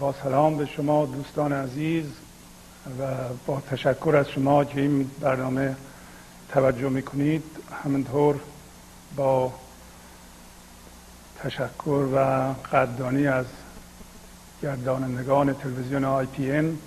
با 0.00 0.14
سلام 0.22 0.56
به 0.56 0.66
شما 0.66 1.06
دوستان 1.06 1.52
عزیز 1.52 2.04
و 3.00 3.14
با 3.46 3.62
تشکر 3.70 4.16
از 4.16 4.28
شما 4.28 4.64
که 4.64 4.80
این 4.80 5.10
برنامه 5.20 5.76
توجه 6.48 6.88
می‌کنید. 6.88 7.42
همینطور 7.84 8.40
با 9.16 9.52
تشکر 11.38 12.06
و 12.14 12.18
قدردانی 12.72 13.26
از 13.26 13.46
گردانندگان 14.62 15.54
تلویزیون 15.54 16.04
آی 16.04 16.26
پی 16.26 16.50
این 16.50 16.78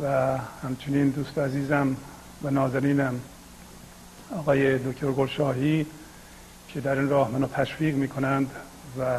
و 0.00 0.38
همچنین 0.62 1.08
دوست 1.08 1.38
عزیزم 1.38 1.96
و 2.42 2.50
ناظرینم 2.50 3.20
آقای 4.36 4.78
دکتر 4.78 5.12
گلشاهی 5.12 5.86
که 6.68 6.80
در 6.80 6.98
این 6.98 7.08
راه 7.08 7.30
منو 7.30 7.46
تشویق 7.46 7.94
می‌کنند 7.94 8.50
و 8.98 9.18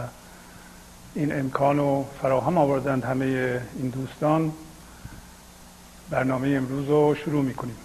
این 1.15 1.39
امکان 1.39 1.77
رو 1.77 2.05
فراهم 2.21 2.57
آوردند 2.57 3.03
همه 3.03 3.25
این 3.77 3.89
دوستان. 3.89 4.51
برنامه 6.09 6.47
امروز 6.47 6.87
رو 6.87 7.15
شروع 7.15 7.43
می‌کنیم. 7.43 7.75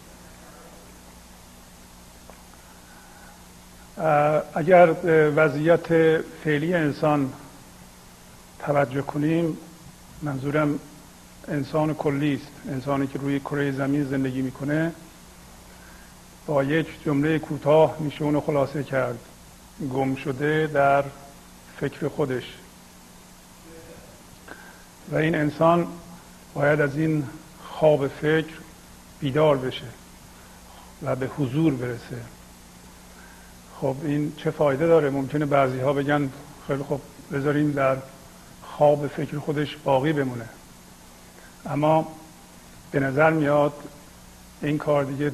اگر 4.54 4.94
وضعیت 5.36 5.86
فعلی 6.44 6.74
انسان 6.74 7.32
توجه 8.58 9.02
کنیم 9.02 9.58
منظورم 10.22 10.78
انسان 11.48 11.94
کلی 11.94 12.34
است. 12.34 12.72
انسانی 12.72 13.06
که 13.06 13.18
روی 13.18 13.40
کره 13.40 13.72
زمین 13.72 14.04
زندگی 14.04 14.42
می‌کنه 14.42 14.92
با 16.46 16.64
یک 16.64 16.86
جمله 17.04 17.38
کوتاه 17.38 17.96
میشه 18.00 18.22
اونو 18.24 18.40
خلاصه 18.40 18.82
کرد. 18.82 19.18
گم 19.92 20.14
شده 20.14 20.66
در 20.66 21.04
فکر 21.80 22.08
خودش. 22.08 22.44
و 25.12 25.16
این 25.16 25.34
انسان 25.34 25.86
باید 26.54 26.80
از 26.80 26.96
این 26.96 27.24
خواب 27.64 28.08
فکر 28.08 28.54
بیدار 29.20 29.58
بشه 29.58 29.86
و 31.02 31.16
به 31.16 31.26
حضور 31.26 31.74
برسه. 31.74 32.16
خب 33.80 33.96
این 34.02 34.32
چه 34.36 34.50
فایده 34.50 34.86
داره؟ 34.86 35.10
ممکنه 35.10 35.46
بعضی 35.46 35.78
ها 35.78 35.92
بگن 35.92 36.30
خیلی 36.66 36.82
خب 36.82 37.00
بذاریم 37.32 37.72
در 37.72 37.96
خواب 38.62 39.06
فکر 39.06 39.38
خودش 39.38 39.76
باقی 39.84 40.12
بمونه. 40.12 40.48
اما 41.66 42.08
به 42.90 43.00
نظر 43.00 43.30
میاد 43.30 43.72
این 44.62 44.78
کار 44.78 45.04
دیگه 45.04 45.32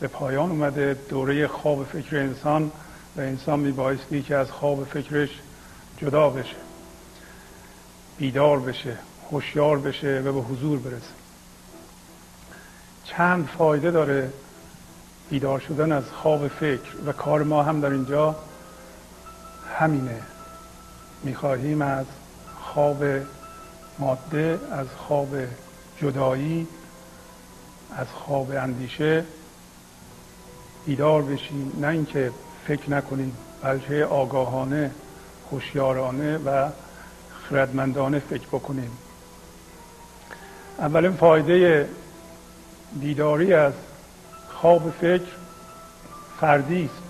به 0.00 0.08
پایان 0.08 0.50
اومده. 0.50 0.96
دوره 1.08 1.48
خواب 1.48 1.84
فکر 1.84 2.16
انسان 2.16 2.72
و 3.16 3.20
انسان 3.20 3.60
میبایستی 3.60 4.22
که 4.22 4.36
از 4.36 4.50
خواب 4.50 4.84
فکرش 4.84 5.30
جدا 5.98 6.30
بشه. 6.30 6.65
بیدار 8.18 8.60
بشه 8.60 8.98
هوشیار 9.30 9.78
بشه 9.78 10.22
و 10.24 10.32
به 10.32 10.40
حضور 10.40 10.78
برسه. 10.78 11.14
چند 13.04 13.48
فایده 13.58 13.90
داره 13.90 14.32
بیدار 15.30 15.60
شدن 15.60 15.92
از 15.92 16.04
خواب 16.22 16.48
فکر 16.48 16.96
و 17.06 17.12
کار 17.12 17.42
ما 17.42 17.62
هم 17.62 17.80
در 17.80 17.90
اینجا 17.90 18.36
همینه. 19.78 20.22
می‌خواهیم 21.22 21.82
از 21.82 22.06
خواب 22.60 23.04
ماده 23.98 24.58
از 24.72 24.86
خواب 24.98 25.36
جدایی 26.02 26.66
از 27.96 28.06
خواب 28.06 28.50
اندیشه 28.50 29.24
بیدار 30.86 31.22
بشیم. 31.22 31.72
نه 31.80 31.88
اینکه 31.88 32.32
فکر 32.66 32.90
نکنیم 32.90 33.36
بلکه 33.62 34.04
آگاهانه 34.04 34.90
هوشیارانه 35.50 36.38
و 36.38 36.68
خردمندانه 37.50 38.18
فکر 38.18 38.46
بکنیم. 38.46 38.90
اولین 40.78 41.12
فایده 41.12 41.88
بیداری 43.00 43.52
از 43.52 43.72
خواب 44.48 44.90
فکر 45.00 45.32
فردی 46.40 46.84
است. 46.84 47.02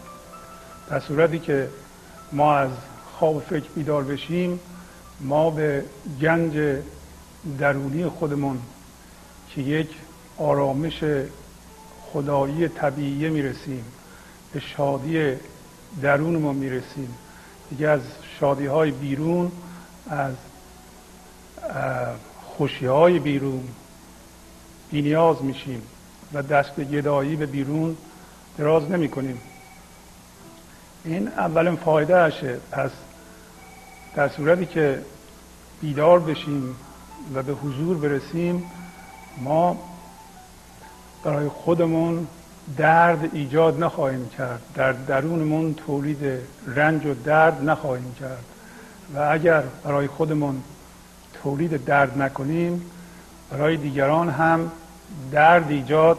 در 0.91 1.01
صورتی 1.01 1.39
که 1.39 1.69
ما 2.33 2.55
از 2.55 2.71
خواب 3.19 3.43
فکر 3.43 3.69
بیدار 3.75 4.05
بشیم 4.05 4.61
ما 5.21 5.51
به 5.51 5.85
گنج 6.21 6.83
درونی 7.59 8.07
خودمون 8.07 8.59
که 9.51 9.63
یک 9.63 9.91
آرامش 10.39 11.05
خدایی 12.13 12.69
طبیعی 12.69 13.31
می‌رسیم 13.31 13.85
به 14.53 14.61
شادی 14.61 15.33
درونمون 16.03 16.57
می‌رسیم. 16.57 17.15
دیگه 17.71 17.89
از 17.89 18.01
شادی 18.41 18.67
های 18.67 18.91
بیرون 18.91 19.53
از 20.11 20.35
خوشی 22.45 22.87
های 22.87 23.19
بیرون 23.19 23.69
بینیاز 24.91 25.43
میشیم 25.43 25.83
و 26.33 26.43
دست 26.43 26.81
گدایی 26.81 27.37
به 27.37 27.47
بیرون 27.47 27.97
دراز 28.59 28.91
نمی 28.91 29.09
کنیم 29.09 29.41
این 31.05 31.29
اولین 31.29 31.77
فایده 31.77 32.23
هشه 32.23 32.59
پس 32.71 32.91
در 34.15 34.29
صورتی 34.29 34.67
که 34.67 35.03
بیدار 35.81 36.21
بشیم 36.21 36.77
و 37.35 37.43
به 37.43 37.53
حضور 37.53 37.97
برسیم 37.97 38.71
ما 39.43 39.79
برای 41.25 41.49
خودمون 41.49 42.27
درد 42.77 43.31
ایجاد 43.33 43.85
نخواهیم 43.85 44.29
کرد. 44.29 44.61
در 44.75 44.93
درونمون 44.93 45.75
تولید 45.75 46.41
رنج 46.67 47.07
و 47.07 47.15
درد 47.15 47.71
نخواهیم 47.71 48.15
کرد. 48.21 48.45
و 49.15 49.19
اگر 49.19 49.63
برای 49.85 50.07
خودمون 50.07 50.63
تولید 51.43 51.85
درد 51.85 52.23
نکنیم 52.23 52.83
برای 53.51 53.77
دیگران 53.77 54.31
هم 54.31 54.71
درد 55.33 55.71
ایجاد 55.71 56.19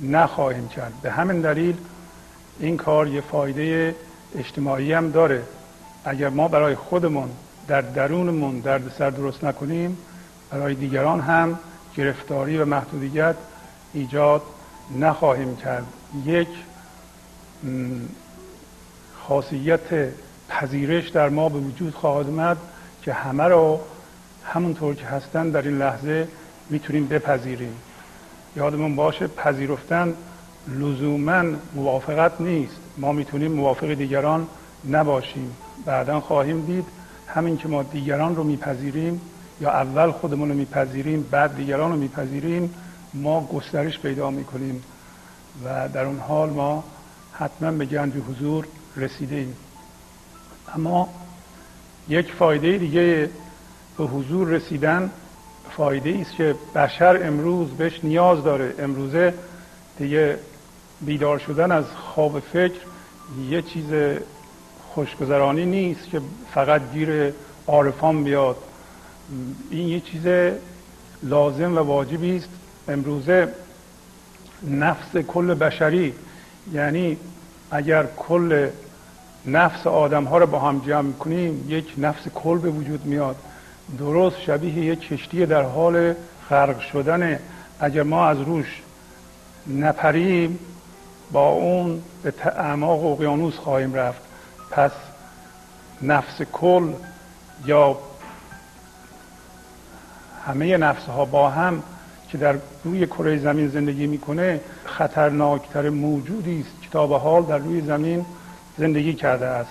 نخواهیم 0.00 0.68
کرد. 0.68 0.92
به 1.02 1.10
همین 1.10 1.40
دلیل 1.40 1.76
این 2.60 2.76
کار 2.76 3.08
یه 3.08 3.20
فایده 3.20 3.94
اجتماعی 4.38 4.92
هم 4.92 5.10
داره. 5.10 5.42
اگر 6.04 6.28
ما 6.28 6.48
برای 6.48 6.74
خودمون 6.74 7.30
در 7.68 7.80
درونمون 7.80 8.60
درد 8.60 8.94
سر 8.98 9.10
درست 9.10 9.44
نکنیم 9.44 9.98
برای 10.50 10.74
دیگران 10.74 11.20
هم 11.20 11.58
گرفتاری 11.96 12.58
و 12.58 12.64
محدودیت 12.64 13.34
ایجاد 13.92 14.42
نخواهیم 14.98 15.56
کرد. 15.56 15.86
یک 16.24 16.48
خاصیت 19.28 20.08
پذیرش 20.48 21.08
در 21.08 21.28
ما 21.28 21.48
به 21.48 21.58
وجود 21.58 21.94
خواهد 21.94 22.26
اومد 22.26 22.56
که 23.02 23.12
همه 23.12 23.44
رو 23.44 23.80
همونطور 24.44 24.94
که 24.94 25.06
هستن 25.06 25.50
در 25.50 25.62
این 25.62 25.78
لحظه 25.78 26.28
می‌تونیم 26.70 27.06
بپذیریم. 27.06 27.74
یادمون 28.56 28.96
باشه 28.96 29.26
پذیرفتن 29.26 30.14
لزوما 30.68 31.44
موافقت 31.74 32.40
نیست. 32.40 32.76
ما 32.98 33.12
می‌تونیم 33.12 33.52
موافق 33.52 33.94
دیگران 33.94 34.46
نباشیم. 34.90 35.56
بعدا 35.84 36.20
خواهیم 36.20 36.66
دید 36.66 36.84
همین 37.28 37.56
که 37.56 37.68
ما 37.68 37.82
دیگران 37.82 38.36
رو 38.36 38.44
میپذیریم 38.44 39.20
یا 39.60 39.70
اول 39.70 40.10
خودمون 40.10 40.48
رو 40.48 40.54
میپذیریم 40.54 41.28
بعد 41.30 41.56
دیگران 41.56 41.92
رو 41.92 41.98
میپذیریم 41.98 42.74
ما 43.14 43.46
گسترش 43.46 43.98
پیدا 43.98 44.30
می‌کنیم. 44.30 44.82
و 45.64 45.88
در 45.88 46.04
اون 46.04 46.18
حال 46.18 46.50
ما 46.50 46.84
حتما 47.32 47.70
به 47.70 47.84
گنج 47.84 48.12
حضور 48.28 48.66
رسیده 48.96 49.36
ایم 49.36 49.56
اما 50.74 51.08
یک 52.08 52.32
فایده 52.32 52.78
دیگه 52.78 53.30
به 53.98 54.04
حضور 54.04 54.48
رسیدن 54.48 55.10
فایده 55.70 56.18
است 56.20 56.36
که 56.36 56.54
بشر 56.74 57.26
امروز 57.26 57.68
بهش 57.68 58.00
نیاز 58.02 58.44
داره. 58.44 58.74
امروزه 58.78 59.34
دیگه 59.98 60.38
بیدار 61.00 61.38
شدن 61.38 61.72
از 61.72 61.84
خواب 61.84 62.40
فکر 62.40 62.80
یه 63.50 63.62
چیز 63.62 63.84
خوشگذرانی 64.94 65.66
نیست 65.66 66.10
که 66.10 66.20
فقط 66.54 66.92
گیر 66.92 67.32
عارفان 67.66 68.24
بیاد. 68.24 68.56
این 69.70 69.88
یه 69.88 70.00
چیز 70.00 70.52
لازم 71.22 71.76
و 71.76 71.78
واجبی 71.78 72.36
است. 72.36 72.48
امروزه 72.88 73.48
نفس 74.70 75.16
کل 75.16 75.54
بشری 75.54 76.14
یعنی 76.72 77.16
اگر 77.70 78.06
کل 78.16 78.68
نفس 79.46 79.86
آدم 79.86 80.24
ها 80.24 80.38
رو 80.38 80.46
با 80.46 80.58
هم 80.58 80.78
جمع 80.86 81.12
کنیم 81.12 81.64
یک 81.68 81.94
نفس 81.98 82.28
کل 82.34 82.58
به 82.58 82.70
وجود 82.70 83.06
میاد. 83.06 83.36
درست 83.98 84.40
شبیه 84.40 84.84
یک 84.84 85.00
کشتی 85.00 85.46
در 85.46 85.62
حال 85.62 86.14
غرق 86.50 86.80
شدن. 86.80 87.38
اگر 87.80 88.02
ما 88.02 88.26
از 88.26 88.40
روش 88.40 88.82
نپریم 89.66 90.58
با 91.32 91.48
اون 91.48 92.02
به 92.22 92.32
اعماق 92.44 93.04
اقیانوس 93.04 93.56
خواهیم 93.56 93.94
رفت. 93.94 94.22
پس 94.70 94.90
نفس 96.02 96.42
کل 96.42 96.92
یا 97.66 97.98
همه 100.46 100.76
نفس 100.76 101.04
ها 101.04 101.24
با 101.24 101.50
هم 101.50 101.82
که 102.28 102.38
در 102.38 102.56
روی 102.84 103.06
کره 103.06 103.38
زمین 103.38 103.68
زندگی 103.68 104.06
می‌کنه 104.06 104.60
خطرناکتر 104.84 105.90
موجودی 105.90 106.60
است 106.60 106.82
که 106.82 106.88
تا 106.90 107.06
به 107.06 107.18
حال 107.18 107.42
در 107.42 107.58
روی 107.58 107.80
زمین 107.80 108.26
زندگی 108.78 109.14
کرده 109.14 109.46
است. 109.46 109.70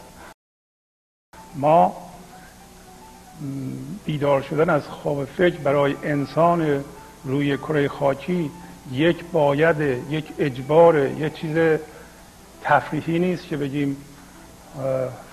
ما 1.55 1.97
بیدار 4.05 4.41
شدن 4.41 4.69
از 4.69 4.87
خواب 4.87 5.25
فکر 5.25 5.57
برای 5.57 5.95
انسان 6.03 6.83
روی 7.23 7.57
کره 7.57 7.87
خاکی 7.87 8.51
یک 8.91 9.23
باید 9.31 9.81
یک 10.09 10.25
اجبار 10.39 10.97
یک 10.97 11.33
چیز 11.33 11.79
تفریحی 12.61 13.19
نیست 13.19 13.47
که 13.47 13.57
بگیم 13.57 13.97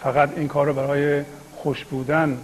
فقط 0.03 0.31
این 0.37 0.49
کار 0.49 0.67
رو 0.67 0.73
برای 0.73 1.25
خوش 1.57 1.85
بودن 1.85 2.39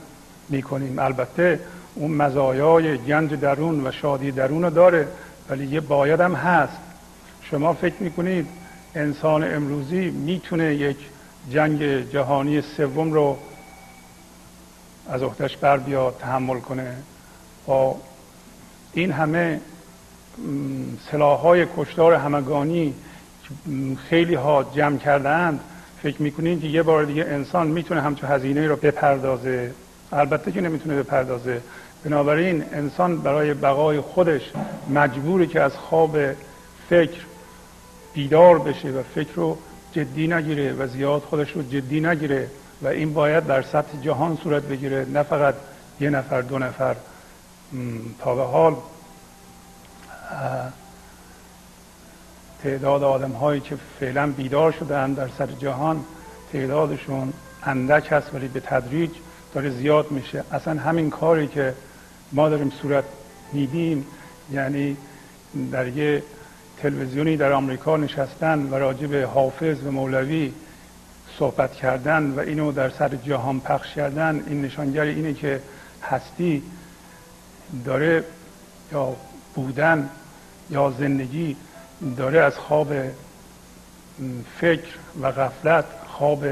می‌کنیم. 0.49 0.99
البته 0.99 1.61
اون 1.95 2.11
مزایای 2.11 2.99
گنج 2.99 3.35
درون 3.35 3.87
و 3.87 3.93
شادی 3.93 4.31
درون 4.31 4.63
رو 4.63 4.71
داره 4.71 5.09
ولی 5.49 5.67
یه 5.67 5.81
باید 5.81 6.21
هم 6.21 6.35
هست. 6.35 6.79
شما 7.43 7.73
فکر 7.73 8.03
می‌کنید 8.03 8.47
انسان 8.95 9.55
امروزی 9.55 10.11
می‌تونه 10.11 10.75
یک 10.75 10.97
جنگ 11.51 12.11
جهانی 12.11 12.63
سوم 12.63 13.13
رو 13.13 13.37
از 15.09 15.23
اختش 15.23 15.57
بر 15.57 15.77
بیاد 15.77 16.17
تحمل 16.19 16.61
کنه. 16.61 16.97
با 17.67 17.97
این 18.93 19.13
همه 19.13 19.61
سلاح 21.11 21.41
های 21.41 21.67
کشتار 21.77 22.15
همگانی 22.15 22.95
خیلی 24.09 24.35
ها 24.35 24.71
جمع 24.75 24.99
کردند 24.99 25.61
فکر 26.03 26.23
می‌کنید 26.23 26.61
که 26.61 26.67
یه 26.67 26.83
بار 26.83 27.05
دیگه 27.05 27.25
انسان 27.25 27.67
می‌تونه 27.67 28.01
همچون 28.01 28.31
هزینه 28.31 28.67
رو 28.67 28.77
بپردازه؟ 28.77 29.75
البته 30.13 30.53
که 30.53 30.61
نمی‌تونه 30.61 31.03
بپردازه. 31.03 31.61
بنابراین 32.05 32.65
انسان 32.73 33.19
برای 33.19 33.55
بقای 33.55 34.01
خودش 34.01 34.43
مجبوری 34.91 35.47
که 35.47 35.61
از 35.61 35.77
خواب 35.77 36.17
فکر 36.89 37.21
بیدار 38.15 38.59
بشه 38.59 38.89
و 38.89 39.03
فکر 39.15 39.35
رو 39.35 39.59
جدی 39.93 40.27
نگیره 40.27 40.73
و 40.73 40.87
زیاد 40.87 41.23
خودش 41.23 41.53
رو 41.53 41.63
جدی 41.63 42.01
نگیره 42.01 42.51
و 42.83 42.89
این 42.89 43.15
باید 43.15 43.47
در 43.47 43.63
سطح 43.63 44.01
جهان 44.03 44.39
صورت 44.43 44.63
بگیره. 44.63 45.05
نه 45.05 45.23
فقط 45.23 45.55
یه 46.01 46.11
نفر 46.11 46.43
دو 46.43 46.59
نفر. 46.59 46.97
تا 48.19 48.35
به 48.35 48.43
حال 48.43 48.77
تعداد 52.63 53.03
آدم 53.03 53.33
هایی 53.33 53.61
که 53.61 53.77
فعلا 54.01 54.27
بیدار 54.27 54.73
شدن 54.73 55.13
در 55.13 55.29
سر 55.39 55.47
جهان 55.47 56.05
تعدادشون 56.53 57.33
اندک 57.63 58.09
هست 58.13 58.35
ولی 58.35 58.49
به 58.49 58.61
تدریج 58.61 59.11
داره 59.55 59.71
زیاد 59.71 60.11
میشه. 60.11 60.45
اصلا 60.53 60.81
همین 60.81 61.11
کاری 61.11 61.47
که 61.47 61.75
ما 62.33 62.49
داریم 62.49 62.73
صورت 62.83 63.05
میدیم 63.53 64.07
یعنی 64.53 64.97
در 65.73 65.89
یه 65.89 66.23
تلویزیونی 66.83 67.37
در 67.37 67.53
آمریکا 67.53 67.97
نشستن 67.97 68.69
و 68.71 68.75
راجع 68.75 69.07
به 69.07 69.27
حافظ 69.27 69.77
و 69.87 69.91
مولوی 69.91 70.53
صحبت 71.39 71.73
کردن 71.73 72.31
و 72.31 72.41
اینو 72.41 72.73
در 72.73 72.91
سر 72.91 73.09
جهان 73.09 73.61
پخش 73.61 73.95
کردن 73.95 74.45
این 74.47 74.63
نشانگر 74.63 75.03
اینه 75.03 75.35
که 75.35 75.61
هستی 76.03 76.63
داره 77.85 78.25
یا 78.93 79.17
بودن 79.55 80.09
یا 80.71 80.95
زندگی 80.99 81.57
داره 82.17 82.41
از 82.41 82.57
خواب 82.57 82.93
فکر 84.61 84.89
و 85.23 85.33
غفلت 85.33 85.85
خواب 86.07 86.45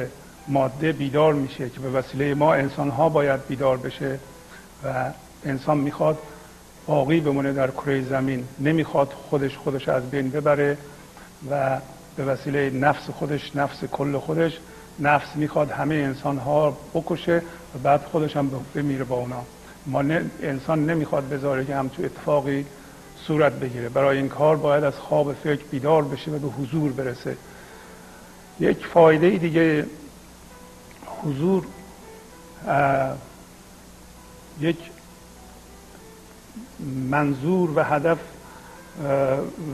ماده 0.48 0.92
بیدار 0.92 1.32
میشه 1.32 1.70
که 1.70 1.80
به 1.80 1.90
وسیله 1.90 2.34
ما 2.34 2.54
انسان 2.54 2.90
ها 2.90 3.08
باید 3.08 3.46
بیدار 3.46 3.76
بشه 3.76 4.18
و 4.84 5.10
انسان 5.44 5.78
می‌خواد 5.78 6.18
باقی 6.86 7.20
بمونه 7.20 7.52
در 7.52 7.70
کره 7.70 8.02
زمین. 8.02 8.44
نمی‌خواد 8.60 9.12
خودش 9.30 9.56
خودش 9.56 9.88
از 9.88 10.10
بین 10.10 10.30
ببره 10.30 10.78
و 11.50 11.80
به 12.16 12.24
وسیله 12.24 12.70
نفس 12.70 13.10
خودش 13.10 13.56
نفس 13.56 13.84
کل 13.84 14.18
خودش 14.18 14.58
نفس 14.98 15.36
می‌خواد 15.36 15.70
همه 15.70 15.94
انسان 15.94 16.38
ها 16.38 16.76
بکشه 16.94 17.42
و 17.74 17.78
بعد 17.78 18.02
خودش 18.02 18.36
هم 18.36 18.50
بمیره 18.74 19.04
با 19.04 19.16
اونا. 19.16 19.42
ما 19.86 20.00
انسان 20.42 20.90
نمی‌خواد 20.90 21.28
بذاره 21.28 21.64
که 21.64 21.76
همچون 21.76 22.04
اتفاقی 22.04 22.66
صورت 23.26 23.52
بگیره. 23.52 23.88
برای 23.88 24.18
این 24.18 24.28
کار 24.28 24.56
باید 24.56 24.84
از 24.84 24.94
خواب 24.94 25.32
فکر 25.32 25.64
بیدار 25.70 26.04
بشه 26.04 26.30
و 26.30 26.38
به 26.38 26.48
حضور 26.48 26.92
برسه. 26.92 27.36
یک 28.60 28.86
فایده 28.86 29.30
دیگه 29.30 29.86
حضور 31.22 31.66
یک 34.60 34.76
منظور 37.10 37.70
و 37.78 37.82
هدف 37.82 38.18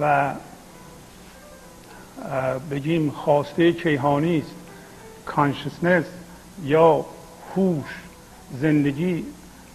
و 0.01 0.35
بگیم 2.71 3.11
خواسته 3.11 3.73
کیهانی 3.73 4.39
است. 4.39 4.55
کانشسنس 5.27 6.05
یا 6.65 7.05
هوش 7.57 7.85
زندگی 8.61 9.25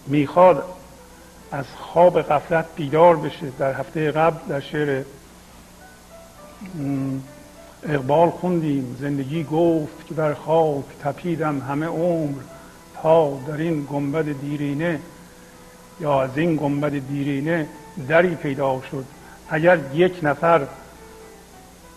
می‌خواد 0.06 0.64
از 1.52 1.64
خواب 1.78 2.22
غفلت 2.22 2.66
بیدار 2.76 3.16
بشه. 3.16 3.52
در 3.58 3.72
هفته 3.72 4.10
قبل 4.10 4.38
در 4.48 4.60
شعر 4.60 5.02
اقبال 7.82 8.30
خوندیم. 8.30 8.96
زندگی 9.00 9.44
گفت 9.44 10.06
که 10.06 10.14
در 10.14 10.34
خاک 10.34 10.84
تپیدم 11.04 11.60
همه 11.60 11.86
عمر 11.86 12.38
تا 13.02 13.38
در 13.46 13.56
این 13.56 13.86
گنبد 13.90 14.40
دیرینه 14.40 15.00
یا 16.00 16.22
از 16.22 16.38
این 16.38 16.56
گنبد 16.56 17.08
دیرینه 17.08 17.66
دری 18.08 18.34
پیدا 18.34 18.82
شد. 18.90 19.04
اگر 19.50 19.78
یک 19.94 20.20
نفر 20.22 20.66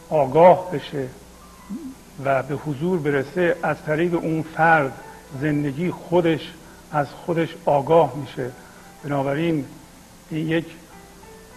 آگاه 0.10 0.72
بشه 0.72 1.08
و 2.26 2.44
به 2.44 2.56
حضور 2.56 3.00
برسه 3.00 3.56
از 3.64 3.78
طریق 3.86 4.14
اون 4.14 4.42
فرد 4.42 4.92
زندگی 5.42 5.92
خودش 5.92 6.54
از 6.92 7.08
خودش 7.26 7.50
آگاه 7.66 8.14
میشه. 8.16 8.52
بنابراین 9.04 9.66
این 10.30 10.48
یک 10.48 10.66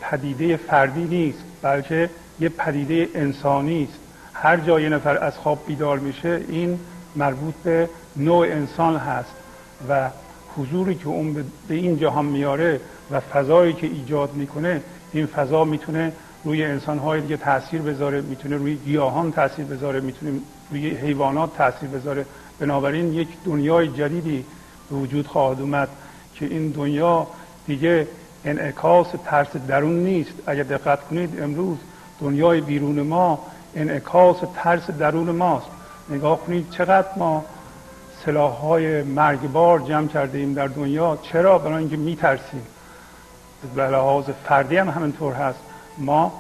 پدیده 0.00 0.56
فردی 0.56 1.04
نیست 1.04 1.38
بلکه 1.62 2.10
یه 2.40 2.48
پدیده 2.48 3.08
انسانی 3.14 3.84
است. 3.84 3.98
هر 4.32 4.56
جای 4.56 4.88
نفر 4.88 5.24
از 5.24 5.36
خواب 5.36 5.66
بیدار 5.66 5.98
میشه 5.98 6.40
این 6.48 6.78
مربوط 7.16 7.54
به 7.54 7.88
نوع 8.16 8.46
انسان 8.46 8.96
هست 8.96 9.34
و 9.88 10.10
حضوری 10.56 10.94
که 10.94 11.06
اون 11.06 11.32
به 11.68 11.74
این 11.74 11.98
جهان 11.98 12.24
میاره 12.24 12.80
و 13.10 13.20
فضایی 13.20 13.72
که 13.72 13.86
ایجاد 13.86 14.34
می‌کنه 14.34 14.82
این 15.12 15.26
فضا 15.26 15.64
می‌تونه 15.64 16.12
روی 16.44 16.64
انسانهای 16.64 17.20
دیگه 17.20 17.36
تاثیر 17.36 17.82
بذاره 17.82 18.20
می‌تونه 18.20 18.56
روی 18.56 18.74
گیاهان 18.74 19.32
تاثیر 19.32 19.64
بذاره 19.64 20.00
می‌تونه 20.00 20.32
روی 20.70 20.90
حیوانات 20.90 21.56
تاثیر 21.56 21.88
بذاره. 21.88 22.26
بنابراین 22.58 23.14
یک 23.14 23.28
دنیای 23.44 23.88
جدیدی 23.88 24.44
به 24.90 24.96
وجود 24.96 25.26
خواهد 25.26 25.60
اومد 25.60 25.88
که 26.34 26.46
این 26.46 26.68
دنیا 26.68 27.26
دیگه 27.66 28.08
انعکاس 28.44 29.06
ترس 29.24 29.56
درون 29.56 30.04
نیست. 30.04 30.32
اگر 30.46 30.62
دقت 30.62 31.08
کنید 31.08 31.42
امروز 31.42 31.78
دنیای 32.20 32.60
بیرون 32.60 33.00
ما 33.00 33.38
انعکاس 33.76 34.36
ترس 34.54 34.90
درون 34.90 35.30
ماست. 35.30 35.66
نگاه 36.10 36.40
کنید 36.40 36.70
چقدر 36.70 37.08
ما 37.16 37.44
سلاح 38.24 38.52
های 38.52 39.02
مرگبار 39.02 39.80
جمع 39.80 40.08
کرده 40.08 40.38
ایم 40.38 40.54
در 40.54 40.66
دنیا. 40.66 41.18
چرا؟ 41.22 41.58
برای 41.58 41.78
اینکه 41.78 41.96
میترسیم. 41.96 42.66
به 43.74 43.88
لحاظ 43.88 44.24
فردی 44.44 44.76
هم 44.76 44.88
همینطور 44.88 45.32
هست. 45.32 45.58
ما 45.98 46.32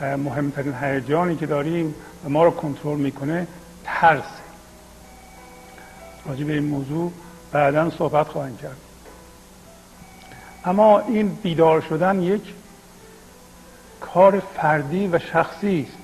مهمترین 0.00 0.74
هیجانی 0.74 1.36
که 1.36 1.46
داریم 1.46 1.94
و 2.24 2.28
ما 2.28 2.44
رو 2.44 2.50
کنترل 2.50 2.98
می‌کنه 2.98 3.46
ترس. 3.84 4.24
راجع 6.26 6.46
این 6.46 6.64
موضوع 6.64 7.12
بعدا 7.52 7.90
صحبت 7.90 8.28
خواهیم 8.28 8.56
کرد. 8.56 8.76
اما 10.64 11.00
این 11.00 11.34
بیدار 11.34 11.80
شدن 11.80 12.22
یک 12.22 12.54
کار 14.00 14.40
فردی 14.40 15.06
و 15.06 15.18
شخصی 15.18 15.86
است. 15.88 15.98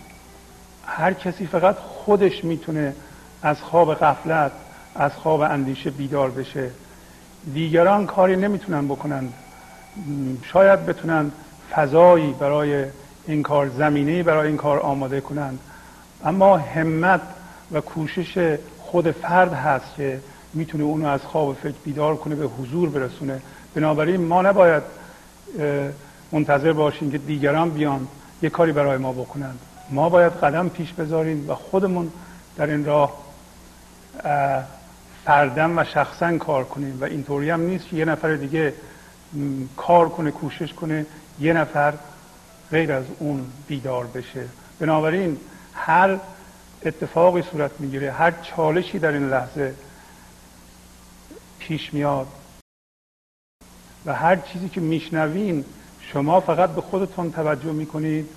هر 0.87 1.13
کسی 1.13 1.47
فقط 1.47 1.77
خودش 1.77 2.45
می‌تونه 2.45 2.95
از 3.43 3.61
خواب 3.61 3.95
غفلت 3.95 4.53
از 4.99 5.13
خواب 5.13 5.41
اندیشه 5.41 5.91
بیدار 5.91 6.31
بشه. 6.31 6.71
دیگران 7.55 8.07
کاری 8.07 8.37
نمی‌تونن 8.37 8.89
بکنن. 8.89 9.29
شاید 10.53 10.87
بتونن 10.87 11.31
فضایی 11.71 12.33
برای 12.33 12.85
این 13.27 13.43
کار 13.43 13.69
زمینه 13.69 14.23
برای 14.23 14.49
این 14.49 14.57
کار 14.57 14.79
آماده 14.81 15.21
کنند 15.21 15.59
اما 16.25 16.57
همت 16.57 17.21
و 17.73 17.81
کوشش 17.81 18.59
خود 18.79 19.11
فرد 19.11 19.53
هست 19.53 19.95
که 19.97 20.21
می‌تونه 20.55 20.85
اونو 20.85 21.09
از 21.09 21.21
خواب 21.21 21.55
فکر 21.55 21.75
بیدار 21.85 22.17
کنه 22.17 22.35
به 22.35 22.47
حضور 22.47 22.89
برسونه. 22.89 23.41
بنابراین 23.75 24.21
ما 24.21 24.43
نباید 24.43 24.83
منتظر 26.33 26.73
باشیم 26.73 27.11
که 27.11 27.19
دیگران 27.19 27.71
بیان 27.71 28.09
یه 28.43 28.51
کاری 28.51 28.73
برای 28.73 28.99
ما 28.99 29.13
بکنند. 29.13 29.59
ما 29.91 30.09
باید 30.09 30.33
قدم 30.33 30.69
پیش 30.69 30.93
بذاریم 30.93 31.51
و 31.51 31.55
خودمون 31.55 32.11
در 32.57 32.67
این 32.67 32.85
راه 32.85 33.13
فردم 35.27 35.79
و 35.79 35.85
شخصا 35.85 36.39
کار 36.39 36.65
کنیم. 36.65 36.99
و 37.01 37.05
اینطوری 37.05 37.51
هم 37.51 37.61
نیست. 37.61 37.93
یه 37.93 38.05
نفر 38.05 38.35
دیگه 38.35 38.75
کار 39.77 40.09
کنه 40.09 40.31
کوشش 40.31 40.73
کنه 40.73 41.07
یه 41.41 41.53
نفر 41.53 41.95
غیر 42.71 42.93
از 42.93 43.05
اون 43.19 43.47
بیدار 43.67 44.07
بشه. 44.07 44.49
بنابراین 44.81 45.39
هر 45.75 46.19
اتفاقی 46.83 47.43
صورت 47.43 47.71
می‌گیره 47.79 48.13
هر 48.13 48.31
چالشی 48.31 48.99
در 48.99 49.13
این 49.13 49.29
لحظه 49.29 49.75
پیش 51.59 51.95
میاد 51.95 52.27
و 54.07 54.15
هر 54.15 54.37
چیزی 54.37 54.69
که 54.69 54.81
میشنوین 54.81 55.65
شما 56.01 56.41
فقط 56.41 56.71
به 56.71 56.81
خودتون 56.81 57.33
توجه 57.33 57.73
می‌کنید 57.73 58.29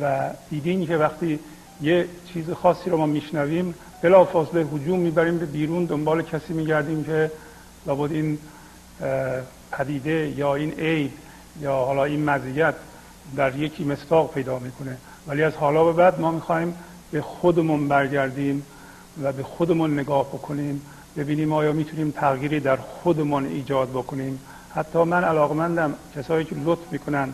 و 0.00 0.30
دیدین 0.50 0.86
که 0.86 0.96
وقتی 0.96 1.40
یه 1.82 2.08
چیز 2.32 2.50
خاصی 2.50 2.90
رو 2.90 2.96
ما 2.96 3.06
میشنویم 3.06 3.74
بلا 4.02 4.24
فاصله 4.24 4.66
حجوم 4.72 5.00
می‌بریم 5.00 5.38
به 5.38 5.46
بیرون 5.46 5.84
دنبال 5.84 6.22
کسی 6.22 6.52
میگردیم 6.52 7.04
که 7.04 7.30
لابد 7.86 8.12
این 8.12 8.38
پدیده 9.72 10.32
یا 10.36 10.54
این 10.54 10.72
عیب 10.72 11.12
یا 11.60 11.72
حالا 11.72 12.04
این 12.04 12.24
مزیت 12.24 12.74
در 13.36 13.56
یکی 13.56 13.84
مستاق 13.84 14.34
پیدا 14.34 14.58
می‌کنه. 14.58 14.96
ولی 15.26 15.42
از 15.42 15.54
حالا 15.54 15.84
به 15.84 15.92
بعد 15.92 16.20
ما 16.20 16.30
می‌خوایم 16.30 16.74
به 17.10 17.22
خودمون 17.22 17.88
برگردیم 17.88 18.62
و 19.22 19.32
به 19.32 19.42
خودمون 19.42 19.98
نگاه 19.98 20.26
بکنیم 20.26 20.82
ببینیم 21.16 21.52
آیا 21.52 21.72
می‌تونیم 21.72 22.10
تغییری 22.10 22.60
در 22.60 22.76
خودمون 22.76 23.46
ایجاد 23.46 23.90
بکنیم. 23.90 24.40
حتی 24.74 24.98
من 24.98 25.24
علاقمندم 25.24 25.94
کسایی 26.16 26.44
که 26.44 26.56
لطف 26.64 26.92
می‌کنن 26.92 27.28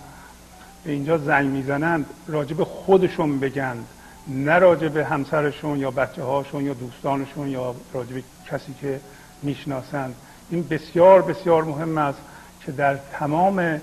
به 0.85 0.93
اینجا 0.93 1.19
زنگ 1.19 1.51
می‌زنند 1.51 2.07
راجب 2.29 2.65
خودشون 2.65 3.41
بگند 3.41 3.87
نه 4.29 4.59
راجب 4.59 4.97
همسرشون 4.97 5.79
یا 5.79 5.91
بچه 5.91 6.23
هاشون 6.23 6.65
یا 6.65 6.75
دوستانشون 6.75 7.49
یا 7.49 7.75
راجب 7.93 8.23
کسی 8.47 8.75
که 8.81 9.01
می‌شناسند 9.43 10.15
این 10.51 10.69
بسیار 10.69 11.23
بسیار 11.23 11.65
مهم 11.65 11.99
است 11.99 12.19
که 12.67 12.73
در 12.73 12.99
تمام 13.13 13.81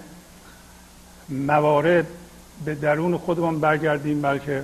موارد 1.29 2.07
به 2.65 2.75
درون 2.75 3.17
خودمون 3.17 3.59
برگردیم 3.59 4.21
بلکه 4.21 4.63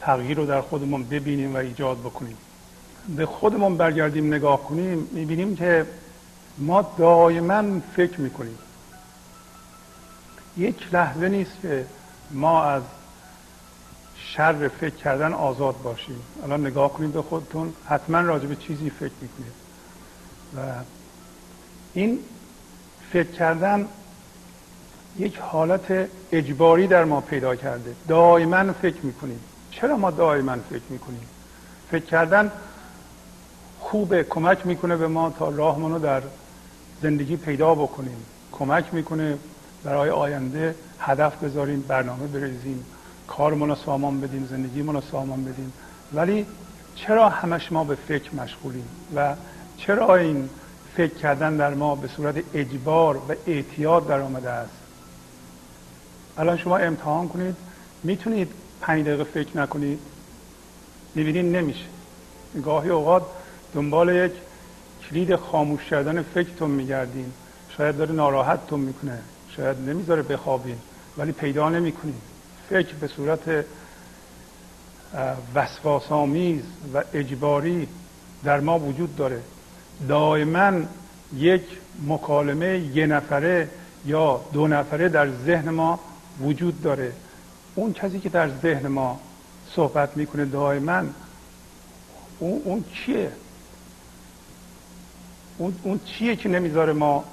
تغییر 0.00 0.36
رو 0.36 0.46
در 0.46 0.60
خودمون 0.60 1.04
ببینیم 1.04 1.54
و 1.54 1.56
ایجاد 1.56 1.98
بکنیم. 1.98 2.36
به 3.16 3.26
خودمون 3.26 3.76
برگردیم 3.76 4.34
نگاه 4.34 4.62
کنیم 4.62 5.08
می‌بینیم 5.12 5.56
که 5.56 5.86
ما 6.58 6.94
دائما 6.98 7.80
فکر 7.96 8.20
می‌کنیم. 8.20 8.58
یک 10.56 10.94
لحظه 10.94 11.28
نیست 11.28 11.52
که 11.62 11.86
ما 12.30 12.64
از 12.64 12.82
شر 14.36 14.68
فکر 14.68 14.94
کردن 14.94 15.32
آزاد 15.32 15.82
باشیم 15.82 16.22
الان 16.44 16.66
نگاه 16.66 16.92
کنید 16.92 17.12
به 17.12 17.22
خودتون 17.22 17.72
حتما 17.88 18.20
راجع 18.20 18.46
به 18.46 18.56
چیزی 18.56 18.90
فکر 18.90 19.12
می‌کنید. 19.20 19.52
و 20.56 20.60
این 21.94 22.18
فکر 23.12 23.30
کردن 23.30 23.88
یک 25.18 25.38
حالت 25.38 26.08
اجباری 26.32 26.86
در 26.86 27.04
ما 27.04 27.20
پیدا 27.20 27.56
کرده. 27.56 27.94
دائما 28.08 28.72
فکر 28.72 29.00
می‌کنیم 29.02 29.40
چرا 29.70 29.96
ما 29.96 30.10
دائما 30.10 30.56
فکر 30.70 30.82
می‌کنیم؟ 30.90 31.26
فکر 31.90 32.04
کردن 32.04 32.52
خوبه 33.80 34.24
کمک 34.24 34.66
می‌کنه 34.66 34.96
به 34.96 35.08
ما 35.08 35.30
تا 35.30 35.48
راهمون 35.48 35.92
رو 35.92 35.98
در 35.98 36.22
زندگی 37.02 37.36
پیدا 37.36 37.74
بکنیم. 37.74 38.16
کمک 38.52 38.94
می‌کنه 38.94 39.38
برای 39.84 40.10
آینده 40.10 40.74
هدف 40.98 41.44
بذاریم 41.44 41.80
برنامه 41.88 42.26
بریزیم. 42.26 42.84
کارمون 43.28 43.68
رو 43.68 43.74
سامان 43.74 44.20
بدیم 44.20 44.46
زندگیمون 44.50 44.94
رو 44.94 45.00
سامان 45.00 45.44
بدیم. 45.44 45.72
ولی 46.12 46.46
چرا 46.94 47.28
همش 47.28 47.72
ما 47.72 47.84
به 47.84 47.94
فکر 47.94 48.34
مشغولیم؟ 48.34 48.88
و 49.16 49.34
چرا 49.76 50.16
این 50.16 50.48
فکر 50.96 51.14
کردن 51.14 51.56
در 51.56 51.74
ما 51.74 51.94
به 51.94 52.08
صورت 52.08 52.34
اجبار 52.54 53.16
و 53.16 53.34
اعتیاد 53.46 54.06
در 54.08 54.20
آمده 54.20 54.50
است؟ 54.50 54.72
الان 56.38 56.56
شما 56.56 56.76
امتحان 56.76 57.28
کنید 57.28 57.56
می‌تونید 58.02 58.52
پنج 58.80 59.06
دقیقه 59.06 59.24
فکر 59.24 59.58
نکنید. 59.58 59.98
می‌بینید 61.14 61.56
نمیشه. 61.56 61.84
گاهی 62.64 62.90
اوقات 62.90 63.22
دنبال 63.74 64.08
یک 64.08 64.32
کلید 65.10 65.36
خاموش 65.36 65.84
کردن 65.84 66.22
فکرتون 66.22 66.70
میگردین. 66.70 67.32
شاید 67.76 67.96
داره 67.96 68.12
ناراحتتون 68.12 68.80
می‌کنه. 68.80 69.18
شاید 69.48 69.78
نمی‌ذاره 69.78 70.22
بخوابین. 70.22 70.78
ولی 71.18 71.32
پیدا 71.32 71.68
نمی‌کنید. 71.68 72.33
فکر 72.70 72.94
به 72.94 73.08
صورت 73.08 73.64
وسواسامیز 75.54 76.62
و 76.94 77.02
اجباری 77.14 77.88
در 78.44 78.60
ما 78.60 78.78
وجود 78.78 79.16
داره. 79.16 79.40
دائما 80.08 80.72
یک 81.36 81.62
مکالمه 82.06 82.78
یه 82.78 83.06
نفره 83.06 83.70
یا 84.06 84.40
دو 84.52 84.68
نفره 84.68 85.08
در 85.08 85.30
ذهن 85.30 85.70
ما 85.70 86.00
وجود 86.40 86.82
داره. 86.82 87.12
اون 87.74 87.92
کسی 87.92 88.20
که 88.20 88.28
در 88.28 88.50
ذهن 88.62 88.86
ما 88.88 89.20
صحبت 89.70 90.16
می‌کنه 90.16 90.44
دائما 90.44 91.02
اون, 92.38 92.62
اون 92.64 92.84
چیه؟ 92.94 93.32
اون, 95.58 95.74
اون 95.82 96.00
چیه 96.04 96.36
که 96.36 96.48
نمی‌ذاره 96.48 96.92
ما 96.92 97.24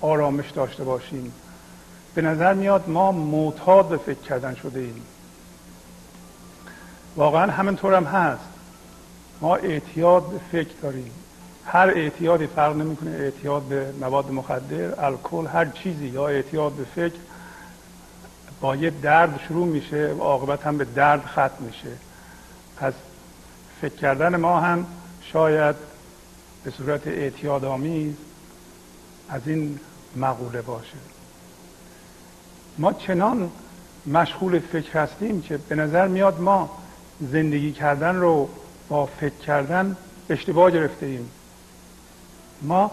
آرامش 0.00 0.50
داشته 0.50 0.84
باشیم؟ 0.84 1.32
به 2.20 2.26
نظر 2.26 2.54
میاد 2.54 2.88
ما 2.88 3.12
معتاد 3.12 3.88
به 3.88 3.96
فکر 3.96 4.18
کردن 4.18 4.54
شده 4.54 4.80
ایم. 4.80 5.02
واقعا 7.16 7.52
همینطور 7.52 7.94
هم 7.94 8.04
هست. 8.04 8.44
ما 9.40 9.56
اعتیاد 9.56 10.26
به 10.26 10.38
فکر 10.52 10.74
داریم. 10.82 11.10
هر 11.66 11.88
اعتیادی 11.88 12.46
فرق 12.46 12.76
نمی‌کنه. 12.76 13.10
اعتیاد 13.10 13.62
به 13.62 13.92
مواد 14.00 14.30
مخدر 14.30 15.04
الکل 15.04 15.46
هر 15.46 15.64
چیزی. 15.64 16.06
یا 16.06 16.28
اعتیاد 16.28 16.72
به 16.72 16.84
فکر 16.84 17.18
با 18.60 18.76
یه 18.76 18.90
درد 18.90 19.40
شروع 19.48 19.66
میشه 19.66 20.14
و 20.18 20.20
عاقبت 20.22 20.66
هم 20.66 20.78
به 20.78 20.84
درد 20.84 21.26
ختم 21.26 21.64
میشه. 21.64 21.92
پس 22.76 22.94
فکر 23.80 23.94
کردن 23.94 24.36
ما 24.36 24.60
هم 24.60 24.86
شاید 25.32 25.76
به 26.64 26.70
صورت 26.70 27.06
اعتیاد 27.06 27.64
آمیز 27.64 28.14
از 29.28 29.40
این 29.46 29.78
مقوله 30.16 30.62
باشه. 30.62 31.09
ما 32.78 32.92
چنان 32.92 33.50
مشغول 34.06 34.58
فکر 34.58 34.98
هستیم 34.98 35.42
که 35.42 35.56
به 35.56 35.74
نظر 35.74 36.08
میاد 36.08 36.40
ما 36.40 36.78
زندگی 37.20 37.72
کردن 37.72 38.16
رو 38.16 38.48
با 38.88 39.06
فکر 39.06 39.34
کردن 39.34 39.96
اشتباه 40.30 40.70
گرفته 40.70 41.06
ایم. 41.06 41.30
ما 42.62 42.90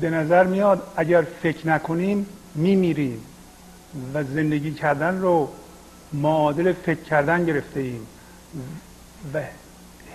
به 0.00 0.10
نظر 0.10 0.44
میاد 0.44 0.82
اگر 0.96 1.22
فکر 1.42 1.68
نکنیم 1.68 2.26
میمیریم 2.54 3.22
و 4.14 4.24
زندگی 4.24 4.72
کردن 4.72 5.20
رو 5.20 5.48
معادل 6.12 6.72
فکر 6.72 7.00
کردن 7.00 7.44
گرفته 7.44 7.80
ایم 7.80 8.06
و 9.34 9.42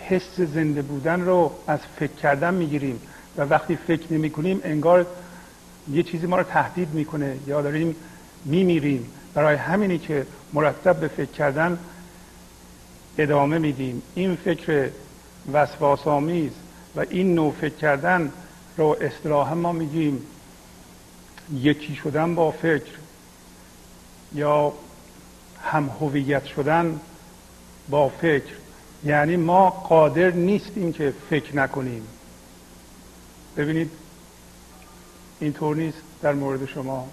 حس 0.08 0.40
زنده 0.40 0.82
بودن 0.82 1.22
رو 1.22 1.52
از 1.68 1.80
فکر 2.00 2.14
کردن 2.14 2.54
می‌گیریم 2.54 3.02
و 3.38 3.42
وقتی 3.42 3.76
فکر 3.76 4.14
نمی 4.14 4.30
کنیم 4.30 4.62
انگار 4.64 5.06
یه 5.92 6.04
چیزی 6.04 6.28
ما 6.28 6.38
رو 6.38 6.44
تهدید 6.44 6.94
می‌کنه 6.94 7.38
یا 7.48 7.62
داریم 7.62 7.96
میمیریم. 8.46 9.12
برای 9.34 9.56
همینی 9.56 9.98
که 9.98 10.28
مرتب 10.54 11.00
به 11.00 11.08
فکر 11.08 11.32
کردن 11.32 11.80
ادامه 13.18 13.58
میدیم. 13.58 14.02
این 14.16 14.36
فکر 14.36 14.90
وسواس 15.54 16.08
آمیز 16.08 16.52
و 16.96 17.06
این 17.10 17.36
نوع 17.36 17.54
فکر 17.62 17.76
کردن 17.76 18.32
رو 18.78 18.98
اصطلاحا 19.02 19.56
ما 19.56 19.72
میگیم 19.72 20.26
یکی 21.54 21.96
شدن 21.96 22.36
با 22.36 22.52
فکر 22.52 22.92
یا 24.36 24.74
هم 25.64 25.90
هویت 26.00 26.46
شدن 26.46 27.00
با 27.90 28.10
فکر. 28.10 28.54
یعنی 29.04 29.38
ما 29.38 29.70
قادر 29.70 30.32
نیستیم 30.32 30.94
که 30.94 31.14
فکر 31.30 31.56
نکنیم. 31.56 32.08
ببینید 33.58 33.92
اینطور 35.40 35.76
نیست 35.76 35.98
در 36.22 36.34
مورد 36.34 36.66
شما. 36.66 37.08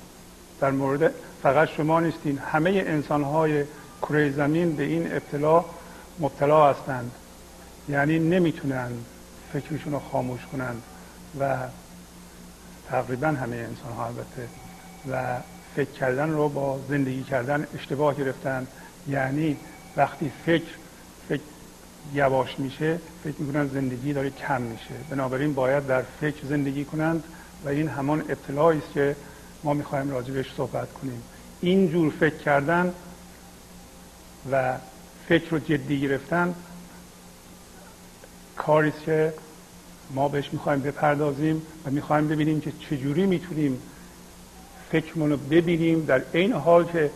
در 0.60 0.70
مورد 0.70 1.14
فقط 1.42 1.68
شما 1.68 2.00
نیستین. 2.00 2.38
همه 2.38 2.70
انسان 2.70 3.22
های 3.22 3.64
کره 4.02 4.30
زمین 4.30 4.76
به 4.76 4.82
این 4.82 5.12
ابتلا 5.12 5.64
مبتلا 6.20 6.70
هستند. 6.70 7.10
یعنی 7.88 8.18
نمی‌تونن 8.18 8.90
فکرشون 9.52 9.92
رو 9.92 9.98
خاموش 9.98 10.40
کنند 10.52 10.82
و 11.40 11.56
تقریبا 12.88 13.26
همه 13.26 13.56
انسان 13.56 13.92
ها 13.92 14.06
البته 14.06 14.48
و 15.10 15.40
فکر 15.76 15.90
کردن 15.90 16.30
رو 16.30 16.48
با 16.48 16.80
زندگی 16.88 17.22
کردن 17.22 17.66
اشتباه 17.74 18.14
گرفتن. 18.14 18.66
یعنی 19.08 19.56
وقتی 19.96 20.32
فکر 20.46 20.70
فکر 21.28 21.40
یواش 22.14 22.58
میشه 22.58 22.98
فکر 23.24 23.34
می‌کنن 23.38 23.68
زندگی 23.68 24.12
داره 24.12 24.30
کم 24.30 24.62
میشه. 24.62 24.94
بنابراین 25.10 25.54
باید 25.54 25.86
در 25.86 26.02
فکر 26.20 26.46
زندگی 26.46 26.84
کنند 26.84 27.24
و 27.64 27.68
این 27.68 27.88
همان 27.88 28.20
ابتلایی 28.20 28.78
است 28.78 28.92
که 28.92 29.16
ما 29.66 29.74
می‌خوایم 29.74 30.10
راجبش 30.10 30.54
صحبت 30.56 30.92
کنیم. 30.92 31.22
این 31.60 31.90
جور 31.90 32.12
فکر 32.20 32.36
کردن 32.36 32.94
و 34.52 34.78
فکر 35.28 35.50
رو 35.50 35.58
جدی 35.58 36.00
گرفتن 36.00 36.54
کاری 38.56 38.92
که 39.06 39.34
ما 40.10 40.28
بهش 40.28 40.52
می‌خوایم 40.52 40.80
بپردازیم 40.80 41.62
و 41.86 41.90
می‌خوایم 41.90 42.28
ببینیم 42.28 42.60
که 42.60 42.72
چجوری 42.90 43.26
می‌تونیم 43.26 43.82
فکرمون 44.90 45.30
رو 45.30 45.36
ببینیم 45.36 46.04
در 46.04 46.22
این 46.32 46.52
حال 46.52 46.84
که 46.84 47.10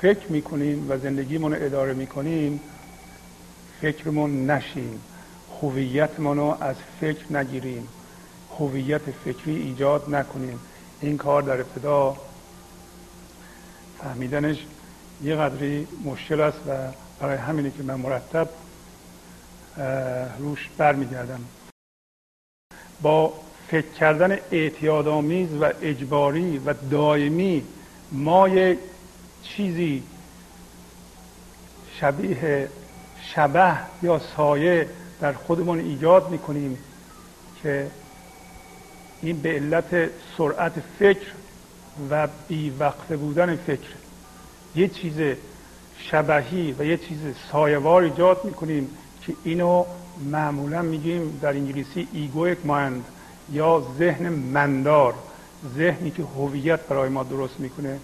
فکر 0.00 0.32
می‌کنیم 0.32 0.90
و 0.90 0.98
زندگیمون 0.98 1.54
رو 1.54 1.64
اداره 1.64 1.94
می‌کنیم 1.94 2.60
فکرمون 3.80 4.50
نشیم. 4.50 5.00
هویتمون 5.62 6.36
رو 6.36 6.56
از 6.60 6.76
فکر 7.00 7.32
نگیریم. 7.32 7.88
هویت 8.58 9.02
فکری 9.24 9.56
ایجاد 9.56 10.14
نکنیم. 10.14 10.60
این 11.00 11.16
کار 11.16 11.42
در 11.42 11.60
ابتدا 11.60 12.16
فهمیدنش 13.98 14.56
یه 15.22 15.36
قدری 15.36 15.88
مشکل 16.04 16.40
است 16.40 16.58
و 16.68 16.92
برای 17.20 17.36
همینه 17.36 17.70
که 17.70 17.82
من 17.82 17.94
مرتب 17.94 18.48
روش 20.38 20.70
برمیگردم. 20.76 21.40
با 23.02 23.32
فکر 23.68 23.88
کردن 23.88 24.38
اعتیادآمیز 24.52 25.48
و 25.60 25.72
اجباری 25.82 26.58
و 26.58 26.74
دائمی 26.90 27.64
ما 28.12 28.48
یک 28.48 28.78
چیزی 29.42 30.02
شبیه 32.00 32.68
شبح 33.22 33.76
یا 34.02 34.20
سایه 34.36 34.88
در 35.20 35.32
خودمون 35.32 35.78
ایجاد 35.78 36.30
می‌کنیم 36.30 36.78
که 37.62 37.90
این 39.22 39.40
به 39.40 39.48
علت 39.48 40.10
سرعت 40.38 40.72
فکر 40.98 41.26
و 42.10 42.28
بیوقفه 42.48 43.16
بودن 43.16 43.56
فکر. 43.56 43.88
یه 44.76 44.88
چیز 44.88 45.36
شبحی 45.98 46.74
و 46.78 46.84
یه 46.84 46.96
چیز 46.96 47.18
سایوار 47.52 48.02
ایجاد 48.02 48.44
می‌کنیم 48.44 48.90
که 49.22 49.34
اینو 49.44 49.84
معمولا 50.30 50.82
میگیم 50.82 51.38
در 51.42 51.48
انگلیسی 51.48 52.08
egoic 52.12 52.58
mind 52.64 53.04
یا 53.52 53.86
ذهن 53.98 54.28
مندار 54.28 55.14
ذهنی 55.76 56.10
که 56.10 56.22
هویت 56.22 56.80
برای 56.80 57.08
ما 57.08 57.22
درست 57.22 57.60
می‌کنه. 57.60 57.98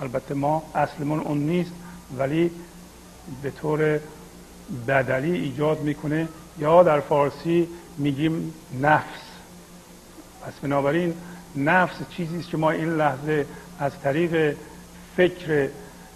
البته 0.00 0.34
ما 0.34 0.62
اصلمون 0.74 1.20
اون 1.20 1.38
نیست 1.38 1.72
ولی 2.18 2.50
به 3.42 3.50
طور 3.50 4.00
بدلی 4.88 5.32
ایجاد 5.32 5.80
می‌کنه. 5.80 6.28
یا 6.58 6.82
در 6.82 7.00
فارسی 7.00 7.68
میگیم 7.98 8.54
نفس. 8.80 9.21
پس 10.46 10.52
بنابراین 10.62 11.14
نفس 11.56 11.96
چیزی 12.10 12.38
است 12.38 12.48
که 12.48 12.56
ما 12.56 12.70
این 12.70 12.96
لحظه 12.96 13.46
از 13.78 13.92
طریق 14.02 14.56
فکر 15.16 15.68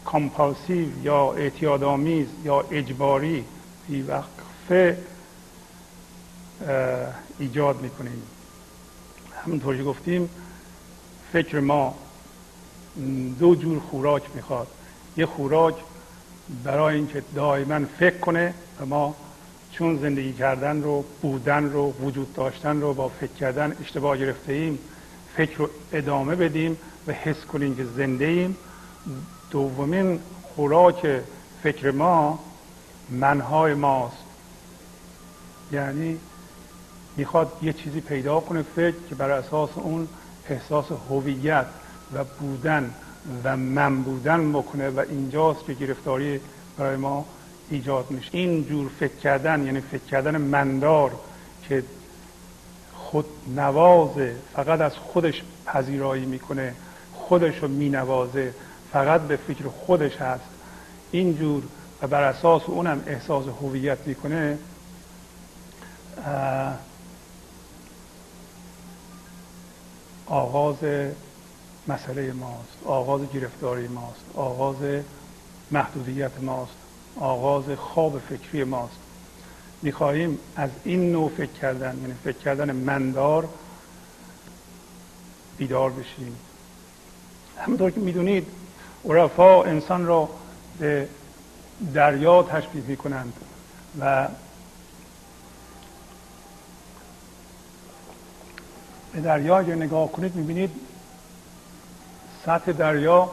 کامپالسیو 0.04 1.04
یا 1.04 1.32
اعتیادآمیز 1.32 2.26
یا 2.44 2.60
اجباری 2.60 3.44
بی 3.88 4.02
وقفه 4.02 4.98
ایجاد 7.38 7.82
می‌کنیم. 7.82 8.22
همونطور 9.44 9.76
که 9.76 9.82
گفتیم 9.82 10.30
فکر 11.32 11.60
ما 11.60 11.94
دو 13.38 13.54
جور 13.54 13.80
خوراک 13.80 14.22
می‌خواد. 14.34 14.66
یه 15.16 15.26
خوراک 15.26 15.74
برای 16.64 16.96
اینکه 16.96 17.22
دائما 17.34 17.80
فکر 17.98 18.18
کنه 18.18 18.54
و 18.80 18.86
ما 18.86 19.14
چون 19.78 19.98
زندگی 19.98 20.32
کردن 20.32 20.82
رو 20.82 21.04
بودن 21.22 21.72
رو 21.72 21.92
وجود 22.00 22.34
داشتن 22.34 22.80
رو 22.80 22.94
با 22.94 23.08
فکر 23.08 23.32
کردن 23.32 23.76
اشتباه 23.80 24.16
گرفته 24.16 24.52
ایم 24.52 24.78
فکر 25.36 25.58
رو 25.58 25.70
ادامه 25.92 26.34
بدیم 26.34 26.76
و 27.06 27.12
حس 27.12 27.44
کنیم 27.44 27.76
که 27.76 27.84
زنده 27.84 28.24
ایم. 28.24 28.56
دومین 29.50 30.20
خوراک 30.42 31.20
فکر 31.62 31.90
ما 31.90 32.38
منهای 33.10 33.74
ماست. 33.74 34.16
یعنی 35.72 36.18
می‌خواد 37.16 37.52
یه 37.62 37.72
چیزی 37.72 38.00
پیدا 38.00 38.40
کنه 38.40 38.62
فکر 38.62 38.96
که 39.08 39.14
بر 39.14 39.30
اساس 39.30 39.70
اون 39.74 40.08
احساس 40.48 40.86
هویت 41.10 41.66
و 42.14 42.24
بودن 42.24 42.94
و 43.44 43.56
من 43.56 44.02
بودن 44.02 44.52
بکنه 44.52 44.88
و 44.90 45.04
اینجاست 45.08 45.64
که 45.64 45.74
گرفتاری 45.74 46.40
برای 46.78 46.96
ما 46.96 47.24
ایجاد 47.70 48.10
میشه. 48.10 48.28
این 48.32 48.64
جور 48.64 48.90
فکر 49.00 49.16
کردن 49.16 49.66
یعنی 49.66 49.80
فکر 49.80 50.04
کردن 50.04 50.36
مندار 50.36 51.12
که 51.68 51.84
خود 52.94 53.26
نوازه 53.56 54.36
فقط 54.54 54.80
از 54.80 54.96
خودش 54.96 55.42
پذیرایی 55.66 56.26
می‌کنه 56.26 56.74
خودش 57.14 57.58
رو 57.58 57.68
مینوازه 57.68 58.54
فقط 58.92 59.20
به 59.20 59.36
فکر 59.36 59.68
خودش 59.68 60.16
هست. 60.16 60.44
اینجور 61.10 61.62
و 62.02 62.06
بر 62.06 62.22
اساس 62.22 62.62
اونم 62.66 63.02
احساس 63.06 63.44
هویت 63.46 63.98
می‌کنه 64.06 64.58
آغاز 70.26 70.76
مسئله 71.88 72.32
ماست 72.32 72.78
آغاز 72.84 73.20
گرفتاری 73.34 73.88
ماست 73.88 74.24
آغاز 74.34 74.76
محدودیت 75.70 76.30
ماست. 76.42 76.85
آغاز 77.20 77.64
خواب 77.78 78.18
فکری 78.18 78.64
ماست. 78.64 78.98
می‌خواهیم 79.82 80.38
از 80.56 80.70
این 80.84 81.12
نوع 81.12 81.30
فکر 81.36 81.52
کردن 81.52 81.98
یعنی 82.00 82.14
فکر 82.24 82.38
کردن 82.38 82.72
مندار 82.72 83.48
بیدار 85.58 85.90
بشیم. 85.90 86.36
همونطور 87.58 87.90
که 87.90 88.00
می‌دونید 88.00 88.46
عرفا 89.04 89.62
انسان 89.62 90.06
را 90.06 90.28
به 90.78 91.08
دریا 91.94 92.42
تشبیه 92.42 92.82
می‌کنند 92.82 93.32
و 94.00 94.28
به 99.12 99.20
دریا 99.20 99.58
اگر 99.58 99.74
نگاه 99.74 100.12
کنید 100.12 100.34
می‌بینید 100.34 100.70
سطح 102.46 102.72
دریا 102.72 103.30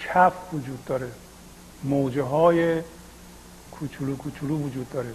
کف 0.00 0.32
وجود 0.52 0.84
داره. 0.84 1.10
موجه 1.84 2.22
های 2.22 2.82
کوچولو 3.72 4.16
کوچولو 4.16 4.58
وجود 4.58 4.90
داره. 4.90 5.14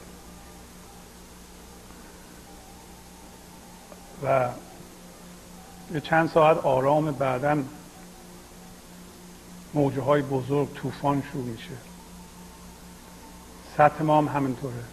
و 4.24 4.50
یه 5.94 6.02
چند 6.02 6.30
ساعت 6.30 6.58
آرام 6.58 7.12
بعدا 7.12 7.64
موجه 9.74 10.02
های 10.02 10.22
بزرگ 10.22 10.74
طوفان 10.74 11.24
شروع 11.32 11.46
میشه. 11.46 11.78
سطح 13.78 14.04
ما 14.04 14.18
هم 14.18 14.28
همینطوره. 14.28 14.84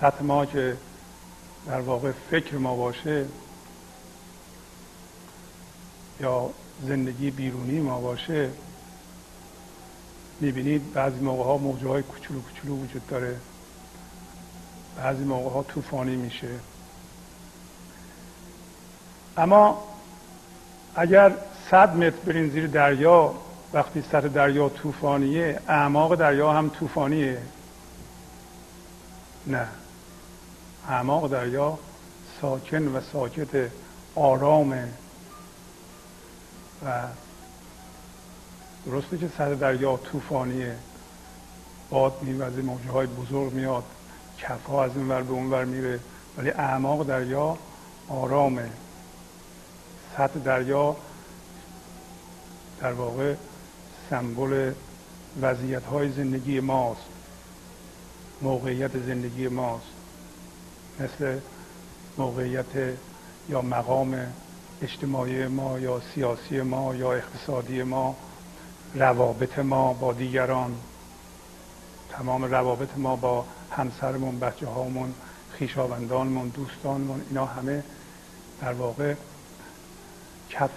سطح 0.00 0.22
ما 0.22 0.46
که 0.46 0.76
در 1.66 1.80
واقع 1.80 2.12
فکر 2.30 2.56
ما 2.56 2.76
باشه 2.76 3.26
یا 6.20 6.50
زندگی 6.82 7.30
بیرونی 7.30 7.80
ما 7.80 8.00
باشه 8.00 8.50
می‌بینید 10.40 10.92
بعضی 10.92 11.20
موقع 11.20 11.44
ها 11.44 11.56
موجه 11.56 11.88
های 11.88 12.02
کوچولو 12.02 12.40
کوچولو 12.40 12.76
وجود 12.76 13.06
داره. 13.06 13.36
بعضی 14.96 15.24
موقع 15.24 15.50
ها 15.50 15.62
طوفانی 15.62 16.16
میشه. 16.16 16.48
اما 19.36 19.84
اگر 20.96 21.32
صد 21.70 21.96
متر 21.96 22.16
برین 22.26 22.50
زیر 22.50 22.66
دریا 22.66 23.34
وقتی 23.72 24.02
سطح 24.02 24.28
دریا 24.28 24.68
طوفانیه 24.68 25.60
اعماق 25.68 26.14
دریا 26.14 26.52
هم 26.52 26.68
طوفانیه. 26.68 27.38
نه. 29.46 29.68
اعماق 30.88 31.30
دریا 31.30 31.78
ساکن 32.40 32.88
و 32.88 33.00
ساکت 33.12 33.70
آرامه 34.14 34.88
و 36.84 37.02
درسته 38.86 39.18
که 39.18 39.28
سطح 39.28 39.54
دریا 39.54 39.96
طوفانیه. 39.96 40.76
باد 41.90 42.22
میوزه 42.22 42.62
موجه 42.62 42.90
های 42.90 43.06
بزرگ 43.06 43.52
میاد. 43.52 43.84
کف 44.38 44.66
ها 44.66 44.84
از 44.84 44.96
این 44.96 45.08
ور 45.08 45.22
به 45.22 45.32
اون 45.32 45.50
ور 45.50 45.64
میره. 45.64 46.00
ولی 46.38 46.50
اعماق 46.50 47.06
دریا 47.06 47.58
آرامه. 48.08 48.70
سطح 50.16 50.38
دریا 50.38 50.96
در 52.80 52.92
واقع 52.92 53.34
سمبل 54.10 54.72
وضعیت 55.40 55.84
های 55.84 56.12
زندگی 56.12 56.60
ماست. 56.60 57.00
موقعیت 58.42 58.98
زندگی 59.06 59.48
ماست. 59.48 59.86
مثل 61.00 61.38
موقعیت 62.18 62.96
یا 63.48 63.62
مقام 63.62 64.26
اجتماعی 64.82 65.46
ما 65.46 65.78
یا 65.78 66.00
سیاسی 66.14 66.60
ما 66.60 66.94
یا 66.94 67.12
اقتصادی 67.12 67.82
ما. 67.82 68.16
روابط 68.94 69.58
ما 69.58 69.92
با 69.92 70.12
دیگران 70.12 70.74
تمام 72.10 72.44
روابط 72.44 72.88
ما 72.96 73.16
با 73.16 73.44
همسرمون 73.70 74.38
بچه 74.38 74.66
هامون 74.66 75.14
خیشاوندانمون 75.52 76.48
دوستانمون 76.48 77.22
اینا 77.28 77.46
همه 77.46 77.82
در 78.62 78.72
واقع 78.72 79.14
کف 80.50 80.70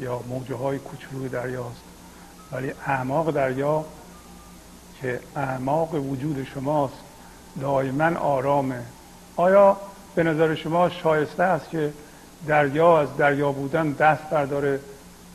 یا 0.00 0.20
موجه 0.28 0.54
های 0.54 0.78
کوچولوی 0.78 1.28
دریاست. 1.28 1.82
ولی 2.52 2.72
اعماق 2.86 3.30
دریا 3.30 3.84
که 5.00 5.20
اعماق 5.36 5.94
وجود 5.94 6.46
شماست 6.54 6.94
دائما 7.60 8.18
آرامه. 8.18 8.82
آیا 9.36 9.76
به 10.14 10.22
نظر 10.22 10.54
شما 10.54 10.88
شایسته 10.88 11.42
است 11.42 11.70
که 11.70 11.92
دریا 12.46 13.00
از 13.00 13.16
دریا 13.16 13.52
بودن 13.52 13.92
دست 13.92 14.30
برداره؟ 14.30 14.80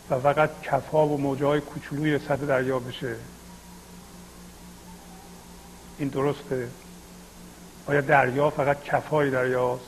و 0.09 0.19
فقط 0.19 0.61
کفها 0.61 1.07
و 1.07 1.17
موجه 1.17 1.45
های 1.45 1.61
کوچولوی 1.61 2.19
سطح 2.19 2.35
دریا 2.35 2.79
بشه. 2.79 3.15
این 5.97 6.09
درسته؟ 6.09 6.69
آیا 7.87 8.01
دریا 8.01 8.49
فقط 8.49 8.83
کفهای 8.83 9.31
دریاست؟ 9.31 9.83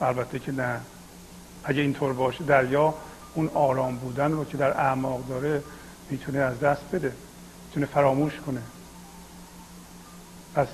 البته 0.00 0.38
که 0.38 0.52
نه. 0.52 0.80
اگه 1.64 1.82
اینطور 1.82 2.12
باشه 2.12 2.44
دریا 2.44 2.94
اون 3.34 3.50
آرام 3.54 3.96
بودن 3.96 4.32
رو 4.32 4.44
که 4.44 4.56
در 4.56 4.70
اعماق 4.70 5.28
داره 5.28 5.62
می‌تونه 6.10 6.38
از 6.38 6.60
دست 6.60 6.82
بده. 6.92 7.12
می‌تونه 7.66 7.86
فراموش 7.86 8.40
کنه. 8.46 8.62
پس 10.54 10.68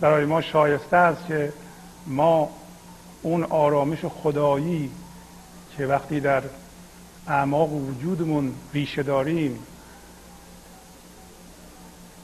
برای 0.00 0.24
ما 0.24 0.40
شایسته 0.40 0.96
است 0.96 1.26
که 1.26 1.52
ما 2.06 2.50
اون 3.22 3.44
آرامش 3.44 4.04
خدایی 4.04 4.90
که 5.76 5.86
وقتی 5.86 6.20
در 6.20 6.42
اعماق 7.28 7.72
وجودمون 7.72 8.54
ریشه 8.74 9.02
داریم 9.02 9.58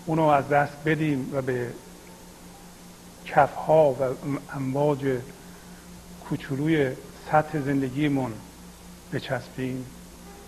اونو 0.06 0.22
از 0.22 0.48
دست 0.48 0.72
بدیم 0.86 1.30
و 1.32 1.42
به 1.42 1.66
کفها 3.26 3.92
و 3.92 3.96
امواج 4.56 4.98
کوچولوی 6.28 6.90
سطح 7.30 7.60
زندگیمون 7.60 8.32
بچسبیم. 9.12 9.84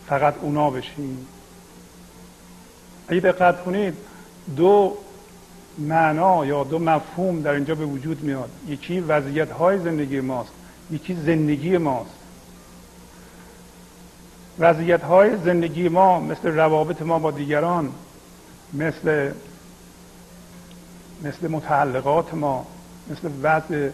فقط 0.08 0.34
اونا 0.40 0.70
بشیم. 0.70 1.26
اگه 3.08 3.20
دقت 3.20 3.64
کنید 3.64 3.94
دو 4.56 4.96
معنا 5.78 6.46
یا 6.46 6.64
دو 6.64 6.78
مفهوم 6.78 7.42
در 7.42 7.50
اینجا 7.50 7.74
به 7.74 7.84
وجود 7.84 8.22
میاد. 8.22 8.50
یکی 8.68 9.00
وضعیت 9.00 9.50
های 9.50 9.78
زندگی 9.78 10.20
ماست 10.20 10.52
یکی 10.90 11.14
زندگی 11.14 11.78
ماست. 11.78 12.19
وضعیت 14.60 15.02
های 15.02 15.36
زندگی 15.44 15.88
ما 15.88 16.20
مثل 16.20 16.48
روابط 16.48 17.02
ما 17.02 17.18
با 17.18 17.30
دیگران 17.30 17.92
مثل 18.72 19.32
مثل 21.24 21.48
متعلقات 21.48 22.34
ما 22.34 22.66
مثل 23.10 23.30
وضع 23.42 23.90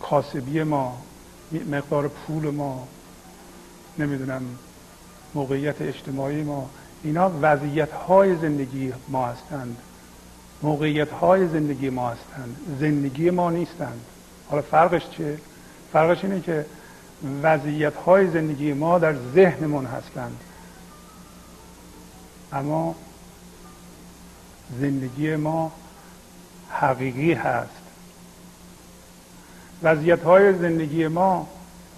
کاسبی 0.00 0.62
ما 0.62 1.02
مقدار 1.70 2.08
پول 2.08 2.50
ما 2.50 2.88
نمی‌دونم 3.98 4.42
موقعیت 5.34 5.82
اجتماعی 5.82 6.42
ما 6.42 6.70
اینا 7.02 7.30
وضعیت 7.42 7.92
های 7.92 8.36
زندگی 8.36 8.92
ما 9.08 9.26
هستند. 9.26 9.76
موقعیت 10.62 11.10
های 11.10 11.48
زندگی 11.48 11.90
ما 11.90 12.08
هستند. 12.08 12.56
زندگی 12.80 13.30
ما 13.30 13.50
نیستند. 13.50 14.00
حالا 14.50 14.62
فرقش 14.62 15.08
چیه؟ 15.10 15.38
فرقش 15.92 16.24
اینه 16.24 16.40
که 16.40 16.66
وضعیت 17.42 17.96
های 17.96 18.30
زندگی 18.30 18.72
ما 18.72 18.98
در 18.98 19.14
ذهنمون 19.34 19.86
هستند. 19.86 20.40
اما 22.52 22.94
زندگی 24.80 25.36
ما 25.36 25.72
حقیقی 26.70 27.32
هست. 27.32 27.70
وضعیت 29.82 30.22
های 30.22 30.58
زندگی 30.58 31.08
ما 31.08 31.48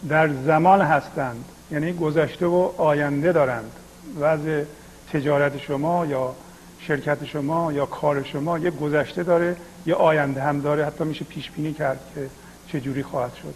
در 0.08 0.28
زمان 0.28 0.80
هستند 0.80 1.44
یعنی 1.70 1.92
گذشته 1.92 2.46
و 2.46 2.70
آینده 2.78 3.32
دارند. 3.32 3.72
وضع 4.20 4.64
تجارت 5.12 5.58
شما 5.58 6.06
یا 6.06 6.34
شرکت 6.80 7.24
شما 7.24 7.72
یا 7.72 7.86
کار 7.86 8.22
شما 8.22 8.58
یه 8.58 8.70
گذشته 8.70 9.22
داره 9.22 9.56
یه 9.86 9.94
آینده 9.94 10.42
هم 10.42 10.60
داره. 10.60 10.86
حتی 10.86 11.04
میشه 11.04 11.24
پیش 11.24 11.50
بینی 11.50 11.72
کرد 11.72 12.00
که 12.14 12.28
چه 12.68 12.80
جوری 12.80 13.02
خواهد 13.02 13.34
شد. 13.34 13.54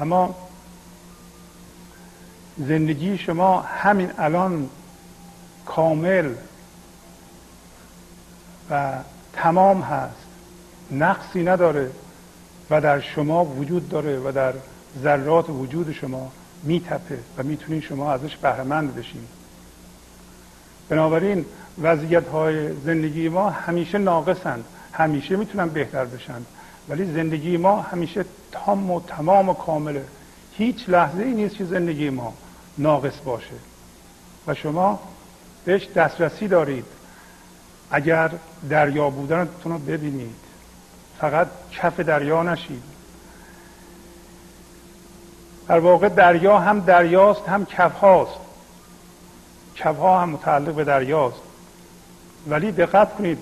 اما 0.00 0.49
زندگی 2.68 3.18
شما 3.18 3.60
همین 3.60 4.10
الان 4.18 4.68
کامل 5.66 6.30
و 8.70 8.92
تمام 9.32 9.82
هست. 9.82 10.26
نقصی 10.92 11.42
نداره 11.42 11.90
و 12.70 12.80
در 12.80 13.00
شما 13.00 13.44
وجود 13.44 13.88
داره 13.88 14.18
و 14.18 14.32
در 14.32 14.52
ذرات 15.02 15.50
وجود 15.50 15.92
شما 15.92 16.32
میتپه 16.62 17.18
و 17.38 17.42
می‌تونید 17.42 17.82
شما 17.82 18.12
ازش 18.12 18.36
بهرهمند 18.36 18.94
بشین. 18.94 19.22
بنابراین 20.88 21.44
وضعیت 21.82 22.28
های 22.28 22.72
زندگی 22.72 23.28
ما 23.28 23.50
همیشه 23.50 23.98
ناقصند. 23.98 24.64
همیشه 24.92 25.36
می‌تونن 25.36 25.68
بهتر 25.68 26.04
بشن. 26.04 26.42
ولی 26.88 27.12
زندگی 27.12 27.56
ما 27.56 27.80
همیشه 27.82 28.24
تام 28.52 28.90
و 28.90 29.00
تمام 29.00 29.48
و 29.48 29.54
کامله. 29.54 30.04
هیچ 30.52 30.88
لحظه 30.88 31.22
ای 31.22 31.32
نیست 31.32 31.56
که 31.56 31.64
زندگی 31.64 32.10
ما 32.10 32.34
ناقص 32.78 33.20
باشه. 33.24 33.54
و 34.46 34.54
شما 34.54 35.00
بهش 35.64 35.88
دسترسی 35.88 36.48
دارید. 36.48 36.84
اگر 37.90 38.30
دریا 38.70 39.10
بودنتون 39.10 39.72
رو 39.72 39.78
ببینید. 39.78 40.36
فقط 41.20 41.46
کف 41.72 42.00
دریا 42.00 42.42
نشید 42.42 42.82
در 45.68 45.78
واقع 45.78 46.08
دریا 46.08 46.58
هم 46.58 46.80
دریاست 46.80 47.48
هم 47.48 47.66
کف 47.66 47.92
هاست 47.92 48.40
کف 49.76 49.96
ها 49.96 50.20
هم 50.20 50.30
متعلق 50.30 50.74
به 50.74 50.84
دریاست. 50.84 51.40
ولی 52.48 52.72
دقت 52.72 53.16
کنید. 53.16 53.38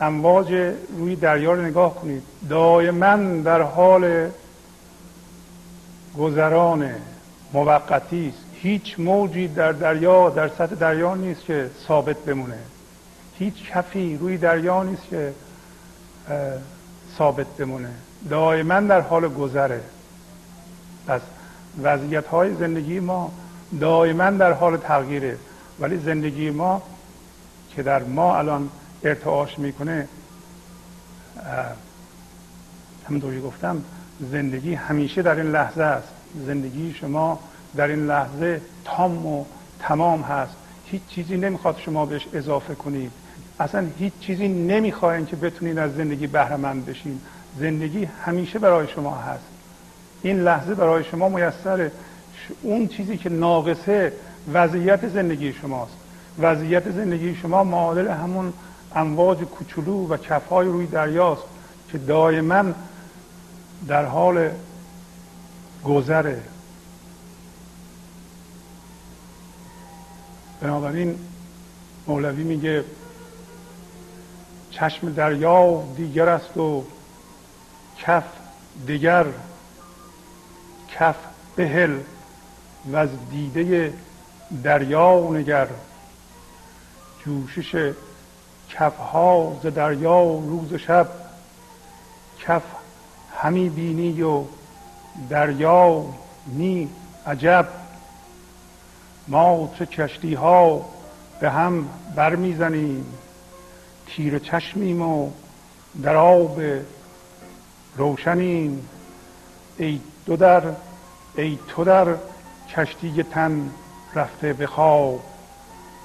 امواج 0.00 0.52
روی 0.98 1.16
دریا 1.16 1.52
رو 1.52 1.62
نگاه 1.62 1.94
کنید. 1.94 2.22
دائما 2.48 3.16
در 3.42 3.62
حال 3.62 4.30
گذران 6.18 6.90
موقتی 7.52 8.28
است. 8.28 8.44
هیچ 8.54 9.00
موجی 9.00 9.48
در 9.48 9.72
دریا 9.72 10.30
در 10.30 10.48
سطح 10.48 10.74
دریا 10.74 11.14
نیست 11.14 11.44
که 11.44 11.70
ثابت 11.88 12.16
بمونه. 12.16 12.58
هیچ 13.38 13.70
کفی 13.70 14.16
روی 14.16 14.38
دریا 14.38 14.82
نیست 14.82 15.02
که 15.10 15.32
ثابت 17.18 17.46
بمونه. 17.46 17.90
دائما 18.30 18.80
در 18.80 19.00
حال 19.00 19.28
گذره. 19.28 19.80
پس 21.06 21.20
وضعیت 21.82 22.26
های 22.26 22.54
زندگی 22.54 23.00
ما 23.00 23.32
دائما 23.80 24.30
در 24.30 24.52
حال 24.52 24.76
تغییره. 24.76 25.36
ولی 25.80 25.98
زندگی 25.98 26.50
ما 26.50 26.82
که 27.70 27.82
در 27.82 28.02
ما 28.02 28.36
الان 28.36 28.70
ارتعاش 29.04 29.58
می‌کنه 29.58 30.08
همونطوری 33.08 33.40
گفتم 33.40 33.84
زندگی 34.30 34.74
همیشه 34.74 35.22
در 35.22 35.34
این 35.34 35.52
لحظه 35.52 35.82
است. 35.82 36.08
زندگی 36.46 36.94
شما 36.94 37.38
در 37.76 37.88
این 37.88 38.06
لحظه 38.06 38.60
تام 38.84 39.26
و 39.26 39.44
تمام 39.78 40.22
هست. 40.22 40.52
هیچ 40.86 41.02
چیزی 41.08 41.36
نمی‌خواد 41.36 41.78
شما 41.78 42.06
بهش 42.06 42.26
اضافه 42.32 42.74
کنید. 42.74 43.12
اصلا 43.60 43.86
هیچ 43.98 44.12
چیزی 44.20 44.48
نمی‌خواین 44.48 45.26
که 45.26 45.36
بتونید 45.36 45.78
از 45.78 45.94
زندگی 45.94 46.26
بهرهمند 46.26 46.86
بشین. 46.86 47.20
زندگی 47.58 48.08
همیشه 48.24 48.58
برای 48.58 48.88
شما 48.88 49.14
هست. 49.14 49.44
این 50.22 50.40
لحظه 50.40 50.74
برای 50.74 51.04
شما 51.04 51.28
میسره. 51.28 51.92
اون 52.62 52.88
چیزی 52.88 53.16
که 53.16 53.28
ناقصه 53.28 54.12
وضعیت 54.52 55.08
زندگی 55.08 55.52
شماست. 55.52 55.92
وضعیت 56.38 56.90
زندگی 56.90 57.34
شما 57.34 57.64
معادل 57.64 58.08
همون 58.08 58.52
امواج 58.94 59.38
کوچولو 59.38 60.08
و 60.08 60.16
کفهای 60.16 60.66
روی 60.66 60.86
دریاست 60.86 61.42
که 61.92 61.98
دائما 61.98 62.64
در 63.88 64.04
حال 64.04 64.50
گذره 65.84 66.42
بنابراین 70.60 71.18
مولوی 72.06 72.44
میگه 72.44 72.84
چشم 74.70 75.12
دریا 75.12 75.82
دیگر 75.96 76.28
است 76.28 76.56
و 76.56 76.84
کف 77.98 78.24
دیگر 78.86 79.26
کف 80.88 81.16
بهل 81.56 81.98
و 82.92 82.96
از 82.96 83.08
دیده 83.30 83.92
دریا 84.62 85.28
نگر. 85.32 85.68
جوشش 87.24 87.92
کفها 88.68 89.60
ز 89.62 89.66
دریا 89.66 90.22
روز 90.22 90.74
شب 90.74 91.08
کف 92.38 92.62
همی 93.36 93.68
بینی 93.68 94.22
و 94.22 94.44
دریا 95.28 96.04
نی 96.46 96.88
عجب. 97.26 97.68
ما 99.28 99.70
چه 99.78 99.86
کشتی 99.86 100.34
ها 100.34 100.86
به 101.40 101.50
هم 101.50 101.88
برمیزنیم. 102.14 103.06
تیر 104.06 104.38
چشمیم 104.38 105.02
و 105.02 105.30
در 106.02 106.16
آب 106.16 106.60
روشنیم. 107.96 108.88
ای 109.78 110.00
دو 110.26 110.36
در 110.36 110.62
ای 111.36 111.58
تو 111.68 111.84
در 111.84 112.14
کشتی 112.76 113.22
تن 113.22 113.70
رفته 114.14 114.52
به 114.52 114.66
خواب. 114.66 115.20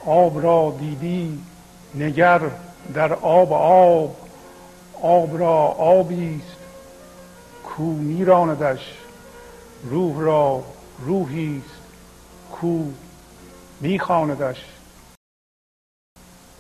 آب 0.06 0.44
را 0.44 0.76
دیدی 0.80 1.44
نگر 1.96 2.42
در 2.94 3.14
آب 3.14 3.54
آب. 3.54 4.16
آب 5.02 5.40
را 5.40 5.58
آبی 5.68 6.42
کو 7.66 7.84
میراندش 7.84 8.98
روح 9.84 10.20
را 10.20 10.64
روحی 11.06 11.62
است. 11.66 11.82
کو 12.52 12.84
میخواندش. 13.82 14.66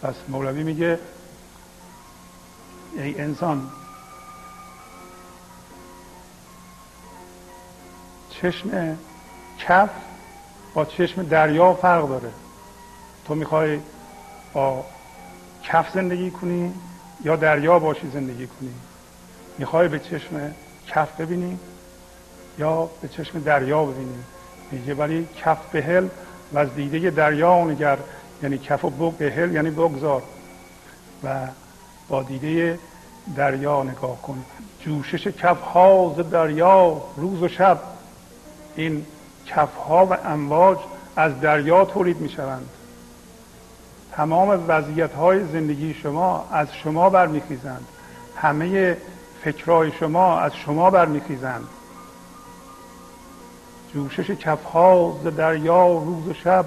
پس 0.02 0.15
مولوی 0.28 0.63
میگه 0.63 1.00
ای 2.96 3.22
انسان 3.22 3.70
چشم 8.30 8.98
کف 9.60 9.89
با 10.74 10.86
چشم 10.86 11.24
دریا 11.24 11.74
فرق 11.74 12.10
داره. 12.10 12.32
تو 13.28 13.36
می‌خوای 13.36 13.80
با 14.54 14.86
کف 15.63 15.94
زندگی 15.94 16.32
کنی 16.32 16.74
یا 17.24 17.36
دریا 17.36 17.80
باشی 17.80 18.10
زندگی 18.13 18.48
کنی؟ 18.48 18.74
می‌خوای 19.58 19.88
به 19.88 20.00
چشم 20.00 20.54
کف 20.88 21.21
ببینی 21.21 21.60
یا 22.60 22.89
به 23.02 23.08
چشم 23.08 23.39
دریا 23.39 23.86
ببینی 23.86 24.24
میگه 24.71 24.93
ولی 24.93 25.28
کف 25.38 25.58
بهل 25.71 26.08
و 26.54 26.60
از 26.60 26.76
دیده 26.76 27.10
دریا 27.10 27.63
نگر 27.63 27.98
یعنی 28.43 28.58
کف 28.58 28.86
و 28.86 29.12
بهل 29.12 29.54
یعنی 29.54 29.69
بگذار 29.69 30.24
و 31.24 31.48
با 32.10 32.24
دیده 32.24 32.80
دریا 33.36 33.84
نگاه 33.84 34.21
کن. 34.21 34.45
جوشش 34.80 35.28
کف 35.28 35.62
ها 35.62 36.15
دریا 36.32 37.02
روز 37.17 37.43
و 37.43 37.48
شب. 37.48 37.80
این 38.76 39.06
کف 39.45 39.76
ها 39.76 40.06
و 40.06 40.13
امواج 40.13 40.78
از 41.15 41.39
دریا 41.39 41.86
تولید 41.86 42.21
می 42.21 42.30
شوند 42.30 42.69
تمام 44.12 44.63
وضعیت 44.67 45.13
های 45.13 45.45
زندگی 45.45 45.93
شما 45.93 46.48
از 46.52 46.67
شما 46.84 47.10
برمیخیزند. 47.10 47.86
همه 48.36 48.98
فکرهای 49.45 49.91
شما 49.91 50.39
از 50.39 50.55
شما 50.55 50.89
برمیخیزند. 50.89 51.67
جوشش 53.93 54.31
کف 54.31 54.63
ها 54.63 55.19
ز 55.23 55.27
دریا 55.27 55.88
روز 55.88 56.27
و 56.27 56.34
شب 56.34 56.65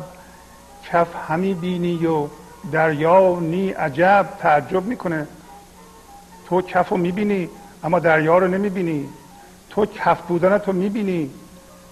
کف 0.84 1.08
همی 1.28 1.54
بینی 1.54 2.06
و 2.06 2.26
دریا 2.72 3.38
نی 3.40 3.70
عجب 3.70 4.28
تعجب 4.38 4.84
می‌کنه. 4.84 5.26
تو 6.48 6.62
کف 6.62 6.88
رو 6.88 6.96
می‌بینی 6.96 7.48
اما 7.84 7.98
دریا 7.98 8.38
رو 8.38 8.48
نمی‌بینی. 8.48 9.08
تو 9.70 9.86
کف 9.86 10.20
بودن 10.20 10.58
تو 10.58 10.72
می‌بینی 10.72 11.30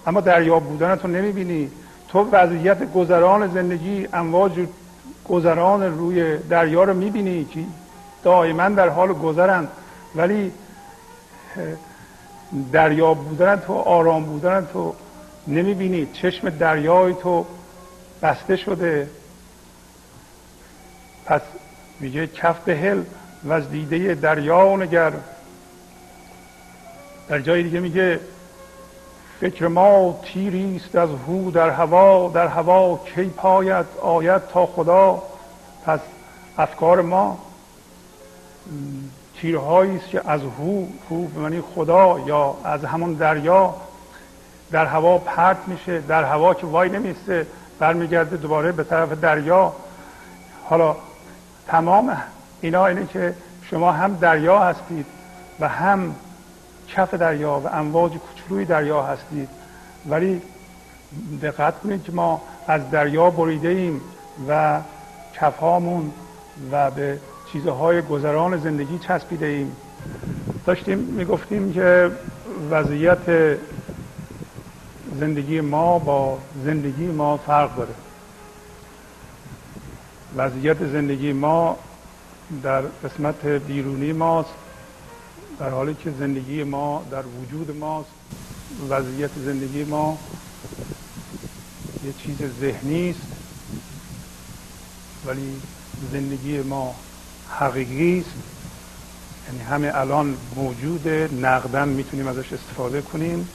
اما 0.07 0.21
دریا 0.21 0.59
بودن 0.59 0.95
تو 0.95 1.07
نمی‌بینی. 1.07 1.71
تو 2.09 2.29
وضعیت 2.31 2.93
گذران 2.93 3.47
زندگی 3.47 4.07
امواج 4.13 4.67
گذران 5.29 5.83
روی 5.83 6.37
دریا 6.37 6.83
رو 6.83 6.93
می‌بینی 6.93 7.45
که 7.45 7.59
دائما 8.23 8.69
در 8.69 8.89
حال 8.89 9.13
گذرن. 9.13 9.67
ولی 10.15 10.51
دریا 12.71 13.13
بودن 13.13 13.55
تو 13.55 13.73
آرام 13.73 14.25
بودن 14.25 14.67
تو 14.73 14.95
نمی‌بینی. 15.47 16.05
چشم 16.13 16.49
دریای 16.49 17.13
تو 17.13 17.45
بسته 18.21 18.55
شده. 18.55 19.09
پس 21.25 21.41
میگه 21.99 22.27
کف 22.27 22.59
به 22.59 22.75
هل 22.75 23.03
و 23.43 23.53
از 23.53 23.69
دیده 23.69 24.15
دریا 24.15 24.75
نگر. 24.75 25.13
در 27.27 27.39
جای 27.39 27.63
دیگه 27.63 27.79
میگه 27.79 28.19
فکر 29.39 29.67
ما 29.67 30.19
تیری 30.23 30.75
است 30.75 30.95
از 30.95 31.09
هو 31.27 31.51
در 31.51 31.69
هوا. 31.69 32.29
در 32.29 32.47
هوا 32.47 32.99
کی 33.15 33.23
پاید 33.23 33.85
آید 34.01 34.47
تا 34.47 34.65
خدا. 34.65 35.23
پس 35.85 35.99
افکار 36.57 37.01
ما 37.01 37.37
تیرهایی 39.41 39.97
است 39.97 40.09
که 40.09 40.21
از 40.25 40.41
هو 40.41 40.85
هو 41.09 41.27
به 41.27 41.39
معنی 41.39 41.61
خدا 41.75 42.19
یا 42.19 42.55
از 42.63 42.85
همون 42.85 43.13
دریا 43.13 43.75
در 44.71 44.85
هوا 44.85 45.17
پرت 45.17 45.57
میشه 45.67 45.99
در 45.99 46.23
هوا 46.23 46.53
که 46.53 46.67
وای 46.67 46.89
نمیسته 46.89 47.47
برمیگرده 47.79 48.37
دوباره 48.37 48.71
به 48.71 48.83
طرف 48.83 49.11
دریا. 49.11 49.73
حالا 50.63 50.95
تمام 51.67 52.17
اینا 52.61 52.85
اینه 52.85 53.07
که 53.07 53.35
شما 53.69 53.91
هم 53.91 54.15
دریا 54.15 54.59
هستید 54.59 55.05
و 55.59 55.67
هم 55.67 56.15
کف 56.87 57.13
دریا 57.13 57.59
و 57.59 57.67
امواج 57.67 58.11
کوچولوی 58.11 58.65
دریا 58.65 59.03
هستید. 59.03 59.49
ولی 60.05 60.41
دقت 61.41 61.79
کنید 61.79 62.03
که 62.03 62.11
ما 62.11 62.41
از 62.67 62.91
دریا 62.91 63.29
بریده 63.29 63.67
ایم 63.67 64.01
و 64.49 64.79
کفهامون 65.33 66.11
و 66.71 66.91
به 66.91 67.19
چیزهای 67.51 68.01
گذران 68.01 68.57
زندگی 68.57 68.99
چسبیده 68.99 69.45
ایم 69.45 69.75
داشتیم 70.65 70.97
می‌گفتیم 70.97 71.73
که 71.73 72.11
وضعیت 72.71 73.57
زندگی 75.19 75.61
ما 75.61 75.99
با 75.99 76.37
زندگی 76.65 77.05
ما 77.05 77.37
فرق 77.37 77.75
داره. 77.75 77.93
وضعیت 80.37 80.87
زندگی 80.87 81.33
ما 81.33 81.77
در 82.63 82.81
قسمت 82.81 83.45
بیرونی 83.45 84.13
ماست 84.13 84.53
در 85.59 85.69
حالی 85.69 85.93
که 85.93 86.11
زندگی 86.19 86.63
ما 86.63 87.05
در 87.11 87.23
وجود 87.25 87.77
ماست. 87.77 88.09
وضعیت 88.89 89.31
زندگی 89.45 89.83
ما 89.83 90.17
یه 92.05 92.13
چیز 92.13 92.37
ذهنی 92.59 93.09
است 93.09 93.27
ولی 95.25 95.61
زندگی 96.13 96.59
ما 96.61 96.95
حقیقی 97.49 98.19
است. 98.19 98.29
یعنی 99.47 99.63
همه 99.63 99.91
الان 99.95 100.37
موجوده 100.55 101.29
نقدن 101.41 101.89
می‌تونیم 101.89 102.27
ازش 102.27 102.53
استفاده 102.53 103.01
کنیم. 103.01 103.49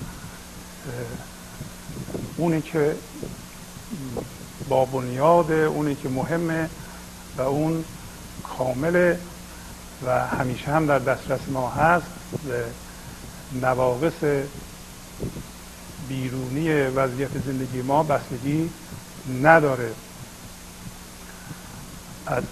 اونی 2.37 2.63
که 2.63 2.97
با 4.69 4.85
بنیاد 4.85 5.53
اونی 5.53 5.95
که 5.95 6.09
مهمه 6.09 6.69
و 7.37 7.43
اون 7.43 7.85
کامله 8.59 9.19
و 10.07 10.27
همیشه 10.27 10.71
هم 10.71 10.87
در 10.87 10.99
دسترس 10.99 11.41
ما 11.49 11.71
هست 11.71 12.07
به 12.49 12.65
نواقص 13.61 14.45
بیرونی 16.09 16.73
وضعیت 16.73 17.31
زندگی 17.47 17.83
ما 17.83 18.03
بستگی 18.03 18.71
نداره. 19.43 19.93
از 22.27 22.43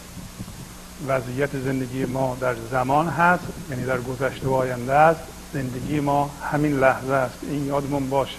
وضعیت 1.09 1.51
زندگی 1.65 2.05
ما 2.05 2.37
در 2.41 2.55
زمان 2.71 3.09
هست 3.09 3.45
یعنی 3.71 3.85
در 3.85 4.01
گذشته 4.01 4.49
و 4.49 4.53
آینده 4.53 4.93
است. 4.93 5.21
زندگی 5.53 6.01
ما 6.01 6.31
همین 6.53 6.81
لحظه 6.81 7.13
است. 7.13 7.35
این 7.43 7.67
یادمون 7.67 8.11
باشه. 8.11 8.37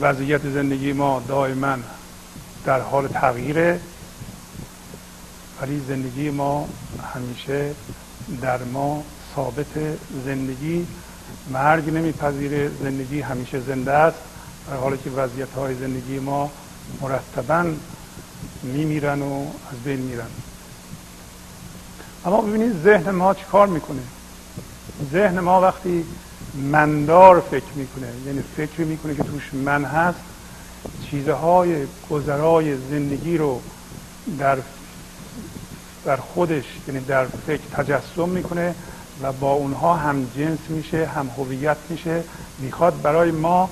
وضعیت 0.00 0.42
زندگی 0.42 0.92
ما 0.92 1.22
دائما 1.28 1.76
در 2.64 2.80
حال 2.80 3.08
تغییره 3.08 3.80
ولی 5.62 5.82
زندگی 5.88 6.30
ما 6.30 6.68
همیشه 7.14 7.74
در 8.42 8.64
ما 8.64 9.04
ثابت 9.34 9.96
زندگی 10.24 10.86
مرگ 11.50 11.90
نمیپذیره. 11.90 12.70
زندگی 12.82 13.20
همیشه 13.20 13.60
زنده 13.60 13.92
است. 13.92 14.18
در 14.70 14.76
حالی 14.76 14.98
که 14.98 15.10
وضعیت 15.10 15.52
های 15.56 15.74
زندگی 15.74 16.18
ما 16.18 16.50
مرتبا 17.00 17.64
میمیرن 18.62 19.22
و 19.22 19.46
از 19.72 19.78
بین 19.84 20.00
میرن. 20.00 20.26
اما 22.26 22.40
ببینید 22.40 22.82
ذهن 22.84 23.10
ما 23.10 23.34
چی 23.34 23.44
کار 23.52 23.66
می‌کنه؟ 23.66 24.02
ذهن 25.12 25.40
ما 25.40 25.60
وقتی 25.60 26.04
مندار 26.54 27.40
فکر 27.40 27.72
می‌کنه 27.74 28.08
یعنی 28.26 28.42
فکر 28.56 28.80
می‌کنه 28.80 29.14
که 29.14 29.22
توش 29.22 29.54
من 29.54 29.84
هست 29.84 30.18
چیزهای 31.10 31.86
گذرای 32.10 32.76
زندگی 32.90 33.38
رو 33.38 33.60
در 34.38 34.58
در 36.04 36.16
خودش 36.16 36.64
یعنی 36.88 37.00
در 37.00 37.26
فکر 37.26 37.62
تجسم 37.72 38.28
می‌کنه 38.28 38.74
و 39.22 39.32
با 39.32 39.52
اونها 39.52 39.94
هم 39.94 40.26
جنس 40.36 40.58
میشه 40.68 41.06
هم 41.06 41.30
هویت 41.36 41.76
میشه. 41.88 42.24
می‌خواد 42.58 43.02
برای 43.02 43.30
ما 43.30 43.70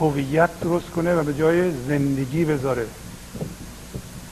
هویت 0.00 0.60
درست 0.60 0.90
کنه 0.90 1.14
و 1.14 1.22
به 1.22 1.34
جای 1.34 1.72
زندگی 1.88 2.44
بذاره. 2.44 2.86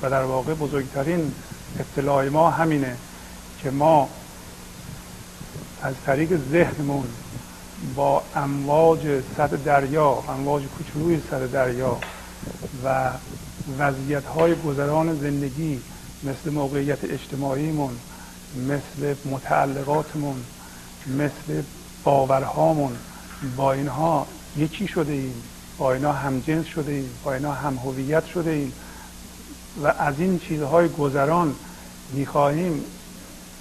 و 0.03 0.11
در 0.11 0.23
واقع 0.23 0.55
بزرگترین 0.55 1.33
اطلاع 1.81 2.29
ما 2.29 2.51
همینه 2.51 2.97
که 3.63 3.71
ما 3.71 4.09
از 5.83 5.95
طریق 6.07 6.41
ذهنمون 6.51 7.09
با 7.95 8.23
امواج 8.37 9.01
صد 9.37 9.65
دریا 9.65 10.25
امواج 10.29 10.63
کوچولوی 10.63 11.21
صد 11.31 11.51
دریا 11.53 11.99
و 12.85 13.11
وضعیت 13.79 14.25
های 14.25 14.55
گذران 14.55 15.19
زندگی 15.21 15.81
مثل 16.25 16.51
موقعیت 16.51 17.05
اجتماعیمون 17.05 17.97
مثل 18.57 19.15
متعلقاتمون 19.25 20.45
مثل 21.07 21.63
باورهامون 22.05 22.97
با 23.57 23.73
اینها 23.73 24.27
یکی 24.57 24.89
شده 24.89 25.13
ایم 25.13 25.35
با 25.79 25.93
اینها 25.93 26.13
همجنس 26.13 26.67
شده 26.67 26.93
ایم 26.93 27.11
با 27.25 27.35
اینها 27.35 27.53
هم 27.53 27.77
هویت 27.77 28.27
شده 28.27 28.51
ایم. 28.51 28.73
و 29.83 29.87
از 29.87 30.15
این 30.19 30.39
چیزهای 30.39 30.89
گذران 30.89 31.55
می‌خواهیم 32.13 32.85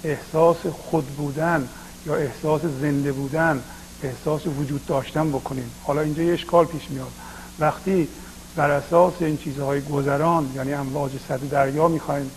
احساس 0.04 0.56
خود 0.66 1.06
بودن 1.06 1.68
یا 2.06 2.16
احساس 2.16 2.62
زنده 2.80 3.12
بودن 3.12 3.62
احساس 4.02 4.46
وجود 4.46 4.86
داشتن 4.86 5.28
بکنیم. 5.28 5.70
حالا 5.84 6.00
اینجا 6.00 6.22
یه 6.22 6.32
اشکال 6.32 6.64
پیش 6.64 6.90
میاد. 6.90 7.12
وقتی 7.58 8.08
بر 8.56 8.70
اساس 8.70 9.12
این 9.20 9.36
چیزهای 9.36 9.80
گذران 9.80 10.52
یعنی 10.54 10.72
امواج 10.72 11.12
صد 11.28 11.48
دریا 11.48 11.88
می‌خوایم 11.88 12.30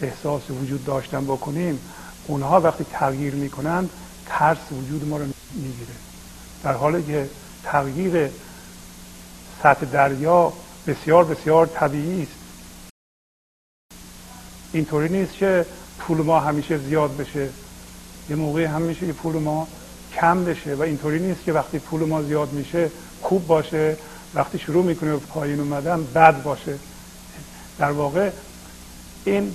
احساس 0.00 0.42
وجود 0.50 0.84
داشتن 0.84 1.24
بکنیم 1.24 1.78
اونها 2.26 2.60
وقتی 2.60 2.86
تغییر 2.92 3.34
می‌کنن 3.34 3.88
ترس 4.26 4.72
وجود 4.72 5.08
ما 5.08 5.16
رو 5.16 5.24
می‌گیره. 5.54 5.94
در 6.62 6.72
حالی 6.72 7.02
که 7.02 7.28
تغییر 7.64 8.30
سطح 9.62 9.86
دریا 9.86 10.52
بسیار 10.86 11.24
بسیار 11.24 11.66
طبیعی 11.66 12.22
است. 12.22 12.37
اینطوری 14.72 15.08
نیست 15.08 15.32
که 15.32 15.66
پول 15.98 16.18
ما 16.18 16.40
همیشه 16.40 16.78
زیاد 16.78 17.16
بشه. 17.16 17.48
یه 18.30 18.36
موقعی 18.36 18.64
هم 18.64 18.82
میشه 18.82 19.06
که 19.06 19.12
پول 19.12 19.36
ما 19.36 19.68
کم 20.14 20.44
بشه 20.44 20.74
و 20.74 20.82
اینطوری 20.82 21.18
نیست 21.18 21.44
که 21.44 21.52
وقتی 21.52 21.78
پول 21.78 22.00
ما 22.00 22.22
زیاد 22.22 22.52
میشه 22.52 22.90
خوب 23.22 23.46
باشه. 23.46 23.96
وقتی 24.34 24.58
شروع 24.58 24.84
می‌کنه 24.84 25.12
به 25.12 25.18
پایین 25.18 25.60
اومدن 25.60 26.04
بد 26.14 26.42
باشه. 26.42 26.78
در 27.78 27.90
واقع 27.90 28.30
این 29.24 29.54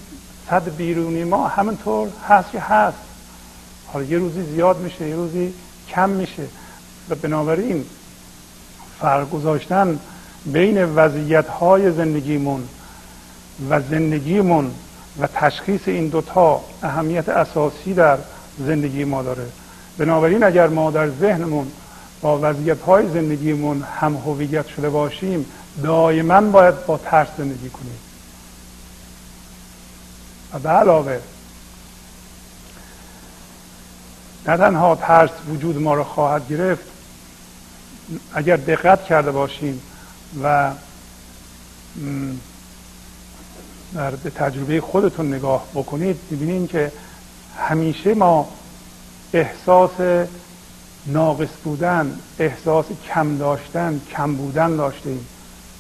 صد 0.50 0.76
بیرونی 0.76 1.24
ما 1.24 1.48
همینطور 1.48 2.10
هست 2.30 2.52
که 2.52 2.60
هست. 2.60 2.98
حالا 3.88 4.06
یه 4.06 4.18
روزی 4.18 4.44
زیاد 4.44 4.80
میشه 4.80 5.10
یه 5.10 5.16
روزی 5.16 5.54
کم 5.90 6.10
میشه. 6.10 6.44
و 7.10 7.16
بنابراین 7.16 7.86
فرق 9.00 9.30
گذاشتن 9.30 10.00
بین 10.46 10.84
وضعیت 10.84 11.48
های 11.48 11.92
زندگیمون 11.92 12.68
و 13.70 13.82
زندگیمون 13.82 14.72
و 15.20 15.28
تشخیص 15.28 15.82
این 15.86 16.08
دوتا 16.08 16.62
اهمیت 16.84 17.30
اساسی 17.30 17.94
در 17.94 18.18
زندگی 18.60 19.04
ما 19.04 19.24
داره. 19.24 19.46
بنابراین 19.98 20.44
اگر 20.44 20.68
ما 20.68 20.92
در 20.92 21.10
ذهنمون 21.10 21.72
با 22.22 22.40
وضعیت 22.42 22.82
های 22.82 23.10
زندگیمون 23.10 23.84
هم 24.00 24.16
هویت 24.16 24.68
شده 24.68 24.90
باشیم 24.90 25.46
دائما 25.84 26.42
باید 26.42 26.86
با 26.86 26.98
ترس 26.98 27.28
زندگی 27.38 27.70
کنیم. 27.70 28.00
و 30.54 30.60
به 30.60 30.70
علاوه 30.70 31.20
نه 34.48 34.58
تنها 34.58 34.96
ترس 34.96 35.30
وجود 35.50 35.82
ما 35.82 35.94
را 35.94 36.04
خواهد 36.04 36.48
گرفت 36.48 36.84
اگر 38.34 38.56
دقت 38.56 39.04
کرده 39.04 39.32
باشیم 39.32 39.82
و 40.44 40.72
در 43.96 44.12
به 44.12 44.30
تجربه 44.30 44.82
خودتون 44.82 45.34
نگاه 45.34 45.66
بکنید 45.74 46.20
می‌بینید 46.30 46.70
که 46.70 46.92
همیشه 47.58 48.14
ما 48.14 48.50
احساس 49.34 49.92
ناقص 51.08 51.48
بودن 51.64 52.20
احساس 52.40 52.86
کم 53.08 53.38
داشتن 53.38 54.02
کم 54.12 54.36
بودن 54.36 54.76
داشتیم 54.76 55.28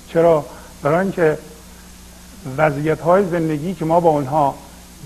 چرا؟ 0.10 0.45
برای 0.84 0.99
اینکه 0.99 1.38
وضعیت 2.58 3.02
های 3.02 3.30
زندگی 3.30 3.73
که 3.73 3.86
ما 3.86 3.99
با 3.99 4.10
اونها 4.10 4.56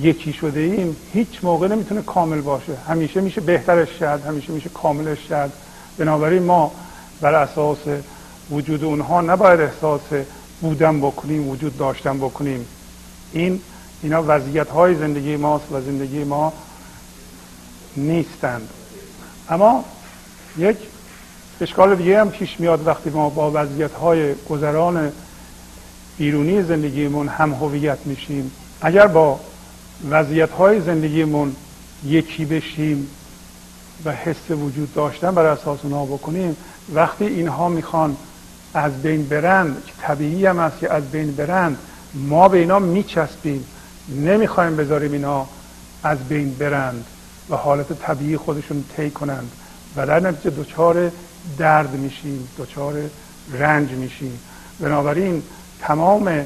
یکی 0.01 0.33
شده 0.33 0.59
ایم 0.59 0.95
هیچ 1.13 1.39
موقع 1.43 1.67
نمی‌تونه 1.67 2.01
کامل 2.01 2.41
باشه. 2.41 2.75
همیشه 2.87 3.21
میشه 3.21 3.41
بهترش 3.41 3.97
کرد 3.99 4.25
همیشه 4.25 4.53
میشه 4.53 4.69
کاملش 4.69 5.27
کرد. 5.29 5.53
بنابراین 5.97 6.43
ما 6.43 6.71
بر 7.21 7.35
اساس 7.35 7.77
وجود 8.51 8.83
اونها 8.83 9.21
نباید 9.21 9.59
احساس 9.59 10.01
بودن 10.61 10.99
بکنیم 10.99 11.49
وجود 11.49 11.77
داشتن 11.77 12.17
بکنیم. 12.17 12.65
این 13.31 13.61
اینا 14.03 14.23
وضعیت 14.27 14.69
های 14.69 14.95
زندگی 14.95 15.35
ماست 15.35 15.71
و 15.71 15.81
زندگی 15.81 16.23
ما 16.23 16.53
نیستند. 17.97 18.69
اما 19.49 19.85
یک 20.57 20.77
اشکال 21.61 21.95
دیگه 21.95 22.19
هم 22.19 22.29
پیش 22.29 22.59
میاد 22.59 22.87
وقتی 22.87 23.09
ما 23.09 23.29
با 23.29 23.51
وضعیت 23.53 23.93
های 23.93 24.33
گذران 24.49 25.11
بیرونی 26.17 26.63
زندگیمون 26.63 27.27
هم 27.27 27.53
هویت 27.53 27.97
میشیم. 28.05 28.51
اگر 28.81 29.07
با 29.07 29.39
وضعیت 30.09 30.51
های 30.51 30.81
زندگیمون 30.81 31.55
یکی 32.05 32.45
بشیم 32.45 33.07
و 34.05 34.11
حس 34.11 34.51
وجود 34.51 34.93
داشتن 34.93 35.35
بر 35.35 35.45
اساس 35.45 35.79
اونها 35.83 36.05
بکنیم 36.05 36.57
وقتی 36.93 37.25
اینها 37.25 37.69
می‌خوان 37.69 38.17
از 38.73 39.01
بین 39.01 39.27
برند 39.27 39.83
که 39.85 39.91
طبیعی 40.01 40.45
هم 40.45 40.59
است 40.59 40.79
که 40.79 40.93
از 40.93 41.11
بین 41.11 41.31
برند 41.31 41.77
ما 42.13 42.47
به 42.47 42.57
اینا 42.57 42.79
میچسبیم 42.79 43.65
نمی‌خوایم 44.09 44.75
بذاریم 44.75 45.11
اینا 45.11 45.47
از 46.03 46.17
بین 46.17 46.53
برند 46.53 47.05
و 47.49 47.55
حالت 47.55 47.93
طبیعی 47.93 48.37
خودشون 48.37 48.83
طی 48.95 49.09
کنند 49.09 49.51
و 49.95 50.07
در 50.07 50.19
نتیجه 50.19 50.49
دچار 50.49 51.11
درد 51.57 51.91
میشیم 51.91 52.47
دچار 52.57 52.93
رنج 53.53 53.91
میشیم. 53.91 54.39
بنابراین 54.79 55.43
تمام 55.79 56.45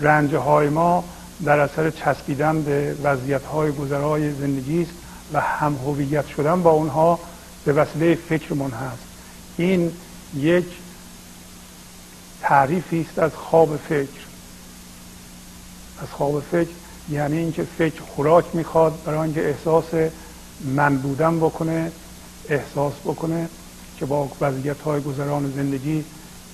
رنج 0.00 0.34
های 0.34 0.68
ما 0.68 1.04
در 1.44 1.60
اثر 1.60 1.90
چسبیدن 1.90 2.62
به 2.62 2.94
وضعیت 3.02 3.44
های 3.44 3.72
گذرای 3.72 4.32
زندگی 4.32 4.82
است 4.82 4.92
و 5.32 5.40
هم 5.40 5.76
هویت 5.76 6.26
شدن 6.26 6.62
با 6.62 6.70
اونها 6.70 7.18
به 7.64 7.72
وسیله 7.72 8.14
فکرمون 8.14 8.70
هست. 8.70 9.02
این 9.56 9.92
یک 10.36 10.66
تعریفی 12.42 13.06
است 13.10 13.18
از 13.18 13.34
خواب 13.34 13.76
فکر. 13.76 14.29
از 16.02 16.08
خواب 16.10 16.40
فکر 16.40 16.70
یعنی 17.10 17.38
اینکه 17.38 17.62
فکر 17.78 18.02
خوراک 18.02 18.44
می‌خواد 18.54 18.98
برای 19.04 19.18
اینکه 19.18 19.48
احساس 19.48 19.84
من 20.64 20.96
بودن 20.96 21.40
بکنه 21.40 21.92
احساس 22.48 22.92
بکنه 23.04 23.48
که 23.98 24.06
با 24.06 24.28
وضعیت 24.40 24.80
های 24.80 25.00
گذران 25.00 25.52
زندگی 25.56 26.04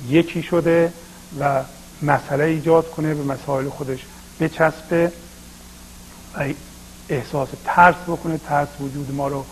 یکی 0.08 0.42
شده 0.42 0.92
و 1.40 1.62
مسئله 2.02 2.44
ایجاد 2.44 2.90
کنه 2.90 3.14
به 3.14 3.22
مسائل 3.22 3.68
خودش 3.68 4.06
بچسبه 4.40 5.12
و 6.38 6.44
احساس 7.08 7.48
ترس 7.64 7.94
بکنه 8.06 8.38
ترس 8.38 8.68
وجود 8.80 9.14
ما 9.14 9.28
رو 9.28 9.44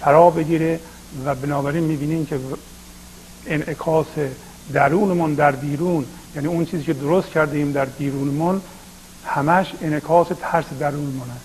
فرا 0.00 0.30
بگیره 0.30 0.80
و 1.24 1.34
بنابراین 1.34 1.84
می‌بینیم 1.84 2.26
که 2.26 2.38
انعکاس 3.46 4.06
درونمون 4.72 5.34
در 5.34 5.52
بیرون 5.52 6.06
یعنی 6.34 6.48
اون 6.48 6.64
چیزی 6.64 6.84
که 6.84 6.92
درست 6.92 7.28
کردیم 7.28 7.72
در 7.72 7.84
بیرونمون 7.84 8.60
همش 9.26 9.72
انعکاس 9.80 10.26
ترس 10.40 10.64
درونمونه 10.80 11.36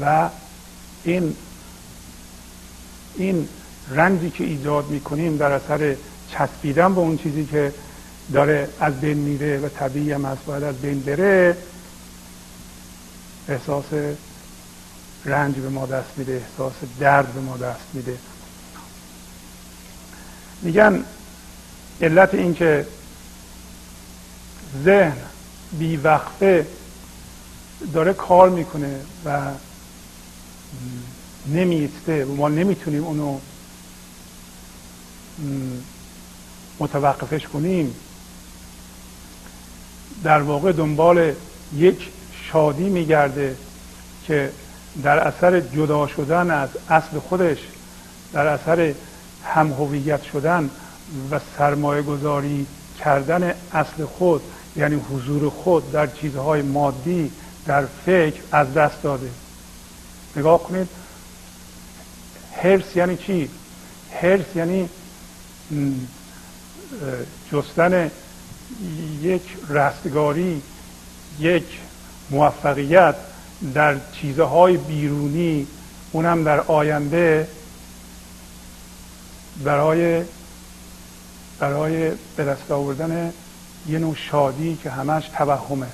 و 0.00 0.28
این 1.04 1.36
این 3.14 3.48
رنجی 3.90 4.30
که 4.30 4.44
ایجاد 4.44 4.88
می‌کنیم 4.88 5.36
در 5.36 5.52
اثر 5.52 5.96
چسبیدن 6.30 6.94
به 6.94 7.00
اون 7.00 7.18
چیزی 7.18 7.44
که 7.44 7.72
داره 8.32 8.68
از 8.80 9.00
بین 9.00 9.18
میره 9.18 9.58
و 9.58 9.68
طبیعی 9.68 10.12
هم 10.12 10.24
از 10.24 10.38
باید 10.46 10.62
از 10.62 10.76
بین 10.76 11.00
بره 11.00 11.56
احساس 13.48 13.84
رنج 15.24 15.54
به 15.54 15.68
ما 15.68 15.86
دست 15.86 16.10
میده 16.16 16.32
احساس 16.32 16.72
درد 17.00 17.32
به 17.32 17.40
ما 17.40 17.56
دست 17.56 17.86
میده. 17.92 18.18
میگن 20.62 21.04
علت 22.00 22.34
اینکه 22.34 22.86
ذهن 24.84 25.31
بیوقفه 25.78 26.66
داره 27.92 28.12
کار 28.12 28.48
می‌کنه 28.48 29.00
و 29.24 29.40
نمیسته 31.46 32.24
و 32.24 32.34
ما 32.36 32.48
نمی‌تونیم 32.48 33.04
اونو 33.04 33.38
متوقفش 36.78 37.46
کنیم. 37.46 37.94
در 40.22 40.42
واقع 40.42 40.72
دنبال 40.72 41.32
یک 41.76 42.08
شادی 42.52 42.88
میگرده 42.88 43.56
که 44.26 44.52
در 45.02 45.18
اثر 45.18 45.60
جدا 45.60 46.06
شدن 46.06 46.50
از 46.50 46.68
اصل 46.88 47.18
خودش 47.18 47.58
در 48.32 48.46
اثر 48.46 48.94
هم 49.44 49.72
هویت 49.72 50.22
شدن 50.22 50.70
و 51.30 51.40
سرمایه 51.58 52.02
گذاری 52.02 52.66
کردن 52.98 53.54
اصل 53.72 54.04
خود 54.04 54.42
یعنی 54.76 54.94
حضور 54.94 55.50
خود 55.50 55.92
در 55.92 56.06
چیزهای 56.06 56.62
مادی 56.62 57.30
در 57.66 57.86
فکر 58.06 58.40
از 58.52 58.74
دست 58.74 59.02
داده 59.02 59.30
نگاه 60.36 60.62
کنید 60.62 60.88
هرس 62.62 62.96
یعنی 62.96 63.16
چی؟ 63.16 63.50
هرس 64.20 64.46
یعنی 64.54 64.88
جستن 67.52 68.10
یک 69.22 69.42
رستگاری 69.68 70.62
یک 71.40 71.64
موفقیت 72.30 73.14
در 73.74 73.96
چیزهای 74.12 74.76
بیرونی 74.76 75.66
اونم 76.12 76.44
در 76.44 76.60
آینده 76.60 77.48
برای 79.64 80.22
برای 81.58 82.10
به 82.36 82.44
دست 82.44 82.70
آوردن 82.70 83.32
یه 83.88 83.98
نوع 83.98 84.14
شادی 84.14 84.78
که 84.82 84.90
همش 84.90 85.28
توهمه. 85.28 85.86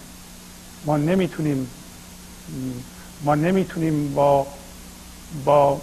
ما 0.85 0.97
نمی‌تونیم 0.97 1.71
ما 3.25 3.35
نمی‌تونیم 3.35 4.15
با 4.15 4.47
با 5.45 5.81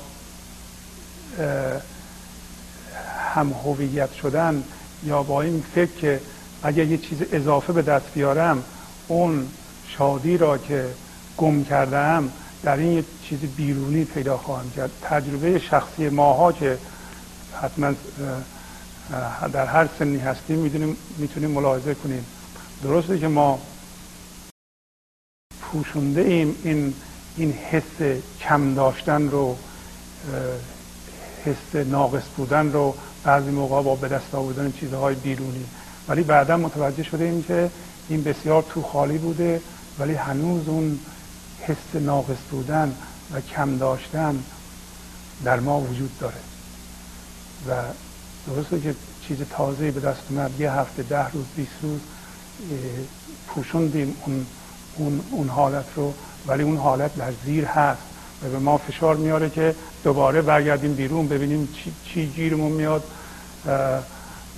هم 3.36 3.54
هویت 3.66 4.14
شدن 4.14 4.64
یا 5.04 5.24
با 5.24 5.42
این 5.42 5.64
فکر 5.76 5.92
که 5.92 6.22
اگر 6.64 6.86
یه 6.86 6.98
چیز 6.98 7.18
اضافه 7.32 7.74
به 7.74 7.82
دست 7.82 8.14
بیارم 8.14 8.64
اون 9.08 9.48
شادی 9.88 10.38
را 10.38 10.58
که 10.58 10.86
گم 11.38 11.64
کردم 11.64 12.32
در 12.64 12.78
این 12.78 12.92
یه 12.92 13.04
چیز 13.24 13.40
بیرونی 13.40 14.06
پیدا 14.06 14.38
خواهم 14.38 14.72
کرد. 14.72 14.92
تجربه 15.02 15.60
شخصی 15.60 16.10
ماها 16.10 16.52
که 16.52 16.78
حتما 17.62 17.94
در 19.54 19.66
هر 19.66 19.90
سنی 20.00 20.18
هستیم 20.18 20.60
می‌دونیم 20.60 20.98
می‌تونیم 21.18 21.52
ملاحظه 21.52 21.94
کنیم. 21.94 22.26
درسته 22.84 23.20
که 23.20 23.28
ما 23.28 23.60
پوشونده 25.62 26.22
ایم 26.22 26.56
این 26.64 26.94
این 27.38 27.52
حس 27.52 28.22
کم 28.42 28.74
داشتن 28.74 29.30
رو 29.30 29.58
حس 31.46 31.76
ناقص 31.76 32.24
بودن 32.38 32.72
رو. 32.72 32.96
بعضی 33.24 33.50
موقع 33.50 33.82
با 33.82 33.96
به 33.96 34.08
دست 34.08 34.36
آوردن 34.36 34.72
چیزهای 34.72 35.16
بیرونی. 35.16 35.66
ولی 36.08 36.24
بعدا 36.24 36.58
متوجه 36.58 37.04
شده 37.04 37.24
ایم 37.24 37.44
که 37.44 37.70
این 38.10 38.24
بسیار 38.24 38.66
تو 38.70 38.82
خالی 38.82 39.18
بوده 39.18 39.62
ولی 40.00 40.14
هنوز 40.14 40.68
اون 40.68 41.00
حس 41.62 41.96
ناقص 42.02 42.38
بودن 42.52 42.96
و 43.34 43.42
کم 43.42 43.78
داشتن 43.78 44.44
در 45.44 45.60
ما 45.60 45.80
وجود 45.80 46.20
داره. 46.20 46.40
و 47.68 47.72
درسته 48.48 48.80
که 48.80 48.96
چیز 49.28 49.38
تازه 49.50 49.92
به 49.92 50.00
دست 50.00 50.22
اومد 50.30 50.60
یه 50.60 50.72
هفته 50.72 51.04
ده 51.04 51.30
روز 51.30 51.46
بیست 51.56 51.72
روز 51.82 52.00
پوشوندیم 53.48 54.18
اون, 54.26 54.46
اون, 54.96 55.22
اون 55.32 55.50
حالت 55.50 55.86
رو 55.96 56.14
ولی 56.48 56.64
اون 56.64 56.78
حالت 56.78 57.16
در 57.16 57.32
زیر 57.46 57.66
هست 57.66 58.02
و 58.44 58.50
به 58.50 58.60
ما 58.60 58.78
فشار 58.78 59.16
میاره 59.16 59.50
که 59.50 59.76
دوباره 60.04 60.42
برگردیم 60.42 60.94
بیرون 60.94 61.28
ببینیم 61.28 61.70
چی, 61.74 61.94
چی 62.06 62.26
گیرمون 62.26 62.72
میاد 62.72 63.04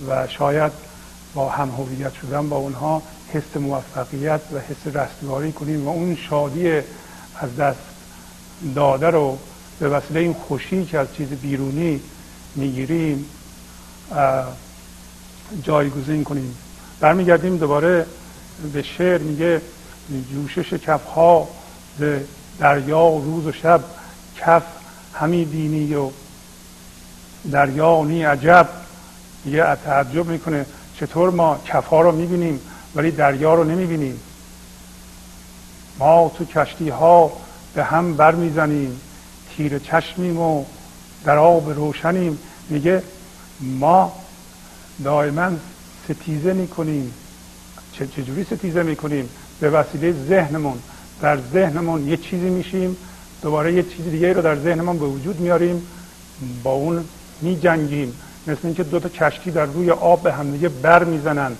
و 0.08 0.26
شاید 0.26 0.72
با 1.34 1.48
هم 1.48 1.70
هویت 1.70 2.14
شدن 2.14 2.48
با 2.48 2.56
اونها 2.56 3.02
حس 3.32 3.56
موفقیت 3.56 4.40
و 4.52 4.58
حس 4.58 4.96
رستگاری 4.96 5.52
کنیم 5.52 5.86
و 5.86 5.90
اون 5.90 6.16
شادی 6.16 6.70
از 7.36 7.56
دست 7.58 7.78
داده 8.74 9.06
رو 9.06 9.38
به 9.80 9.88
وسیله 9.88 10.20
این 10.20 10.32
خوشی 10.32 10.84
که 10.84 10.98
از 10.98 11.06
چیز 11.14 11.28
بیرونی 11.28 12.00
می‌گیریم 12.56 13.24
جایگزین 15.62 16.24
کنیم. 16.24 16.56
برمیگردیم 17.00 17.56
دوباره 17.56 18.06
به 18.72 18.82
شعر 18.82 19.18
میگه 19.18 19.60
جوشش 20.32 20.72
کف 20.72 21.04
ها 21.04 21.48
دریا 22.58 22.98
و 22.98 23.24
روز 23.24 23.46
و 23.46 23.52
شب 23.52 23.80
کف 24.36 24.62
همی 25.14 25.44
بینی 25.44 25.94
و 25.94 26.10
دریا 27.50 28.04
نی 28.04 28.22
عجب. 28.22 28.68
میگه 29.44 29.76
تعجب 29.84 30.26
می‌کنه 30.26 30.66
چطور 31.00 31.30
ما 31.30 31.60
کف 31.64 31.86
ها 31.86 32.00
رو 32.00 32.12
می‌بینیم 32.12 32.60
ولی 32.94 33.10
دریا 33.10 33.54
رو 33.54 33.64
نمی‌بینیم. 33.64 34.20
ما 35.98 36.32
تو 36.38 36.44
کشتی 36.44 36.88
ها 36.88 37.32
به 37.74 37.84
هم 37.84 38.16
بر 38.16 38.34
می‌زنیم 38.34 39.00
تیر 39.56 39.78
چشمیم 39.78 40.40
و 40.40 40.64
در 41.24 41.38
آب 41.38 41.70
روشنیم. 41.70 42.38
میگه 42.68 43.02
ما 43.60 44.12
دائما 45.04 45.50
ستیزه 46.04 46.52
می‌کنیم. 46.52 47.14
چجوری 47.92 48.44
ستیزه 48.44 48.82
می‌کنیم؟ 48.82 49.28
به 49.60 49.70
وسیله 49.70 50.14
ذهنمون. 50.28 50.78
در 51.20 51.38
ذهنمون 51.52 52.08
یه 52.08 52.16
چیزی 52.16 52.50
میشیم 52.50 52.96
دوباره 53.42 53.72
یه 53.72 53.82
چیز 53.82 54.04
دیگه 54.04 54.32
رو 54.32 54.42
در 54.42 54.56
ذهنمون 54.56 54.98
به 54.98 55.06
وجود 55.06 55.40
میاریم 55.40 55.86
با 56.62 56.72
اون 56.72 57.04
میجنگیم. 57.40 58.14
مثل 58.46 58.60
اینکه 58.64 58.82
دو 58.82 59.00
تا 59.00 59.08
کشتی 59.08 59.50
در 59.50 59.64
روی 59.64 59.90
آب 59.90 60.22
به 60.22 60.32
همدیگه 60.32 60.68
بر 60.68 61.04
می‌زنند. 61.04 61.56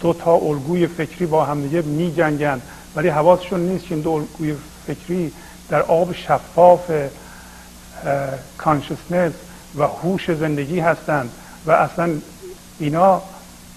دو 0.00 0.12
تا 0.12 0.34
الگوی 0.34 0.86
فکری 0.86 1.26
با 1.26 1.44
همدیگه 1.44 1.82
میجنگند. 1.82 2.62
ولی 2.96 3.08
حواسشون 3.08 3.60
نیست 3.60 3.84
که 3.84 3.94
این 3.94 4.02
دو 4.02 4.10
الگوی 4.10 4.54
فکری 4.86 5.32
در 5.68 5.82
آب 5.82 6.12
شفاف 6.12 6.90
کانشسنس 8.58 9.32
و 9.74 9.86
هوش 9.86 10.30
زندگی 10.30 10.80
هستند 10.80 11.30
و 11.66 11.70
اصلا 11.70 12.10
اینا 12.78 13.22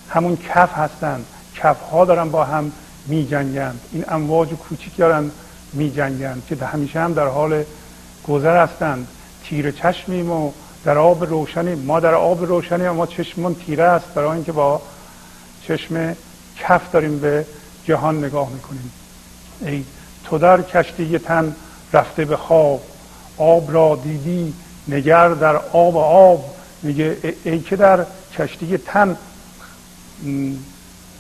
همون 0.10 0.38
کف 0.38 0.74
هستند. 0.74 1.26
کف 1.56 1.82
ها 1.82 2.06
دارن 2.06 2.30
با 2.30 2.44
هم 2.44 2.72
می 3.08 3.28
جنگند 3.28 3.80
این 3.92 4.06
امواج 4.08 4.50
کوچیک 4.50 4.98
دارن 4.98 5.32
می 5.74 5.92
جنگند 5.92 6.44
که 6.48 6.66
همیشه 6.66 7.00
هم 7.00 7.14
در 7.14 7.28
حال 7.28 7.64
گذر 8.28 8.64
هستند. 8.64 9.08
تیر 9.44 9.72
چشمیم 9.72 10.32
و 10.32 10.52
در 10.86 10.98
آب 10.98 11.24
روشنی 11.24 11.76
ما 11.76 12.00
در 12.00 12.14
آب 12.14 12.46
روشنی 12.46 12.86
اما 12.86 13.06
چشممون 13.06 13.56
تیره 13.56 13.84
است 13.84 14.14
برای 14.14 14.32
اینکه 14.32 14.52
با 14.52 14.82
چشم 15.68 16.16
کف 16.58 16.92
داریم 16.92 17.20
به 17.20 17.46
جهان 17.86 18.18
نگاه 18.18 18.50
می‌کنیم. 18.50 18.92
ای 19.62 19.84
تو 20.24 20.38
در 20.38 20.62
کشتی 20.62 21.20
تن 21.20 21.56
رفته 21.94 22.26
به 22.26 22.38
خواب 22.38 22.82
آب 23.38 23.74
را 23.74 24.00
دیدی 24.04 24.54
نگر 24.90 25.30
در 25.30 25.56
آب 25.56 25.98
آب. 25.98 26.56
میگه 26.84 27.18
ای 27.44 27.60
که 27.60 27.76
در 27.76 28.06
کشتی 28.38 28.78
تن. 28.78 29.18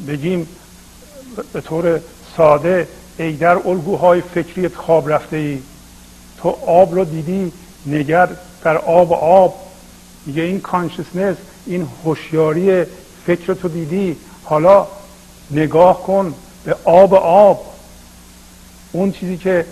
بگیم 0.07 0.47
به 1.53 1.61
طور 1.61 1.99
ساده 2.37 2.87
ای 3.17 3.33
در 3.33 3.67
الگوهای 3.67 4.21
فکریت 4.21 4.75
خواب 4.75 5.13
رفته 5.13 5.37
ای 5.37 5.59
تو 6.37 6.49
آب 6.67 6.95
رو 6.95 7.05
دیدی 7.05 7.51
نگر 7.85 8.29
در 8.63 8.77
آب 8.77 9.13
آب. 9.13 9.55
میگه 10.25 10.41
این 10.41 10.61
کانشسنس 10.61 11.37
این 11.65 11.87
هوشیاری 12.05 12.85
فکر 13.25 13.53
تو 13.53 13.67
دیدی. 13.67 14.17
حالا 14.43 14.87
نگاه 15.51 16.03
کن 16.03 16.33
به 16.65 16.75
آب 16.83 17.13
آب. 17.13 17.65
اون 18.91 19.11
چیزی 19.11 19.37
که 19.37 19.65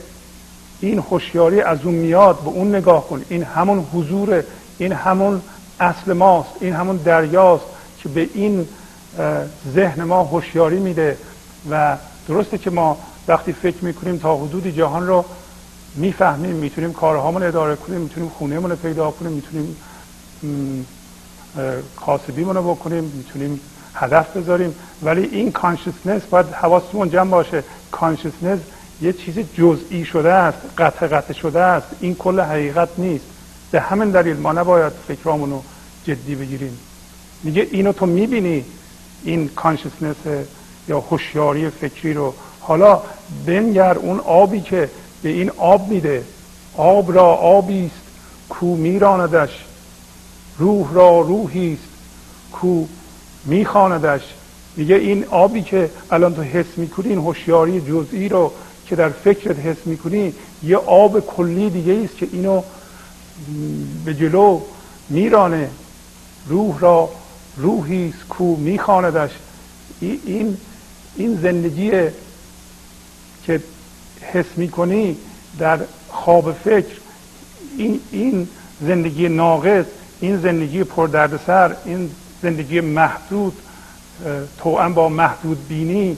این 0.82 1.00
هوشیاری 1.00 1.62
از 1.62 1.78
اون 1.84 1.94
میاد 1.94 2.40
به 2.40 2.50
اون 2.50 2.76
نگاه 2.76 3.08
کن. 3.08 3.26
این 3.30 3.44
همون 3.44 3.88
حضور 3.94 4.44
این 4.78 4.92
همون 4.92 5.42
اصل 5.80 6.14
ماست 6.14 6.50
این 6.60 6.74
همون 6.74 6.96
دریاست 6.96 7.66
که 8.04 8.10
به 8.10 8.30
این 8.34 8.68
ذهن 9.74 10.04
ما 10.04 10.24
هوشیاری 10.24 10.80
میده 10.80 11.18
و 11.70 11.98
درسته 12.28 12.58
که 12.58 12.70
ما 12.70 12.98
وقتی 13.28 13.54
فکر 13.54 13.86
می‌کنیم 13.86 14.18
تا 14.18 14.38
حدودی 14.38 14.72
جهان 14.72 15.08
رو 15.08 15.26
می‌فهمیم 15.96 16.56
می‌تونیم 16.56 16.94
کارهامون 16.94 17.44
اداره 17.44 17.76
کنیم 17.76 18.02
می‌تونیم 18.02 18.30
خونهمون 18.30 18.72
رو 18.72 18.76
پیدا 18.76 19.12
کنیم 19.12 19.32
می‌تونیم 19.32 19.78
کاسبیمون 21.96 22.56
رو 22.56 22.76
بکنیم 22.76 23.04
می‌تونیم 23.04 23.60
هدف 23.94 24.38
بذاریم. 24.38 24.76
ولی 25.04 25.30
این 25.32 25.52
کانشسنس 25.52 26.22
باید 26.22 26.46
حواسمون 26.46 27.10
جمع 27.10 27.32
باشه. 27.32 27.64
کانشسنس 27.92 28.60
یه 29.02 29.14
چیز 29.14 29.40
جزئی 29.40 30.06
شده 30.06 30.32
است 30.32 30.58
قطع 30.78 31.08
قطع 31.08 31.34
شده 31.34 31.60
است. 31.60 31.88
این 32.00 32.16
کل 32.16 32.40
حقیقت 32.40 32.90
نیست. 32.98 33.26
به 33.72 33.82
همین 33.82 34.10
دلیل 34.10 34.38
ما 34.38 34.52
نباید 34.52 34.94
فکرامون 35.08 35.52
رو 35.52 35.64
جدی 36.06 36.36
بگیریم. 36.36 36.80
میگه 37.44 37.68
اینو 37.72 37.92
تو 37.92 38.06
می‌بینی؟ 38.06 38.66
این 39.24 39.48
کانشسنس 39.48 40.16
یا 40.88 41.00
هوشیاری 41.00 41.70
فکری 41.70 42.14
رو. 42.14 42.34
حالا 42.60 43.02
بنگر 43.46 43.98
اون 43.98 44.20
آبی 44.20 44.62
که 44.62 44.90
به 45.22 45.30
این 45.30 45.52
آب 45.58 45.90
میده. 45.90 46.24
آب 46.78 47.16
را 47.16 47.26
آبی 47.26 47.86
است. 47.86 48.02
کو 48.50 48.76
میراندش. 48.76 49.66
روح 50.58 50.94
را 50.94 51.22
روحی 51.22 51.74
است. 51.74 51.90
کو 52.52 52.86
میخواندش. 53.46 54.22
میگه 54.76 54.96
این 54.96 55.26
آبی 55.26 55.62
که 55.62 55.90
الان 56.12 56.36
تو 56.36 56.42
حس 56.42 56.78
می‌کنی 56.78 57.10
این 57.10 57.18
هوشیاری 57.18 57.82
جزئی 57.82 58.30
رو 58.30 58.52
که 58.88 58.96
در 58.96 59.10
فکرت 59.10 59.60
حس 59.60 59.78
می‌کنی 59.86 60.34
یه 60.64 60.78
آب 60.78 61.20
کلی 61.20 61.70
دیگه 61.70 62.04
است 62.04 62.18
که 62.18 62.28
اینو 62.32 62.62
به 64.06 64.14
جلو 64.14 64.62
میرانه. 65.10 65.70
روح 66.48 66.80
را 66.80 67.10
روحی 67.58 68.10
است 68.10 68.28
کو 68.30 68.56
میخواندش. 68.56 69.32
این 70.02 70.58
این 71.16 71.40
زندگی 71.42 71.92
که 73.46 73.62
حس 74.22 74.46
می‌کنی 74.56 75.18
در 75.60 75.80
خواب 76.10 76.54
فکر. 76.54 76.96
این 77.78 78.00
این 78.12 78.48
زندگی 78.82 79.30
ناقص 79.30 79.86
این 80.20 80.42
زندگی 80.42 80.84
پردردسر 80.84 81.76
این 81.86 82.12
زندگی 82.42 82.82
محدود 82.82 83.54
توأم 84.58 84.94
با 84.94 85.10
محدود 85.10 85.68
بینی 85.68 86.18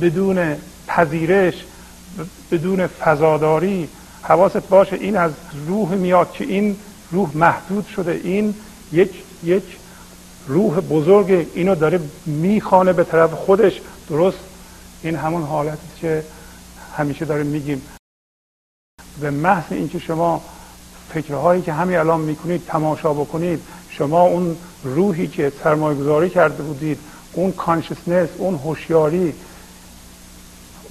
بدون 0.00 0.56
پذیرش 0.86 1.54
بدون 2.50 2.86
فضاداری 2.86 3.88
حواست 4.22 4.68
باشه 4.68 4.96
این 4.96 5.16
از 5.16 5.32
روح 5.66 5.94
میاد 5.94 6.32
که 6.32 6.44
این 6.44 6.76
روح 7.10 7.36
محدود 7.36 7.86
شده 7.86 8.20
این 8.24 8.54
یک 8.92 9.10
یک 9.44 9.62
روح 10.46 10.80
بزرگ 10.80 11.46
اینو 11.54 11.74
داره 11.74 12.00
میخانه 12.26 12.92
به 12.92 13.04
طرف 13.04 13.32
خودش. 13.32 13.80
درست؟ 14.08 14.38
این 15.02 15.16
همون 15.16 15.42
حالتی 15.42 15.88
که 16.00 16.24
همیشه 16.96 17.24
داریم 17.24 17.46
میگیم. 17.46 17.82
به 19.20 19.30
محض 19.30 19.72
اینکه 19.72 19.98
شما 19.98 20.42
فکرهایی 21.14 21.62
که 21.62 21.72
همین 21.72 21.96
الان 21.96 22.20
می‌کنید 22.20 22.62
تماشا 22.66 23.12
بکنید 23.12 23.60
شما 23.90 24.22
اون 24.22 24.56
روحی 24.84 25.26
که 25.26 25.52
سرمایه 25.64 25.98
گذاری 25.98 26.30
کرده 26.30 26.62
بودید 26.62 26.98
اون 27.32 27.52
کانشسنس 27.52 28.28
اون 28.38 28.54
هوشیاری 28.54 29.34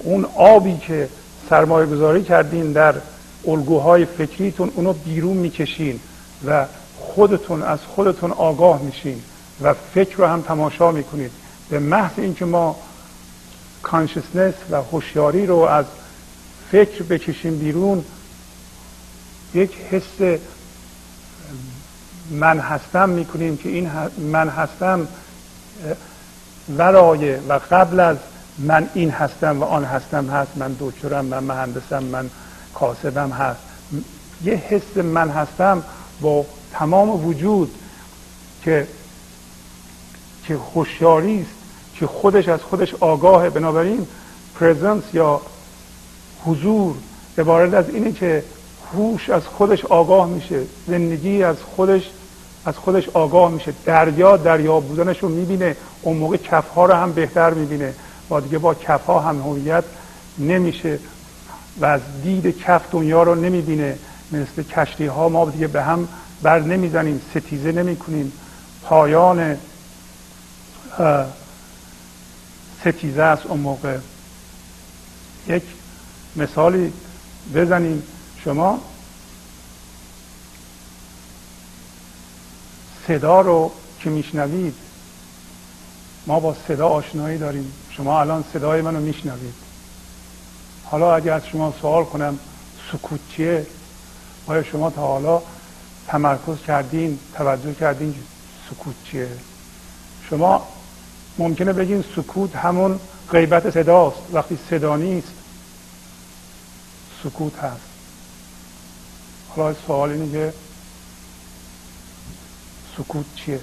اون 0.04 0.24
آبی 0.34 0.78
که 0.78 1.08
سرمایه 1.50 1.86
گذاری 1.86 2.22
کردین 2.22 2.72
در 2.72 2.94
الگوهای 3.46 4.04
فکریتون 4.04 4.72
اونو 4.74 4.92
بیرون 4.92 5.36
می‌کشین 5.36 6.00
و 6.46 6.66
خودتون 6.98 7.62
از 7.62 7.78
خودتون 7.94 8.32
آگاه 8.32 8.82
میشین 8.82 9.22
و 9.62 9.74
فکر 9.94 10.16
رو 10.16 10.26
هم 10.26 10.42
تماشا 10.42 10.92
می‌کنید. 10.92 11.30
به 11.70 11.78
محض 11.78 12.12
اینکه 12.16 12.44
ما 12.44 12.76
کانشسنس 13.82 14.54
و 14.70 14.76
هوشیاری 14.82 15.46
رو 15.46 15.56
از 15.56 15.84
فکر 16.70 17.02
بکشیم 17.02 17.58
بیرون 17.58 18.04
یک 19.54 19.70
حس 19.90 20.38
من 22.30 22.58
هستم 22.58 23.08
می‌کنیم 23.08 23.56
که 23.56 23.68
این 23.68 23.90
من 24.18 24.48
هستم 24.48 25.08
ورای 26.78 27.36
و 27.36 27.60
قبل 27.70 28.00
از 28.00 28.16
من 28.58 28.88
این 28.94 29.10
هستم 29.10 29.60
و 29.60 29.64
آن 29.64 29.84
هستم 29.84 30.26
هست 30.26 30.50
من 30.56 30.76
دکترم 30.80 31.24
من 31.24 31.44
مهندسم 31.44 32.04
من 32.04 32.30
کاسبم 32.74 33.30
هست. 33.30 33.60
یه 34.44 34.54
حس 34.54 34.96
من 34.96 35.28
هستم 35.28 35.82
با 36.20 36.46
تمام 36.72 37.26
وجود 37.26 37.74
که 38.64 38.86
که 40.46 40.56
هوشیاری 40.74 41.40
است 41.40 41.50
که 41.94 42.06
خودش 42.06 42.48
از 42.48 42.60
خودش 42.60 42.94
آگاهه. 43.00 43.50
بنابراین 43.50 44.06
پرزنس 44.60 45.02
یا 45.12 45.40
حضور 46.44 46.94
عبارت 47.38 47.74
از 47.74 47.88
اینه 47.88 48.12
که 48.12 48.44
هوش 48.92 49.30
از 49.30 49.46
خودش 49.46 49.84
آگاه 49.84 50.28
میشه 50.28 50.60
زندگی 50.86 51.42
از 51.42 51.56
خودش 51.76 52.10
از 52.64 52.76
خودش 52.76 53.08
آگاه 53.08 53.50
میشه. 53.50 53.74
دریا 53.84 54.36
دریا 54.36 54.80
بودنش 54.80 55.18
رو 55.18 55.28
می‌بینه 55.28 55.76
اون 56.02 56.16
موقع 56.16 56.36
کفها 56.36 56.86
رو 56.86 56.94
هم 56.94 57.12
بهتر 57.12 57.54
می‌بینه. 57.54 57.94
با 58.28 58.40
دیگه 58.40 58.58
با 58.58 58.74
کفها 58.74 59.20
هم 59.20 59.40
هویت 59.40 59.84
نمیشه 60.38 60.98
و 61.80 61.84
از 61.84 62.00
دید 62.22 62.58
کف 62.58 62.82
دنیا 62.92 63.22
رو 63.22 63.34
نمی‌بینه. 63.34 63.98
مثل 64.32 64.62
کشتی 64.62 65.06
ها 65.06 65.28
ما 65.28 65.50
دیگه 65.50 65.66
به 65.66 65.82
هم 65.82 66.08
بر 66.42 66.60
نمی‌زنیم 66.60 67.20
ستیزه 67.30 67.72
نمی 67.72 67.96
کنیم 67.96 68.32
پایان 68.82 69.58
ستیزه 72.80 73.22
است 73.22 73.46
اون 73.46 73.60
موقع. 73.60 73.98
یک 75.48 75.62
مثالی 76.36 76.92
بزنیم. 77.54 78.02
شما 78.44 78.80
صدا 83.06 83.40
رو 83.40 83.72
که 84.00 84.10
میشنوید 84.10 84.74
ما 86.26 86.40
با 86.40 86.56
صدا 86.68 86.88
آشنایی 86.88 87.38
داریم. 87.38 87.72
شما 87.96 88.20
الان 88.20 88.44
صدای 88.52 88.82
منو 88.82 89.00
میشنوید. 89.00 89.54
حالا 90.84 91.14
اگر 91.14 91.32
از 91.32 91.46
شما 91.46 91.74
سوال 91.80 92.04
کنم 92.04 92.38
سکوت 92.92 93.20
چیه؟ 93.36 93.66
آیا 94.46 94.62
شما 94.62 94.90
تا 94.90 95.00
حالا 95.00 95.42
تمرکز 96.06 96.58
کردین 96.66 97.18
توجه 97.34 97.74
کردین 97.74 98.14
سکوت 98.70 98.94
چیه؟ 99.04 99.28
شما 100.30 100.68
ممکنه 101.38 101.72
بگین 101.72 102.04
سکوت 102.16 102.56
همون 102.56 103.00
غیبت 103.30 103.70
صداست. 103.70 104.16
وقتی 104.32 104.58
صدا 104.70 104.96
نیست 104.96 105.32
سکوت 107.24 107.58
هست. 107.58 107.80
حالا 109.56 109.74
سوال 109.86 110.10
اینه 110.10 110.32
که 110.32 110.54
سکوت 112.96 113.26
چیه؟ 113.36 113.60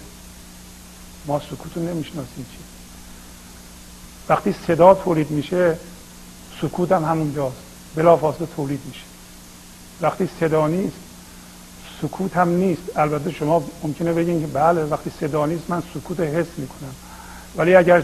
ما 1.26 1.40
سکوت 1.40 1.78
رو 1.78 1.84
نمی‌شناسیم 1.84 2.46
چیه 2.52 2.69
وقتی 4.30 4.56
صدا 4.68 4.94
تولید 4.94 5.32
میشه 5.32 5.78
سکوت 6.62 6.92
هم 6.92 7.04
همونجاست. 7.04 7.58
بلافاصله 7.96 8.48
تولید 8.56 8.82
میشه. 8.88 9.04
وقتی 10.02 10.30
صدا 10.40 10.68
نیست 10.68 10.96
سکوت 12.02 12.38
هم 12.38 12.50
نیست. 12.50 12.82
البته 12.96 13.32
شما 13.32 13.64
ممکنه 13.84 14.14
بگین 14.14 14.42
که 14.42 14.48
بله 14.48 14.84
وقتی 14.84 15.12
صدا 15.20 15.46
نیست 15.46 15.64
من 15.70 15.84
سکوت 15.94 16.20
حس 16.20 16.48
می‌کنم. 16.58 16.96
ولی 17.58 17.76
اگر 17.76 18.04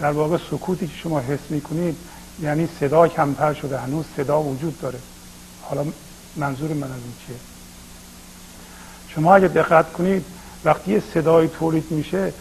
در 0.00 0.10
واقع 0.10 0.38
سکوتی 0.50 0.86
که 0.86 0.96
شما 0.96 1.20
حس 1.20 1.50
می‌کنید 1.50 1.96
یعنی 2.42 2.68
صدا 2.80 3.08
کمتر 3.08 3.54
شده 3.54 3.78
هنوز 3.78 4.04
صدا 4.16 4.42
وجود 4.42 4.80
داره. 4.80 4.98
حالا 5.62 5.84
منظور 6.36 6.72
من 6.72 6.82
از 6.82 6.90
این 6.90 7.14
چیه؟ 7.26 7.36
شما 9.08 9.34
اگر 9.34 9.48
دقت 9.48 9.92
کنید 9.92 10.24
وقتی 10.64 11.02
صدای 11.14 11.48
تولید 11.48 11.90
میشه 11.90 12.32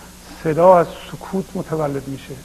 صدا 0.44 0.78
از 0.78 0.88
سکوت 1.12 1.46
متولد 1.56 2.08
میشه. 2.08 2.36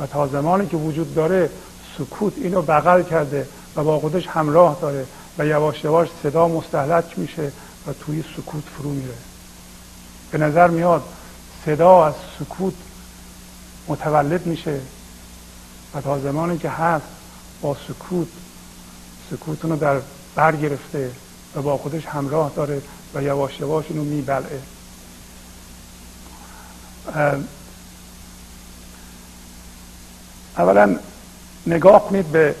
و 0.00 0.06
تا 0.06 0.26
زمانی 0.26 0.66
که 0.66 0.76
وجود 0.76 1.14
داره 1.14 1.50
سکوت 1.98 2.32
اینو 2.36 2.62
بغل 2.62 3.02
کرده 3.02 3.48
و 3.76 3.84
با 3.84 4.00
خودش 4.00 4.26
همراه 4.26 4.78
داره 4.80 5.06
و 5.38 5.46
یواش 5.46 5.84
یواش 5.84 6.08
صدا 6.22 6.48
مستحلک 6.48 7.18
میشه 7.18 7.52
و 7.86 7.92
توی 7.92 8.24
سکوت 8.36 8.64
فرو 8.76 8.90
میره. 8.90 9.14
به 10.30 10.38
نظر 10.38 10.68
میاد 10.68 11.02
صدا 11.66 12.06
از 12.06 12.14
سکوت 12.38 12.74
متولد 13.88 14.46
میشه 14.46 14.80
و 15.94 16.00
تا 16.00 16.18
زمانی 16.18 16.58
که 16.58 16.68
هست 16.68 17.06
با 17.60 17.76
سکوت 17.88 18.28
سکوت 19.30 19.64
رو 19.64 19.76
در 19.76 20.00
بر 20.34 20.56
گرفته 20.56 21.10
و 21.56 21.62
با 21.62 21.76
خودش 21.76 22.06
همراه 22.06 22.52
داره 22.56 22.82
و 23.14 23.22
یواش 23.22 23.60
یواش 23.60 23.84
اینو 23.88 24.04
میبلعه. 24.04 24.60
اولا 30.60 30.96
نگاه 31.66 32.08
کنید 32.08 32.26
به 32.26 32.54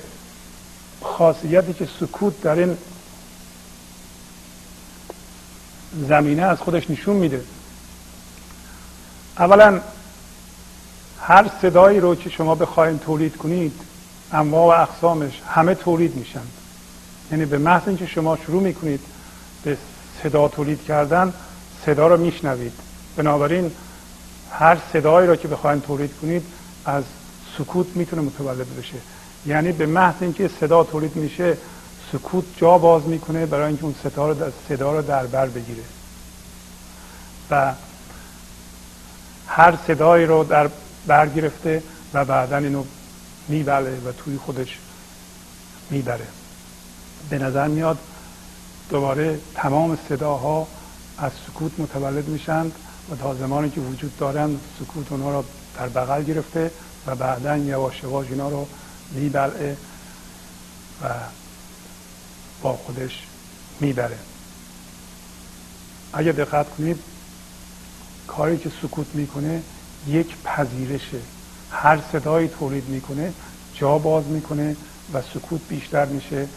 خاصیتی 1.02 1.72
که 1.72 1.88
سکوت 2.00 2.42
در 2.42 2.58
این 2.58 2.76
زمینه 6.08 6.42
از 6.42 6.58
خودش 6.58 6.90
نشون 6.90 7.16
میده. 7.16 7.44
اولا 9.38 9.80
هر 11.20 11.50
صدایی 11.62 12.00
رو 12.00 12.14
که 12.14 12.30
شما 12.30 12.54
بخواین 12.54 12.98
تولید 12.98 13.36
کنید 13.36 13.72
انواع 14.32 14.78
و 14.78 14.82
اقسامش 14.82 15.40
همه 15.46 15.74
تولید 15.74 16.16
میشن. 16.16 16.40
یعنی 17.30 17.44
به 17.44 17.58
محض 17.58 17.82
اینکه 17.88 18.06
شما 18.06 18.36
شروع 18.36 18.62
می‌کنید 18.62 19.00
به 19.64 19.76
صدا 20.22 20.48
تولید 20.48 20.84
کردن 20.84 21.32
صدا 21.86 22.06
رو 22.06 22.16
میشنوید. 22.16 22.72
بنابراین 23.16 23.72
هر 24.50 24.78
صدایی 24.92 25.28
رو 25.28 25.36
که 25.36 25.48
بخواین 25.48 25.80
تولید 25.80 26.10
کنید 26.22 26.42
از 26.84 27.04
سکوت 27.60 27.86
می‌تونه 27.94 28.22
متولد 28.22 28.76
بشه. 28.78 28.98
یعنی 29.46 29.72
به 29.72 29.86
محض 29.86 30.14
اینکه 30.20 30.50
صدا 30.60 30.84
تولید 30.84 31.16
میشه 31.16 31.56
سکوت 32.12 32.44
جا 32.56 32.78
باز 32.78 33.02
می‌کنه 33.06 33.46
برای 33.46 33.66
اینکه 33.66 33.84
اون 33.84 33.94
صدا 34.02 34.28
رو 34.28 34.34
در, 34.34 34.52
صدا 34.68 34.92
رو 34.92 35.02
در 35.02 35.26
بر 35.26 35.46
بگیره. 35.46 35.82
و 37.50 37.72
هر 39.46 39.78
صدایی 39.86 40.26
رو 40.26 40.44
در 40.44 40.70
بر 41.06 41.28
گرفته 41.28 41.82
و 42.14 42.24
بعدا 42.24 42.56
اینو 42.56 42.84
می‌بره 43.48 43.98
و 44.06 44.12
توی 44.12 44.36
خودش 44.36 44.78
می‌بره. 45.90 46.26
به 47.30 47.38
نظر 47.38 47.68
میاد 47.68 47.98
دوباره 48.90 49.38
تمام 49.54 49.98
صداها 50.08 50.66
از 51.18 51.32
سکوت 51.46 51.72
متولد 51.80 52.28
میشند 52.28 52.72
و 53.10 53.16
تا 53.16 53.34
زمانی 53.34 53.70
که 53.70 53.80
وجود 53.80 54.16
دارند 54.16 54.60
سکوت 54.80 55.12
اونها 55.12 55.30
را 55.30 55.44
در 55.78 55.88
بغل 55.88 56.22
گرفته 56.22 56.70
و 57.06 57.14
بعدا 57.14 57.56
یواش 57.56 58.02
یواش 58.02 58.26
اینا 58.30 58.48
رو 58.48 58.68
میبلعه 59.10 59.76
و 61.02 61.08
با 62.62 62.72
خودش 62.76 63.26
می‌بره. 63.80 64.18
اگر 66.12 66.32
دقت 66.32 66.70
کنید 66.70 66.98
کاری 68.26 68.58
که 68.58 68.70
سکوت 68.82 69.06
می‌کنه 69.14 69.62
یک 70.06 70.36
پذیرشه. 70.44 71.20
هر 71.70 72.00
صدایی 72.12 72.48
تولید 72.48 72.88
می‌کنه 72.88 73.32
جا 73.74 73.98
باز 73.98 74.24
می‌کنه 74.24 74.76
و 75.14 75.22
سکوت 75.22 75.60
بیشتر 75.68 76.06
میشه 76.06 76.48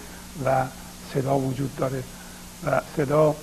و 0.46 0.66
صدا 1.14 1.38
وجود 1.38 1.76
داره. 1.76 2.04
و 2.66 2.82
صدا 2.98 3.36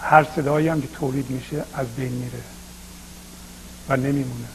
هر 0.00 0.26
صدایی 0.36 0.68
هم 0.68 0.82
که 0.82 0.88
تولید 0.88 1.30
میشه 1.30 1.64
از 1.74 1.86
بین 1.86 2.12
میره. 2.12 2.55
و 3.88 3.96
نمیمونه. 3.96 4.48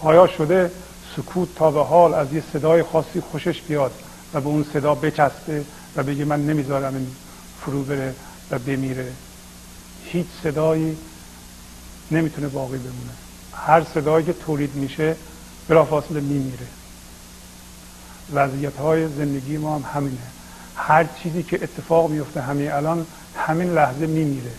آیا 0.00 0.26
شده 0.26 0.70
سکوت 1.16 1.48
تا 1.54 1.70
به 1.70 1.84
حال 1.84 2.14
از 2.14 2.32
یه 2.32 2.42
صدای 2.52 2.82
خاصی 2.82 3.20
خوشش 3.20 3.62
بیاد 3.62 3.92
و 4.34 4.40
به 4.40 4.46
اون 4.46 4.66
صدا 4.72 4.94
بچسته 4.94 5.64
و 5.96 6.02
بگه 6.02 6.24
من 6.24 6.46
نمی‌ذارم 6.46 6.94
این 6.94 7.06
فرو 7.60 7.82
بره 7.82 8.14
و 8.50 8.58
بمیره؟ 8.58 9.12
هیچ 10.04 10.26
صدایی 10.42 10.96
نمی‌تونه 12.10 12.48
باقی 12.48 12.78
بمونه. 12.78 13.12
هر 13.54 13.84
صدایی 13.94 14.26
که 14.26 14.32
تولید 14.32 14.74
میشه 14.74 15.16
بلافاصله 15.68 16.20
میمیره. 16.20 16.66
وضعیت 18.34 18.76
های 18.76 19.08
زندگی 19.08 19.56
ما 19.56 19.78
هم 19.78 19.84
همینه. 19.94 20.26
هر 20.76 21.06
چیزی 21.22 21.42
که 21.42 21.56
اتفاق 21.62 22.10
میفته 22.10 22.40
همین 22.40 22.72
الان 22.72 23.06
همین 23.36 23.74
لحظه 23.74 24.06
میمیره. 24.06 24.50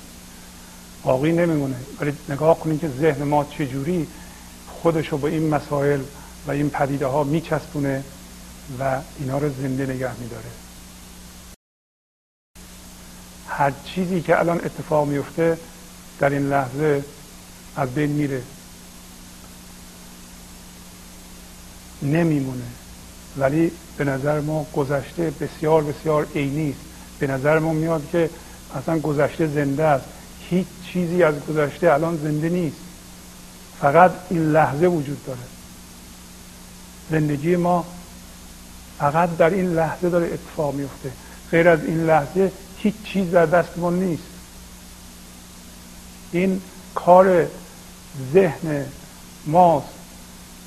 باقی 1.07 1.31
نمیمونه. 1.31 1.75
ولی 1.99 2.13
نگاه 2.29 2.59
کنید 2.59 2.79
که 2.79 2.89
ذهن 2.89 3.23
ما 3.23 3.43
چجوری 3.43 4.07
خودش 4.67 5.07
رو 5.07 5.17
به 5.17 5.29
این 5.29 5.49
مسائل 5.49 6.01
و 6.47 6.51
این 6.51 6.69
پدیده 6.69 7.05
ها 7.05 7.23
میچسبونه 7.23 8.03
و 8.79 9.01
اینا 9.19 9.37
رو 9.37 9.49
زنده 9.49 9.85
نگه 9.85 10.19
میداره. 10.19 10.49
هر 13.47 13.73
چیزی 13.85 14.21
که 14.21 14.39
الان 14.39 14.57
اتفاق 14.57 15.07
میفته 15.07 15.57
در 16.19 16.29
این 16.29 16.49
لحظه 16.49 17.03
از 17.75 17.89
بین 17.89 18.09
میره. 18.09 18.41
نمیمونه. 22.01 22.67
ولی 23.37 23.71
به 23.97 24.03
نظر 24.03 24.39
ما 24.39 24.67
گذشته 24.73 25.33
بسیار 25.39 25.83
بسیار 25.83 26.27
عینی 26.35 26.69
است. 26.69 26.79
به 27.19 27.27
نظر 27.27 27.59
ما 27.59 27.73
میاد 27.73 28.09
که 28.11 28.29
اصلا 28.75 28.99
گذشته 28.99 29.47
زنده 29.47 29.83
است. 29.83 30.16
هیچ 30.49 30.67
چیزی 30.85 31.23
از 31.23 31.35
گذشته 31.49 31.93
الان 31.93 32.17
زنده 32.17 32.49
نیست. 32.49 32.77
فقط 33.81 34.11
این 34.29 34.51
لحظه 34.51 34.87
وجود 34.87 35.25
داره. 35.25 35.39
زندگی 37.11 37.55
ما 37.55 37.85
فقط 38.99 39.37
در 39.37 39.49
این 39.49 39.73
لحظه 39.73 40.09
داره 40.09 40.25
اتفاق 40.25 40.73
میفته. 40.73 41.11
غیر 41.51 41.69
از 41.69 41.83
این 41.83 42.05
لحظه 42.05 42.51
هیچ 42.77 42.93
چیز 43.03 43.31
در 43.31 43.45
دستمون 43.45 43.99
نیست. 43.99 44.23
این 46.31 46.61
کار 46.95 47.47
ذهن 48.33 48.85
ماست 49.45 49.87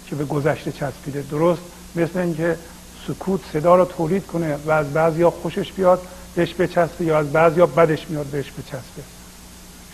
که 0.06 0.16
به 0.16 0.24
گذشته 0.24 0.72
چسبیده. 0.72 1.22
درست 1.30 1.62
مثل 1.96 2.18
اینکه 2.18 2.58
سکوت 3.06 3.40
صدا 3.52 3.76
رو 3.76 3.84
تولید 3.84 4.26
کنه 4.26 4.56
و 4.66 4.70
از 4.70 4.92
بعضیا 4.92 5.30
خوشش 5.30 5.72
بیاد 5.72 6.02
بهش 6.34 6.54
بچسبه 6.54 7.04
یا 7.04 7.18
از 7.18 7.32
بعضیا 7.32 7.66
بدش 7.66 8.10
میاد 8.10 8.26
بهش 8.26 8.50
بچسبه. 8.50 9.19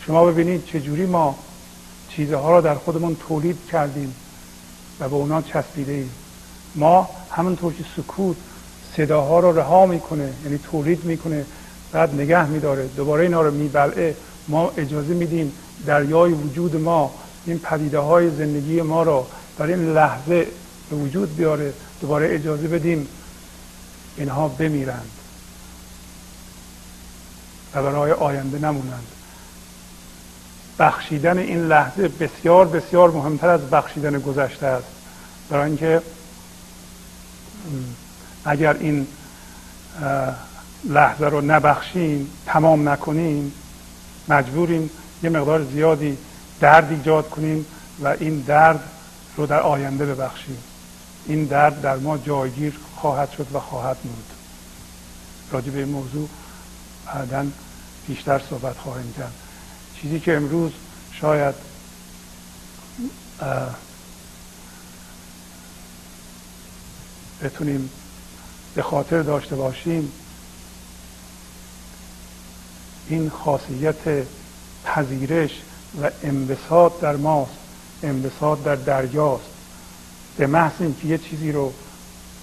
شما 0.07 0.25
ببینید 0.25 0.65
چجوری 0.65 1.05
ما 1.05 1.35
چیزها 2.09 2.55
رو 2.55 2.61
در 2.61 2.75
خودمون 2.75 3.17
تولید 3.27 3.57
کردیم 3.71 4.15
و 4.99 5.09
به 5.09 5.15
اونا 5.15 5.41
چسبیده 5.41 5.91
ایم. 5.91 6.11
ما 6.75 7.09
همونطور 7.31 7.73
که 7.73 7.83
سکوت 7.97 8.35
صداها 8.97 9.39
رو 9.39 9.59
رها 9.59 9.85
می‌کنه 9.85 10.33
یعنی 10.43 10.57
تولید 10.57 11.03
می‌کنه 11.03 11.45
بعد 11.91 12.15
نگه 12.15 12.45
میداره 12.45 12.87
دوباره 12.87 13.23
اینا 13.23 13.41
رو 13.41 13.51
میبلعه 13.51 14.15
ما 14.47 14.71
اجازه 14.77 15.13
میدیم 15.13 15.51
دریای 15.85 16.31
وجود 16.31 16.75
ما 16.75 17.13
این 17.45 17.59
پدیده 17.59 17.99
های 17.99 18.29
زندگی 18.29 18.81
ما 18.81 19.03
رو 19.03 19.25
در 19.57 19.65
این 19.65 19.93
لحظه 19.93 20.47
به 20.89 20.95
وجود 20.95 21.35
بیاره 21.35 21.73
دوباره 22.01 22.35
اجازه 22.35 22.67
بدیم 22.67 23.07
اینها 24.17 24.47
بمیرند 24.47 25.11
و 27.73 27.83
برای 27.83 28.11
آینده 28.11 28.57
نمونند. 28.59 29.16
بخشیدن 30.79 31.37
این 31.37 31.67
لحظه 31.67 32.07
بسیار 32.07 32.67
بسیار 32.67 33.11
مهمتر 33.11 33.49
از 33.49 33.61
بخشیدن 33.69 34.19
گذشته 34.19 34.65
است. 34.65 34.87
برای 35.49 35.65
اینکه 35.65 36.01
اگر 38.45 38.73
این 38.73 39.07
لحظه 40.83 41.25
رو 41.25 41.41
نبخشیم 41.41 42.29
تمام 42.45 42.89
نکنیم 42.89 43.51
مجبوریم 44.29 44.89
یه 45.23 45.29
مقدار 45.29 45.63
زیادی 45.63 46.17
درد 46.59 46.91
ایجاد 46.91 47.29
کنیم 47.29 47.65
و 48.03 48.07
این 48.07 48.39
درد 48.39 48.79
رو 49.37 49.45
در 49.45 49.59
آینده 49.59 50.05
ببخشیم 50.05 50.57
این 51.25 51.45
درد 51.45 51.81
در 51.81 51.95
ما 51.95 52.17
جایگیر 52.17 52.79
خواهد 52.95 53.31
شد 53.31 53.47
و 53.53 53.59
خواهد 53.59 53.97
بود 53.97 54.25
راجع 55.51 55.71
به 55.71 55.79
این 55.79 55.89
موضوع 55.89 56.29
بعدا 57.05 57.45
بیشتر 58.07 58.41
صحبت 58.49 58.77
خواهیم 58.77 59.13
کرد. 59.17 59.33
چیزی 60.01 60.19
که 60.19 60.35
امروز 60.35 60.71
شاید 61.11 61.55
بتونیم 67.43 67.89
به 68.75 68.81
خاطر 68.81 69.21
داشته 69.21 69.55
باشیم 69.55 70.11
این 73.07 73.29
خاصیت 73.29 74.25
پذیرش 74.85 75.51
و 76.01 76.11
انبساط 76.23 77.01
در 77.01 77.15
ماست 77.15 77.51
انبساط 78.03 78.63
در 78.63 78.75
دریاست. 78.75 79.43
به 80.37 80.47
محض 80.47 80.73
اینکه 80.79 81.07
یه 81.07 81.17
چیزی 81.17 81.51
رو 81.51 81.73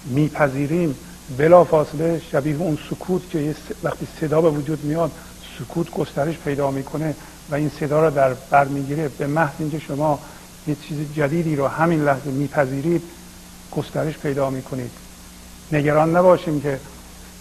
میپذیریم 0.05 0.95
بلا 1.37 1.63
فاصله 1.63 2.21
شبیه 2.31 2.55
اون 2.55 2.77
سکوت 2.89 3.29
که 3.29 3.55
وقتی 3.83 4.07
صدا 4.21 4.41
به 4.41 4.49
وجود 4.49 4.83
میاد 4.83 5.11
سکوت 5.59 5.91
گسترش 5.91 6.37
پیدا 6.37 6.71
می‌کنه. 6.71 7.15
و 7.49 7.55
این 7.55 7.69
صدا 7.79 8.07
رو 8.07 8.15
در 8.15 8.33
بر 8.33 8.65
می‌گیره 8.65 9.07
به 9.07 9.27
محض 9.27 9.53
اینکه 9.59 9.79
شما 9.79 10.19
یه 10.67 10.75
چیز 10.75 10.97
جدیدی 11.15 11.55
رو 11.55 11.67
همین 11.67 12.03
لحظه 12.03 12.31
میپذیرید 12.31 13.01
گسترش 13.71 14.17
پیدا 14.17 14.49
می‌کنید. 14.49 14.91
نگران 15.71 16.15
نباشیم 16.15 16.61
که 16.61 16.79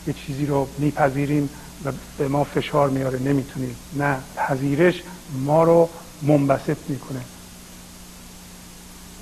یه 0.07 0.12
چیزی 0.12 0.46
رو 0.46 0.68
میپذیریم 0.78 1.50
و 1.84 1.92
به 2.18 2.28
ما 2.28 2.44
فشار 2.44 2.90
میاره. 2.90 3.18
نمی‌تونیم. 3.18 3.76
نه 3.92 4.16
پذیرش 4.36 5.02
ما 5.32 5.64
رو 5.64 5.88
منبسط 6.22 6.76
می‌کنه. 6.88 7.20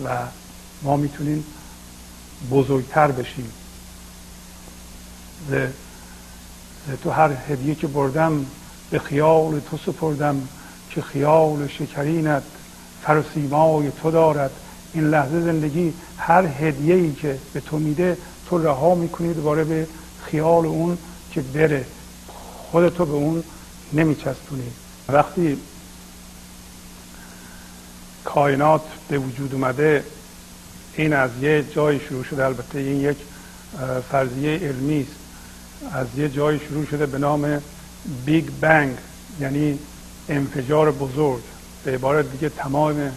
و 0.04 0.08
ما 0.82 0.96
می‌تونیم 0.96 1.44
بزرگتر 2.50 3.10
بشیم. 3.10 3.52
ز 5.50 5.54
تو 7.02 7.10
هر 7.10 7.30
هدیه 7.48 7.74
که 7.74 7.86
بردم 7.86 8.46
به 8.90 8.98
خیال 8.98 9.60
تو 9.60 9.76
سپردم. 9.76 10.48
که 10.94 11.02
خیال 11.02 11.68
شکرینت 11.68 12.42
فر 13.02 13.22
تو 14.02 14.10
دارد. 14.10 14.50
این 14.94 15.04
لحظه 15.04 15.40
زندگی 15.40 15.94
هر 16.18 16.46
هدیه 16.46 16.94
ای 16.94 17.12
که 17.12 17.38
به 17.52 17.60
تو 17.60 17.78
میده 17.78 18.16
تو 18.46 18.58
رها 18.58 18.94
می‌کنی 18.94 19.34
دوباره 19.34 19.64
به 19.64 19.86
خیال 20.24 20.66
اون 20.66 20.98
که 21.30 21.40
بره. 21.40 21.84
خودتو 22.70 23.06
به 23.06 23.12
اون 23.12 23.44
نمیچسبونی. 23.92 24.72
وقتی 25.08 25.58
کائنات 28.24 28.82
به 29.08 29.18
وجود 29.18 29.54
اومده 29.54 30.04
این 30.96 31.12
از 31.12 31.30
یه 31.42 31.64
جای 31.74 32.00
شروع 32.00 32.24
شده. 32.24 32.44
البته 32.44 32.78
این 32.78 33.00
یک 33.00 33.16
فرضیه 34.10 34.58
علمی 34.58 35.00
است. 35.00 35.16
از 35.92 36.06
یه 36.16 36.28
جای 36.28 36.58
شروع 36.58 36.86
شده 36.86 37.06
به 37.06 37.18
نام 37.18 37.62
بیگ 38.24 38.44
بنگ 38.60 38.96
یعنی 39.40 39.78
انفجار 40.28 40.90
بزرگ. 40.90 41.42
به 41.84 41.94
عبارت 41.94 42.32
دیگه 42.32 42.48
تمام 42.48 43.12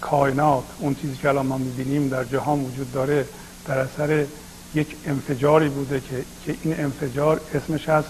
کائنات 0.00 0.64
اون 0.78 0.94
چیزی 0.94 1.16
که 1.16 1.28
الان 1.28 1.46
ما 1.46 1.58
می‌بینیم 1.58 2.08
در 2.08 2.24
جهان 2.24 2.60
وجود 2.60 2.92
داره 2.92 3.26
در 3.66 3.78
اثر 3.78 4.26
یک 4.74 4.96
انفجاری 5.06 5.68
بوده 5.68 6.00
که, 6.00 6.24
که 6.44 6.54
این 6.62 6.80
انفجار 6.80 7.40
اسمش 7.54 7.88
هست 7.88 8.08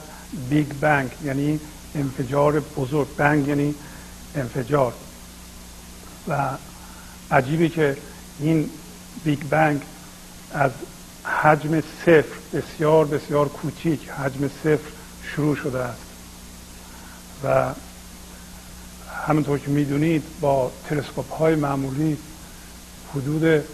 Big 0.50 0.66
Bang 0.80 1.10
یعنی 1.24 1.60
انفجار 1.94 2.60
بزرگ. 2.60 3.08
Bang 3.16 3.48
یعنی 3.48 3.74
انفجار. 4.34 4.92
و 6.28 6.48
عجیبه 7.30 7.68
که 7.68 7.96
این 8.40 8.70
Big 9.24 9.38
Bang 9.50 9.82
از 10.52 10.70
حجم 11.42 11.80
صفر 11.80 12.24
بسیار 12.52 13.04
بسیار 13.04 13.48
کوچیک 13.48 14.08
حجم 14.08 14.48
صفر 14.48 14.90
شروع 15.22 15.56
شده 15.56 15.78
است. 15.78 16.05
و 17.46 17.74
همونطور 19.26 19.58
که 19.58 19.70
می‌دونید 19.70 20.22
با 20.40 20.72
تلسکوپ 20.88 21.32
های 21.32 21.54
معمولی 21.54 22.18
حدود 23.14 23.64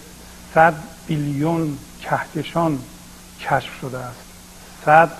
100 0.55 0.75
بیلیون 1.07 1.79
کهکشان 2.01 2.79
کشف 3.41 3.81
شده 3.81 3.99
است. 3.99 4.20
100 4.85 5.11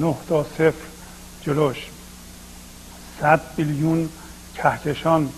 نه 0.00 0.14
تا 0.28 0.44
صفر 0.44 0.72
جلوش. 1.42 1.76
100 3.20 3.40
بیلیون 3.56 4.08
کهکشان 4.54 5.28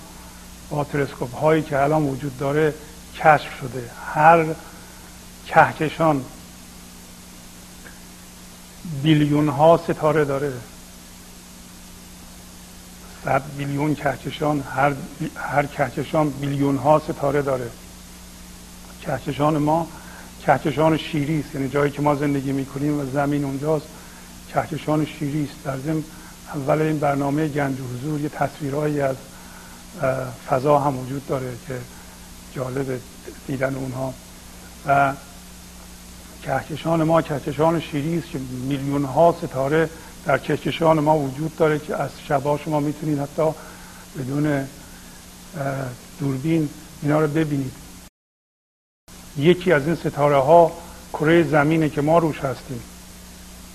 با 0.70 0.84
تلسکوپ 0.84 1.34
هایی 1.34 1.62
که 1.62 1.82
الان 1.82 2.02
وجود 2.02 2.38
داره 2.38 2.74
کشف 3.16 3.58
شده. 3.60 3.90
هر 4.14 4.46
کهکشان 5.46 6.24
بیلیون 9.02 9.48
ها 9.48 9.80
ستاره 9.88 10.24
داره. 10.24 10.52
صد 13.24 13.42
بیلیون 13.58 13.94
کهکشان 13.94 14.60
هر 14.74 14.92
هر 15.36 15.66
کهکشان 15.66 16.30
بیلیون 16.30 16.76
ها 16.76 16.98
ستاره 16.98 17.42
داره. 17.42 17.70
کهکشان 19.02 19.58
ما 19.58 19.86
کهکشان 20.46 20.96
شیری 20.96 21.40
است. 21.40 21.54
یعنی 21.54 21.68
جایی 21.68 21.92
که 21.92 22.02
ما 22.02 22.14
زندگی 22.14 22.52
می‌کنیم 22.52 23.00
و 23.00 23.04
زمین 23.04 23.44
اونجاست 23.44 23.86
کهکشان 24.48 25.06
شیری 25.06 25.44
است. 25.44 25.64
در 25.64 25.78
ضمن 25.78 26.04
اول 26.54 26.82
این 26.82 26.98
برنامه 26.98 27.48
گنج 27.48 27.76
حضور 27.80 28.20
یه 28.20 28.28
تصویرهایی 28.28 29.00
از 29.00 29.16
فضا 30.50 30.78
هم 30.78 30.98
وجود 30.98 31.26
داره 31.26 31.52
که 31.66 31.74
جالب 32.54 33.00
دیدن 33.46 33.74
اونها. 33.74 34.14
و 34.86 35.12
کهکشان 36.42 37.02
ما 37.02 37.22
کهکشان 37.22 37.80
شیری 37.80 38.18
است 38.18 38.30
که 38.30 38.38
میلیون 38.68 39.04
ها 39.04 39.36
ستاره 39.42 39.90
در 40.24 40.38
کهکشان 40.38 41.00
ما 41.00 41.18
وجود 41.18 41.56
داره 41.56 41.78
که 41.78 41.96
از 41.96 42.10
شبا 42.28 42.58
شما 42.58 42.80
می‌تونید 42.80 43.18
حتی 43.18 43.42
بدون 44.18 44.66
دوربین 46.20 46.68
اینا 47.02 47.20
رو 47.20 47.28
ببینید. 47.28 47.72
یکی 49.36 49.72
از 49.72 49.86
این 49.86 49.94
ستاره 49.94 50.36
ها 50.36 50.72
کره 51.12 51.42
زمینه 51.42 51.88
که 51.88 52.00
ما 52.00 52.18
روش 52.18 52.38
هستیم. 52.38 52.80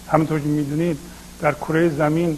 همونطور 0.07 0.39
که 0.39 0.47
می‌دونید 0.47 0.97
در 1.41 1.53
کره 1.53 1.89
زمین 1.89 2.37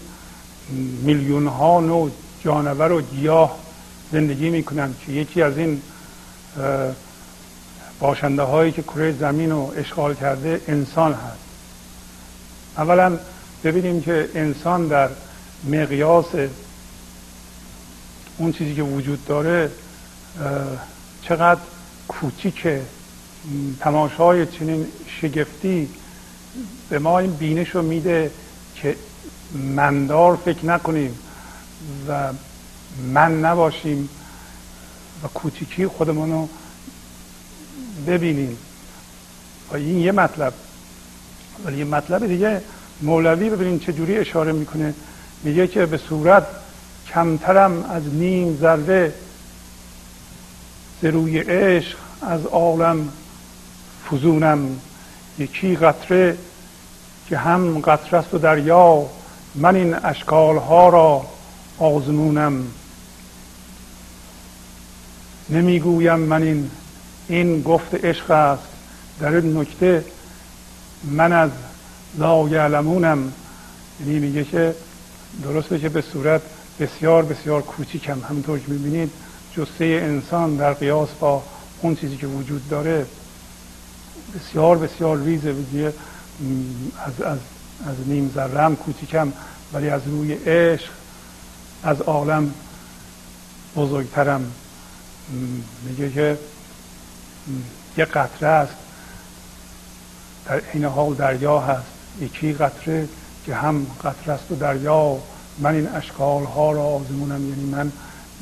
میلیون 1.01 1.47
ها 1.47 1.79
نوع 1.79 2.11
جانور 2.43 2.91
و 2.91 3.01
گیاه 3.01 3.57
زندگی 4.11 4.49
می‌کنن 4.49 4.95
که 5.05 5.11
یکی 5.11 5.41
از 5.41 5.57
این 5.57 5.81
باشنده 7.99 8.41
هایی 8.41 8.71
که 8.71 8.83
کره 8.83 9.11
زمین 9.11 9.51
رو 9.51 9.73
اشغال 9.77 10.13
کرده 10.13 10.61
انسان 10.67 11.13
هست. 11.13 11.39
اولا 12.77 13.17
ببینیم 13.63 14.01
که 14.01 14.29
انسان 14.35 14.87
در 14.87 15.09
مقیاس 15.63 16.25
اون 18.37 18.51
چیزی 18.51 18.75
که 18.75 18.81
وجود 18.83 19.25
داره 19.25 19.71
چقدر 21.21 21.61
کوچیکه 22.07 22.81
تماشای 23.79 24.45
چنین 24.45 24.87
شگفتی 25.21 25.89
به 26.89 26.99
ما 26.99 27.19
این 27.19 27.31
بینش 27.31 27.69
رو 27.69 27.81
میده 27.81 28.31
که 28.75 28.95
مندار 29.53 30.35
فکر 30.35 30.65
نکنیم 30.65 31.19
و 32.07 32.33
من 33.13 33.39
نباشیم 33.39 34.09
و 35.23 35.27
کوچیکی 35.27 35.87
خودمون 35.87 36.31
رو 36.31 36.49
ببینیم. 38.07 38.57
و 39.71 39.75
این 39.75 39.99
یه 39.99 40.11
مطلب. 40.11 40.53
ولی 41.65 41.77
یه 41.77 41.85
مطلب 41.85 42.27
دیگه 42.27 42.61
مولوی 43.01 43.49
ببینید 43.49 43.81
چه 43.81 43.93
جوری 43.93 44.17
اشاره 44.17 44.51
می‌کنه. 44.51 44.93
میگه 45.43 45.67
که 45.67 45.85
به 45.85 45.97
صورت 45.97 46.47
کمترم 47.13 47.83
از 47.83 48.03
نیم 48.13 48.57
ذره 48.61 49.13
روی 51.01 51.39
عشق 51.39 51.97
از 52.21 52.45
عالم 52.45 53.09
فزونم. 54.11 54.79
یکی 55.39 55.75
قطره 55.75 56.37
که 57.29 57.37
هم 57.37 57.79
قطره 57.79 58.19
است 58.19 58.33
و 58.33 58.37
دریا 58.37 59.05
من 59.55 59.75
این 59.75 59.95
اشکال 60.03 60.57
ها 60.57 60.89
را 60.89 61.25
آزمونم. 61.79 62.67
نمی‌گویم 65.49 66.19
من 66.19 66.43
این 66.43 66.71
این 67.27 67.61
گفت 67.61 68.05
عشق 68.05 68.31
است. 68.31 68.63
در 69.19 69.33
این 69.33 69.57
نکته 69.57 70.05
من 71.03 71.33
از 71.33 71.51
لا 72.17 72.49
یعلمونم. 72.49 73.33
یعنی 73.99 74.19
میگه 74.19 74.43
که 74.43 74.75
درسته 75.43 75.79
که 75.79 75.89
به 75.89 76.01
صورت 76.01 76.41
بسیار 76.79 77.25
بسیار 77.25 77.61
کوچیکم 77.61 78.19
همونطور 78.29 78.59
که 78.59 78.71
می‌بینید 78.71 79.11
جسته 79.57 79.85
انسان 79.85 80.55
در 80.55 80.73
قیاس 80.73 81.09
با 81.09 81.43
اون 81.81 81.95
چیزی 81.95 82.17
که 82.17 82.27
وجود 82.27 82.69
داره 82.69 83.05
بسیار 84.35 84.77
بسیار 84.77 85.17
ریزه. 85.17 85.93
از, 87.05 87.21
از, 87.21 87.37
از 87.87 88.07
نیم 88.07 88.31
ذره 88.35 88.75
کوچیکم 88.75 89.33
ولی 89.73 89.89
از 89.89 90.01
روی 90.07 90.33
عشق 90.33 90.89
از 91.83 92.01
عالم 92.01 92.53
بزرگترم. 93.75 94.51
میگه 95.83 96.11
که 96.11 96.37
یه 97.97 98.05
قطره 98.05 98.47
است 98.47 98.73
در 100.45 100.61
این 100.73 100.85
حال 100.85 101.13
دریا 101.13 101.59
هست. 101.59 101.96
یکی 102.21 102.53
قطره 102.53 103.09
که 103.45 103.55
هم 103.55 103.87
قطره 104.03 104.33
است 104.33 104.51
و 104.51 104.55
دریا 104.55 105.17
من 105.59 105.75
این 105.75 105.87
اشکال 105.87 106.43
ها 106.43 106.71
را 106.71 106.83
آزمونم 106.83 107.49
یعنی 107.49 107.63
من 107.63 107.91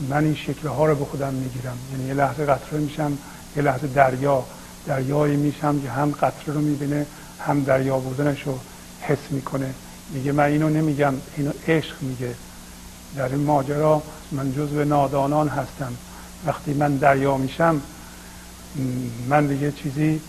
من 0.10 0.24
این 0.24 0.36
شکل 0.36 0.68
ها 0.68 0.86
رو 0.86 0.96
به 0.96 1.06
خودم 1.06 1.34
می‌گیرم. 1.34 1.78
یعنی 1.92 2.08
یه 2.08 2.14
لحظه 2.14 2.46
قطره 2.46 2.80
میشم 2.80 3.18
یه 3.56 3.64
لحظه 3.64 3.88
دریا. 3.88 4.44
دریایی 4.86 5.36
میشم 5.36 5.82
که 5.82 5.90
هم 5.90 6.12
قطره 6.12 6.54
رو 6.54 6.62
می‌بینه 6.62 7.06
هم 7.48 7.64
دریا 7.64 7.98
بودنش 7.98 8.44
رو 8.44 8.60
حس 9.02 9.32
می‌کنه. 9.32 9.74
میگه 10.14 10.32
من 10.32 10.44
اینو 10.44 10.70
نمیگم 10.70 11.14
اینو 11.38 11.52
عشق 11.68 11.96
میگه. 12.02 12.36
در 13.16 13.26
این 13.26 13.44
ماجرا 13.44 14.04
من 14.32 14.54
جزو 14.54 14.84
نادانان 14.84 15.48
هستم. 15.48 15.94
وقتی 16.46 16.74
من 16.74 16.96
دریا 16.96 17.38
میشم 17.38 17.82
من 19.28 19.48
دیگه 19.48 19.72
چیزی 19.72 20.22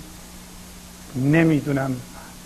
نمی‌دونم. 1.16 1.96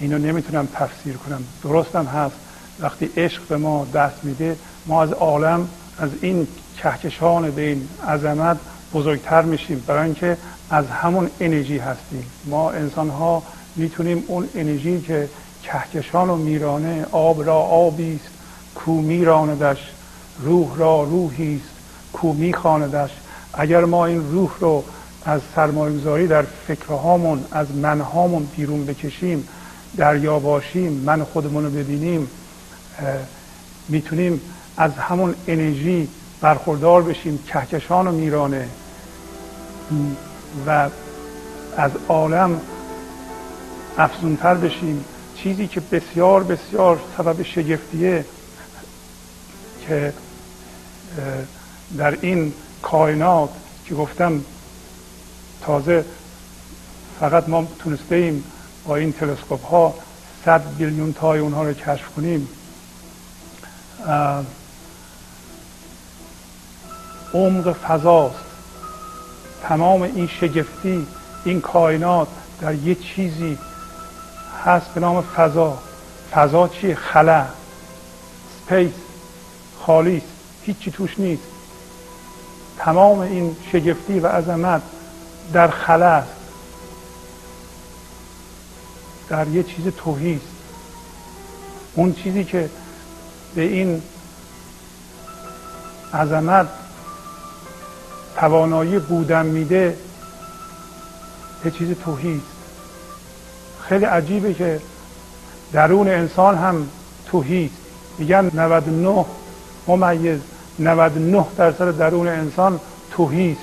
اینو 0.00 0.18
نمی‌تونم 0.18 0.68
تفسیر 0.74 1.16
کنم. 1.16 1.44
درستم 1.62 2.04
هست. 2.04 2.36
وقتی 2.80 3.10
عشق 3.16 3.42
به 3.48 3.56
ما 3.56 3.86
دست 3.94 4.24
میده 4.24 4.56
ما 4.86 5.02
از 5.02 5.12
عالم 5.12 5.68
از 5.98 6.10
این 6.20 6.46
کهکشان 6.78 7.50
به 7.50 7.62
این 7.62 7.88
عظمت 8.08 8.56
بزرگتر 8.94 9.42
میشیم. 9.42 9.84
برای 9.86 10.04
اینکه 10.04 10.36
از 10.70 10.86
همون 10.86 11.30
انرژی 11.40 11.78
هستیم. 11.78 12.24
ما 12.46 12.70
انسان 12.70 13.10
ها 13.10 13.42
می‌تونیم 13.76 14.24
اون 14.26 14.48
انرژی 14.54 15.00
که 15.00 15.28
کهکشان 15.62 16.30
و 16.30 16.36
میرانه 16.36 17.06
آب 17.12 17.46
را 17.46 17.56
آبی 17.56 18.14
است 18.14 18.34
کو 18.74 18.92
میراندش 18.92 19.78
روح 20.38 20.76
را 20.76 21.02
روحی 21.02 21.56
است 21.56 21.74
کو 22.12 22.32
میخواندش. 22.32 23.10
اگر 23.54 23.84
ما 23.84 24.06
این 24.06 24.32
روح 24.32 24.50
رو 24.60 24.84
از 25.24 25.40
سرمایه‌گذاری 25.56 26.26
در 26.26 26.42
فکرهامون 26.42 27.44
از 27.52 27.70
منهامون 27.70 28.48
بیرون 28.56 28.86
بکشیم 28.86 29.48
دریا 29.96 30.38
باشیم 30.38 30.92
من 30.92 31.24
خودمون 31.24 31.64
رو 31.64 31.70
ببینیم 31.70 32.30
می‌تونیم 33.88 34.40
از 34.76 34.92
همون 34.92 35.34
انرژی 35.48 36.08
برخوردار 36.40 37.02
بشیم 37.02 37.38
کهکشان 37.46 38.06
و 38.06 38.12
میرانه. 38.12 38.68
و 40.66 40.88
از 41.76 41.90
عالم 42.08 42.60
افزونتر 43.98 44.54
بشیم. 44.54 45.04
چیزی 45.36 45.66
که 45.66 45.80
بسیار 45.80 46.42
بسیار 46.42 47.00
سبب 47.16 47.42
شگفتیه 47.42 48.24
که 49.86 50.12
در 51.96 52.18
این 52.20 52.52
کائنات 52.82 53.50
که 53.84 53.94
گفتم 53.94 54.44
تازه 55.62 56.04
فقط 57.20 57.48
ما 57.48 57.68
تونسته 57.78 58.14
ایم 58.14 58.44
با 58.86 58.96
این 58.96 59.12
تلسکوپ 59.12 59.64
ها 59.64 59.94
صد 60.44 60.62
بیلیون 60.78 61.12
تای 61.12 61.38
اونها 61.38 61.62
رو 61.64 61.72
کشف 61.72 62.08
کنیم 62.16 62.48
عمق 67.34 67.72
فضاست. 67.72 68.44
تمام 69.62 70.02
این 70.02 70.26
شگفتی 70.26 71.06
این 71.44 71.60
کائنات 71.60 72.28
در 72.60 72.74
یه 72.74 72.94
چیزی 72.94 73.58
هست 74.64 74.94
به 74.94 75.00
نام 75.00 75.22
فضا. 75.22 75.78
فضا 76.34 76.68
چیه؟ 76.68 76.94
خلا. 76.94 77.46
سپیس 78.66 78.92
خالی 79.80 80.22
هیچی 80.62 80.90
توش 80.90 81.18
نیست. 81.18 81.42
تمام 82.78 83.18
این 83.18 83.56
شگفتی 83.72 84.20
و 84.20 84.26
عظمت 84.26 84.82
در 85.52 85.68
خلا 85.68 86.22
در 89.30 89.48
یه 89.48 89.62
چیز 89.62 89.84
توهی 89.96 90.40
اون 91.94 92.14
چیزی 92.14 92.44
که 92.44 92.70
به 93.54 93.62
این 93.62 94.02
عظمت 96.14 96.68
توانایی 98.36 98.98
بودن 98.98 99.46
میده 99.46 99.96
یه 101.64 101.70
چیز 101.70 101.94
توهی 102.04 102.40
خیلی 103.88 104.04
عجیبه 104.04 104.54
که 104.54 104.80
درون 105.72 106.08
انسان 106.08 106.58
هم 106.58 106.88
توهی 107.26 107.64
است 107.64 107.74
میگن 108.18 108.50
99 108.54 109.24
ممیز 109.86 110.40
99 110.78 111.46
درصد 111.56 111.98
درون 111.98 112.28
انسان 112.28 112.80
توهی 113.10 113.52
است 113.52 113.60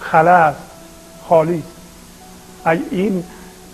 خلا 0.00 0.36
است 0.36 0.60
خالی 1.28 1.62
است 2.66 2.82
این 2.90 3.24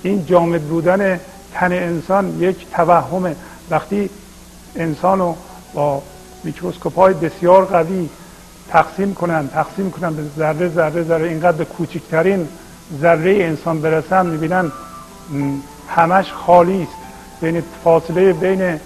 این 0.07 0.27
جامد 0.27 0.63
بودن 0.63 1.21
تن 1.55 1.73
انسان 1.73 2.37
یک 2.41 2.67
توهمه. 2.73 3.37
وقتی 3.71 4.11
انسان 4.77 5.19
رو 5.19 5.37
با 5.75 6.03
میکروسکوپ 6.45 6.95
های 6.95 7.15
بسیار 7.15 7.65
قوی 7.65 8.09
تقسیم 8.69 9.15
کنن 9.15 9.49
تقسیم 9.49 9.91
کنن 9.91 10.15
به 10.15 10.23
ذره 10.39 10.69
ذره 10.69 11.03
ذره 11.03 11.29
اینقدر 11.29 11.57
به 11.57 11.65
کوچکترین 11.65 12.49
ذره 13.01 13.45
انسان 13.45 13.81
برسن 13.81 14.27
می‌بینن 14.27 14.73
همش 15.89 16.33
خالی 16.33 16.83
است. 16.83 16.93
بین 17.41 17.63
فاصله 17.85 18.33
بین 18.33 18.81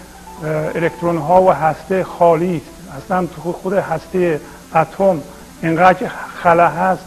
الکترون 0.74 1.18
ها 1.18 1.42
و 1.42 1.50
هسته 1.50 2.04
خالی 2.04 2.56
است. 2.56 3.04
اصلا 3.04 3.26
تو 3.26 3.52
خود 3.52 3.72
هسته 3.72 4.40
اتم 4.74 5.20
اینقدر 5.62 6.10
خلا 6.42 6.68
هست 6.68 7.04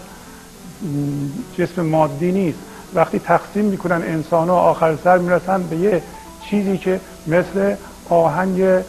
جسم 1.57 1.81
مادی 1.81 2.31
نیست. 2.31 2.59
وقتی 2.95 3.19
تقسیم 3.19 3.65
می‌کنن 3.65 4.01
انسان 4.01 4.49
ها 4.49 4.61
آخر 4.61 4.97
سر 5.03 5.17
می‌رسن 5.17 5.63
به 5.63 5.75
یه 5.75 6.03
چیزی 6.41 6.77
که 6.77 6.99
مثل 7.27 7.75
آهنگ 8.09 8.83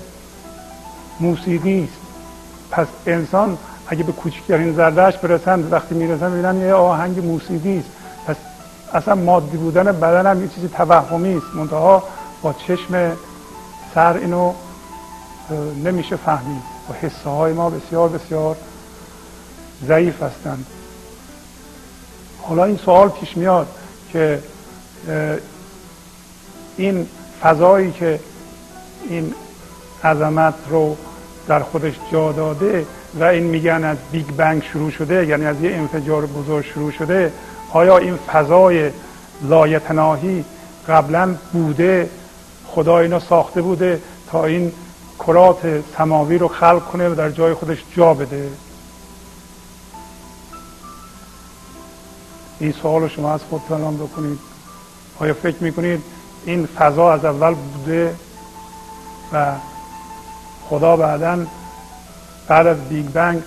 موسیقی 1.21 1.85
است. 1.85 2.01
پس 2.71 2.87
انسان 3.07 3.59
اگه 3.89 4.05
به 4.05 4.13
کوچکترین 4.13 4.75
زردش 4.75 5.19
برسن 5.19 5.69
وقتی 5.71 5.95
می‌رسن 5.95 6.31
می‌بینن 6.31 6.61
یه 6.61 6.75
آهنگ 6.75 7.25
موسیقی 7.25 7.79
است. 7.79 7.89
پس 8.27 8.37
اصلا 8.95 9.15
مادی 9.15 9.57
بودن 9.57 9.85
بدن 9.85 10.27
هم 10.27 10.43
یه 10.43 10.49
چیزی 10.49 10.69
توهمی 10.69 11.37
است. 11.37 11.47
منتها 11.55 12.03
با 12.43 12.53
چشم 12.53 13.13
سر 13.95 14.17
اینو 14.17 14.53
نمیشه 15.85 16.17
فهمید. 16.17 16.63
و 16.91 16.93
حسه 17.07 17.31
های 17.31 17.53
ما 17.53 17.71
بسیار 17.71 18.09
بسیار 18.09 18.57
ضعیف 19.87 20.23
هستند. 20.23 20.67
حالا 22.43 22.65
این 22.65 22.77
سوال 22.77 23.09
پیش 23.09 23.37
میاد. 23.37 23.67
که 24.15 24.39
این 26.77 27.07
فضایی 27.43 27.93
که 27.93 28.21
این 29.09 29.35
عظمت 30.05 30.55
رو 30.71 30.97
در 31.49 31.61
خودش 31.61 31.95
جا 32.13 32.33
داده 32.33 32.87
و 33.15 33.25
این 33.25 33.43
میگن 33.43 33.85
از 33.85 33.97
Big 34.13 34.27
Bang 34.27 34.63
شروع 34.63 34.91
شده 34.91 35.27
یعنی 35.27 35.47
از 35.47 35.61
یه 35.61 35.75
انفجار 35.75 36.27
بزرگ 36.27 36.65
شروع 36.65 36.91
شده 36.91 37.33
آیا 37.73 37.99
این 37.99 38.17
فضای 38.17 38.91
لایتناهی 39.43 40.45
قبلا 40.89 41.35
بوده؟ 41.53 42.09
خدا 42.67 42.99
اینو 42.99 43.21
ساخته 43.21 43.63
بوده 43.63 44.01
تا 44.31 44.45
این 44.45 44.73
کرات 45.19 45.83
سماوی 45.99 46.39
رو 46.39 46.49
خلق 46.49 46.85
کنه 46.85 47.09
و 47.09 47.15
در 47.15 47.31
جای 47.31 47.55
خودش 47.55 47.79
جا 47.97 48.15
بده؟ 48.15 48.49
این 52.65 52.73
سوال 52.73 53.09
شما 53.09 53.35
از 53.35 53.41
خودتان 53.51 53.97
بکنید. 53.97 54.39
آیا 55.19 55.35
فکر 55.35 55.57
می‌کنید 55.61 56.03
این 56.45 56.67
فضا 56.67 57.13
از 57.13 57.25
اول 57.25 57.55
بوده 57.55 58.15
و 59.33 59.53
خدا 60.69 60.97
بعدا 60.97 61.47
بعد 62.49 62.67
از 62.67 62.89
بیگ 62.89 63.07
بنگ 63.07 63.43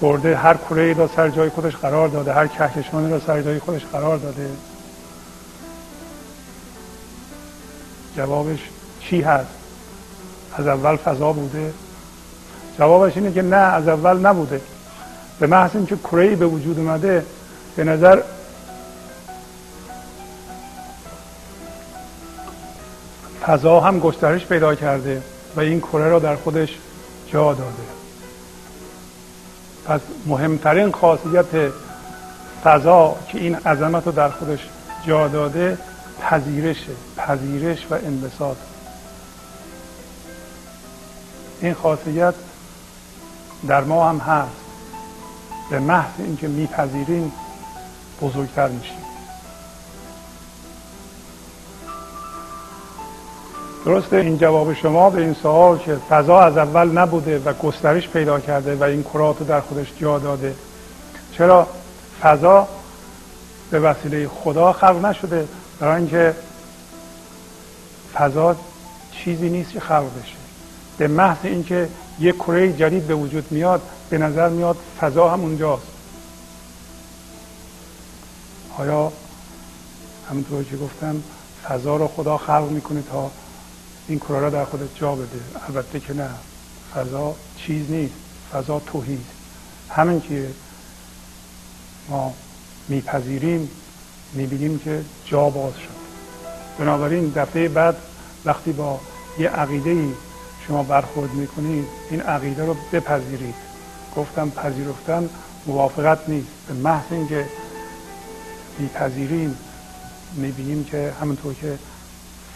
برده 0.00 0.36
هر 0.36 0.56
کره 0.56 0.82
ای 0.82 0.94
را 0.94 1.08
سر 1.16 1.28
جای 1.28 1.48
خودش 1.48 1.76
قرار 1.76 2.08
داده 2.08 2.32
هر 2.32 2.46
کهکشانی 2.46 3.10
را 3.10 3.20
سر 3.20 3.42
جای 3.42 3.58
خودش 3.58 3.84
قرار 3.84 4.18
داده؟ 4.18 4.50
جوابش 8.16 8.60
چی 9.00 9.20
هست؟ 9.20 9.50
از 10.56 10.66
اول 10.66 10.96
فضا 10.96 11.32
بوده. 11.32 11.74
جوابش 12.78 13.16
اینه 13.16 13.32
که 13.32 13.42
نه 13.42 13.56
از 13.56 13.88
اول 13.88 14.18
نبوده. 14.18 14.60
به 15.40 15.46
محض 15.46 15.70
اینکه 15.74 15.96
کره 15.96 16.36
به 16.36 16.46
وجود 16.46 16.78
اومده 16.78 17.26
به 17.76 17.84
نظر 17.84 18.22
فضا 23.46 23.80
هم 23.80 23.98
گسترش 23.98 24.46
پیدا 24.46 24.74
کرده 24.74 25.22
و 25.56 25.60
این 25.60 25.80
کره 25.80 26.08
را 26.08 26.18
در 26.18 26.36
خودش 26.36 26.78
جا 27.32 27.54
داده. 27.54 27.82
پس 29.86 30.00
مهمترین 30.26 30.92
خاصیت 30.92 31.72
فضا 32.64 33.16
که 33.28 33.38
این 33.38 33.54
عظمت 33.54 34.06
رو 34.06 34.12
در 34.12 34.28
خودش 34.28 34.68
جا 35.06 35.28
داده 35.28 35.78
پذیرشه 36.20 36.92
پذیرش 37.16 37.86
و 37.90 37.94
انبساط. 37.94 38.56
این 41.60 41.74
خاصیت 41.74 42.34
در 43.68 43.84
ما 43.84 44.08
هم 44.08 44.18
هست. 44.18 44.65
به 45.70 45.78
محض 45.78 46.12
اینکه 46.18 46.48
میپذیریم 46.48 47.32
بزرگتر 48.22 48.68
میشیم. 48.68 48.96
درسته 53.84 54.16
این 54.16 54.38
جواب 54.38 54.74
شما 54.74 55.10
به 55.10 55.20
این 55.20 55.34
سوال 55.34 55.78
که 55.78 55.94
فضا 55.94 56.40
از 56.40 56.58
اول 56.58 56.98
نبوده 56.98 57.38
و 57.44 57.52
گسترش 57.52 58.08
پیدا 58.08 58.40
کرده 58.40 58.76
و 58.76 58.82
این 58.82 59.02
کرات 59.02 59.46
در 59.46 59.60
خودش 59.60 59.92
جا 60.00 60.18
داده. 60.18 60.54
چرا؟ 61.32 61.66
فضا 62.22 62.68
به 63.70 63.80
وسیله 63.80 64.28
خدا 64.28 64.72
خلق 64.72 65.04
نشده. 65.04 65.48
برای 65.80 65.96
اینکه 65.96 66.34
فضا 68.14 68.56
چیزی 69.12 69.50
نیست 69.50 69.72
که 69.72 69.80
خلق 69.80 70.22
بشه. 70.22 70.36
به 70.98 71.08
محض 71.08 71.38
اینکه 71.42 71.88
یک 72.20 72.36
کره 72.36 72.72
جدید 72.72 73.06
به 73.06 73.14
وجود 73.14 73.52
میاد 73.52 73.82
به 74.10 74.18
نظر 74.18 74.48
میاد 74.48 74.76
فضا 75.00 75.28
هم 75.28 75.40
اونجاست. 75.40 75.86
آیا 78.78 79.12
همونطور 80.30 80.64
که 80.64 80.76
گفتم 80.76 81.22
فضا 81.68 81.96
رو 81.96 82.08
خدا 82.08 82.38
خلق 82.38 82.70
می‌کنه 82.70 83.02
تا 83.02 83.30
این 84.08 84.18
کره 84.18 84.40
را 84.40 84.50
در 84.50 84.64
خودت 84.64 84.94
جا 84.94 85.14
بده؟ 85.14 85.40
البته 85.68 86.00
که 86.00 86.14
نه. 86.14 86.30
فضا 86.94 87.34
چیز 87.56 87.90
نیست. 87.90 88.14
فضا 88.52 88.80
توحید 88.80 89.26
همین 89.90 90.20
که 90.20 90.48
ما 92.08 92.34
میپذیریم 92.88 93.70
می‌بینیم 94.32 94.78
که 94.78 95.04
جا 95.24 95.50
باز 95.50 95.72
شد. 95.74 95.96
بنابراین 96.78 97.32
دفعه 97.36 97.68
بعد 97.68 97.96
وقتی 98.44 98.72
با 98.72 99.00
یه 99.38 99.48
عقیده 99.48 99.90
ای 99.90 100.12
شما 100.68 100.82
برخورد 100.82 101.30
می‌کنید 101.32 101.86
این 102.10 102.20
عقیده 102.20 102.64
رو 102.64 102.76
بپذیرید. 102.92 103.54
گفتم 104.16 104.50
پذیرفتن 104.50 105.28
موافقت 105.66 106.28
نیست. 106.28 106.48
به 106.68 106.74
محض 106.74 107.04
اینکه 107.10 107.46
میپذیریم 108.78 109.58
می‌بینیم 110.34 110.84
که 110.84 111.12
همونطور 111.20 111.54
که 111.54 111.78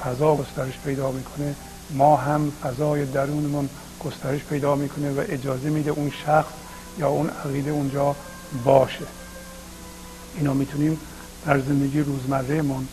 فضا 0.05 0.35
گسترش 0.35 0.79
پیدا 0.85 1.11
می‌کنه 1.11 1.55
ما 1.91 2.17
هم 2.17 2.53
فضای 2.63 3.05
درونمون 3.05 3.69
گسترش 4.05 4.45
پیدا 4.45 4.75
می‌کنه 4.75 5.11
و 5.11 5.25
اجازه 5.29 5.71
میده 5.71 5.91
اون 5.91 6.13
شخص 6.27 6.53
یا 6.99 7.09
اون 7.09 7.31
عقیده 7.45 7.71
اونجا 7.71 8.17
باشه. 8.65 9.07
اینا 10.37 10.55
می‌تونیم 10.55 11.01
در 11.47 11.59
زندگی 11.59 12.01
روزمره 12.01 12.63
من 12.63 12.87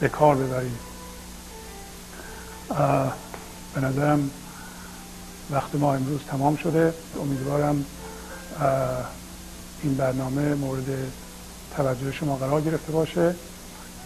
به 0.00 0.08
کار 0.08 0.36
ببریم. 0.36 0.78
به 3.76 3.82
نظرم 3.82 4.30
وقت 5.50 5.74
ما 5.74 5.94
امروز 5.94 6.20
تمام 6.20 6.56
شده. 6.56 6.94
امیدوارم 7.22 7.84
این 9.82 9.94
برنامه 9.94 10.54
مورد 10.54 10.84
توجه 11.76 12.12
شما 12.12 12.36
قرار 12.36 12.60
گرفته 12.60 12.92
باشه 12.92 13.34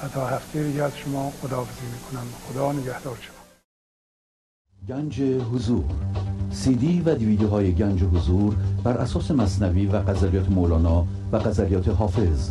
و 0.03 0.09
تا 0.09 0.27
هفته 0.27 0.63
دیگه 0.63 0.83
از 0.83 0.93
شما 0.97 1.33
خداحافظی 1.43 1.87
می‌کنم. 1.87 2.27
خدا 2.49 2.73
نگهدار 2.73 3.19
شما. 3.21 3.37
گنج 4.89 5.21
حضور. 5.23 5.85
سی 6.53 6.75
دی 6.75 7.01
و 7.01 7.15
دیویدیو 7.15 7.49
های 7.49 7.73
گنج 7.75 8.03
حضور 8.03 8.57
بر 8.85 8.93
اساس 8.93 9.31
مصنوی 9.31 9.87
و 9.87 9.97
قذریات 9.97 10.49
مولانا 10.49 11.07
و 11.33 11.37
قذریات 11.37 11.89
حافظ 11.89 12.51